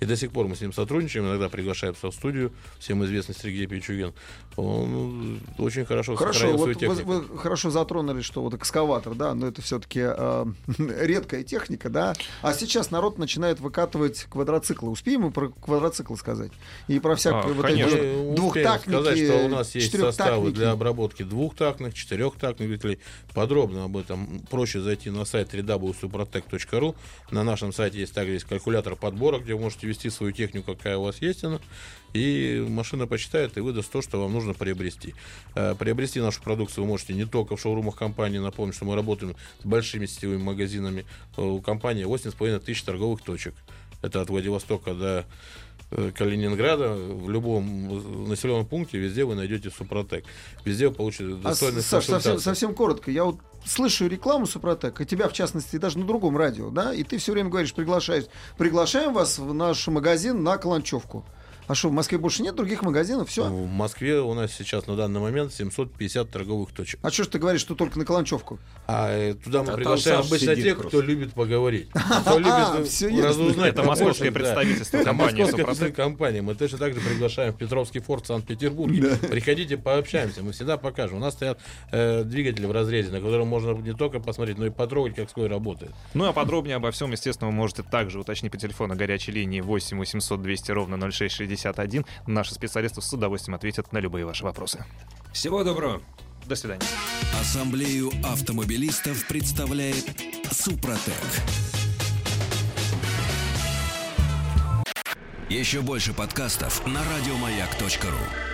И 0.01 0.07
до 0.07 0.17
сих 0.17 0.33
пор 0.33 0.49
мы 0.49 0.57
с 0.57 0.61
ним 0.61 0.73
сотрудничаем, 0.73 1.27
иногда 1.27 1.49
приглашаем 1.49 1.95
в 1.95 2.11
студию, 2.13 2.53
всем 2.79 3.05
известный 3.05 3.35
Сергей 3.35 3.67
Пичугин. 3.67 4.13
Он 4.57 5.41
э, 5.59 5.63
очень 5.63 5.85
хорошо, 5.85 6.15
Хорошо, 6.17 6.41
сохранил 6.41 6.59
вот 6.59 6.73
свою 6.73 6.91
вы, 6.91 6.97
технику. 6.97 7.13
вы 7.13 7.39
хорошо 7.39 7.71
затронули, 7.71 8.21
что 8.21 8.43
вот 8.43 8.55
экскаватор, 8.55 9.15
да, 9.15 9.35
но 9.35 9.47
это 9.49 9.63
все-таки 9.63 10.01
редкая 10.79 11.43
техника, 11.43 11.89
да. 11.89 12.15
А 12.43 12.53
сейчас 12.53 12.91
народ 12.91 13.19
начинает 13.19 13.61
выкатывать 13.61 14.25
квадроциклы. 14.25 14.91
Успеем 14.91 15.23
мы 15.23 15.31
про 15.31 15.49
квадроциклы 15.49 16.17
сказать? 16.17 16.53
И 16.89 16.99
про 16.99 17.17
всякие 17.17 17.41
А, 17.41 17.47
вот 17.49 17.67
конечно. 17.67 17.97
эти 17.97 18.35
двухтактники, 18.35 18.97
сказать, 18.97 19.19
что 19.19 19.45
у 19.45 19.49
нас 19.49 19.75
есть 19.75 19.99
составы 19.99 20.53
для 20.53 20.73
обработки 20.73 21.23
двухтактных, 21.23 21.95
четырехтактных 21.95 22.69
двигателей. 22.69 22.99
Подробно 23.35 23.85
об 23.85 23.97
этом 23.97 24.41
проще 24.51 24.81
зайти 24.81 25.11
на 25.11 25.25
сайт 25.25 25.53
www.suprotec.ru. 25.53 26.95
На 27.31 27.45
нашем 27.45 27.73
сайте 27.73 28.01
есть 28.01 28.15
также 28.15 28.35
есть 28.35 28.45
калькулятор 28.45 28.97
подбора, 28.97 29.39
где 29.39 29.55
вы 29.55 29.61
можете 29.61 29.84
ввести 29.85 30.11
свою 30.11 30.33
технику, 30.33 30.75
какая 30.75 30.97
у 30.97 31.03
вас 31.03 31.21
есть 31.23 31.45
она. 31.45 31.61
И 32.13 32.65
машина 32.69 33.07
посчитает 33.07 33.57
и 33.57 33.61
выдаст 33.61 33.91
то, 33.91 34.01
что 34.01 34.21
вам 34.23 34.33
нужно 34.33 34.55
приобрести. 34.55 35.15
Э, 35.55 35.75
Приобрести 35.77 36.21
нашу 36.21 36.43
продукцию 36.43 36.85
вы 36.85 36.91
можете 36.91 37.13
не 37.13 37.25
только 37.25 37.57
в 37.57 37.61
шоурумах 37.61 37.97
компании. 37.97 38.39
Напомню, 38.39 38.73
что 38.73 38.85
мы 38.85 38.95
работаем 38.95 39.35
с 39.61 39.67
большими 39.67 40.07
сетевыми 40.07 40.43
магазинами. 40.43 41.05
Э, 41.37 41.43
У 41.43 41.61
компании 41.61 42.05
8,5 42.05 42.61
тысяч 42.61 42.83
торговых 42.85 43.23
точек. 43.23 43.55
Это 44.01 44.21
от 44.21 44.31
Владивостока 44.31 44.95
до 44.95 45.27
Калининграда, 46.17 46.95
в 46.95 47.31
любом 47.31 48.29
населенном 48.29 48.67
пункте, 48.67 48.99
везде 48.99 49.25
вы 49.25 49.35
найдете 49.35 49.71
Супротек. 49.71 50.25
Везде 50.65 50.89
вы 50.89 50.95
получите 50.95 51.25
А, 51.25 51.49
достойную 51.49 51.83
Саш, 51.83 52.07
совсем, 52.07 52.39
совсем 52.39 52.75
коротко. 52.75 53.11
Я 53.11 53.25
вот 53.25 53.39
слышу 53.65 54.07
рекламу 54.07 54.47
Супротек, 54.47 55.01
и 55.01 55.07
тебя, 55.07 55.29
в 55.29 55.33
частности, 55.33 55.77
даже 55.77 55.99
на 55.99 56.07
другом 56.07 56.37
радио, 56.37 56.71
да, 56.71 56.93
и 56.93 57.03
ты 57.05 57.19
все 57.19 57.33
время 57.33 57.51
говоришь, 57.51 57.73
приглашаешь, 57.75 58.25
приглашаем 58.59 59.13
вас 59.13 59.39
в 59.39 59.55
наш 59.55 59.87
магазин 59.89 60.43
на 60.43 60.59
Каланчевку. 60.59 61.25
А 61.67 61.75
что, 61.75 61.89
в 61.89 61.93
Москве 61.93 62.19
больше 62.19 62.43
нет 62.43 62.55
других 62.55 62.83
магазинов? 62.83 63.31
Все. 63.31 63.45
В 63.45 63.67
Москве 63.67 64.21
у 64.21 64.35
нас 64.35 64.53
сейчас 64.53 64.87
на 64.87 64.97
данный 64.97 65.21
момент 65.21 65.53
750 65.53 66.31
торговых 66.31 66.73
точек. 66.73 67.01
А 67.03 67.11
что 67.11 67.25
ж 67.25 67.29
ты 67.29 67.39
говоришь, 67.39 67.63
что 67.63 67.75
только 67.75 67.99
на 67.99 68.05
Каланчевку? 68.05 68.59
А 68.87 69.11
э, 69.11 69.35
туда 69.35 69.61
мы 69.61 69.67
там 69.69 69.77
приглашаем 69.77 70.21
обычно 70.21 70.55
тех, 70.57 70.77
просто. 70.77 70.99
кто 70.99 71.07
любит 71.07 71.33
поговорить. 71.33 71.89
Кто 72.21 72.39
любит 72.39 72.53
э, 72.53 73.11
ясно. 73.11 73.29
разузнать 73.29 73.73
Это 73.73 73.83
московское 73.83 74.31
представительство 74.31 75.91
компании. 75.91 76.41
Мы 76.41 76.55
точно 76.55 76.79
так 76.79 76.95
же 76.95 77.01
приглашаем 77.01 77.55
в 77.55 77.57
Петровский 77.57 78.01
форт 78.01 78.27
Санкт-Петербурге. 78.27 79.17
Приходите, 79.31 79.79
пообщаемся. 79.79 80.43
Мы 80.43 80.53
всегда 80.53 80.77
покажем. 80.77 81.17
У 81.17 81.21
нас 81.21 81.33
стоят 81.35 81.59
э, 81.91 82.25
двигатели 82.25 82.67
в 82.67 82.73
разрезе, 82.73 83.11
на 83.11 83.21
котором 83.21 83.49
можно 83.49 83.73
не 83.73 83.95
только 83.95 84.21
посмотреть, 84.21 84.59
но 84.59 84.67
и 84.67 84.71
потрогать, 84.71 85.17
как 85.17 85.31
свой 85.31 85.49
работает. 85.49 85.93
Ну 86.13 86.27
а 86.27 86.33
подробнее 86.33 86.77
обо 86.77 86.91
всем, 86.91 87.11
естественно, 87.13 87.51
вы 87.51 87.57
можете 87.57 87.83
также 87.83 88.19
уточнить 88.19 88.53
по 88.53 88.59
телефону 88.59 88.95
горячей 88.97 89.33
линии 89.33 89.61
8 89.61 89.99
800 89.99 90.43
200 90.43 90.73
ровно 90.73 90.97
0661. 91.57 92.05
Наши 92.27 92.55
специалисты 92.55 93.01
с 93.01 93.13
удовольствием 93.13 93.55
ответят 93.55 93.93
на 93.93 93.99
любые 93.99 94.25
ваши 94.25 94.45
вопросы. 94.45 94.85
Всего 95.33 95.65
доброго. 95.65 96.03
До 96.47 96.57
свидания. 96.57 96.83
Ассамблею 97.41 98.11
автомобилистов 98.23 99.27
представляет 99.27 100.05
Супротек. 100.51 101.15
Еще 105.49 105.83
больше 105.83 106.13
подкастов 106.13 106.87
на 106.87 107.01
радиомаяк.ру. 107.05 108.54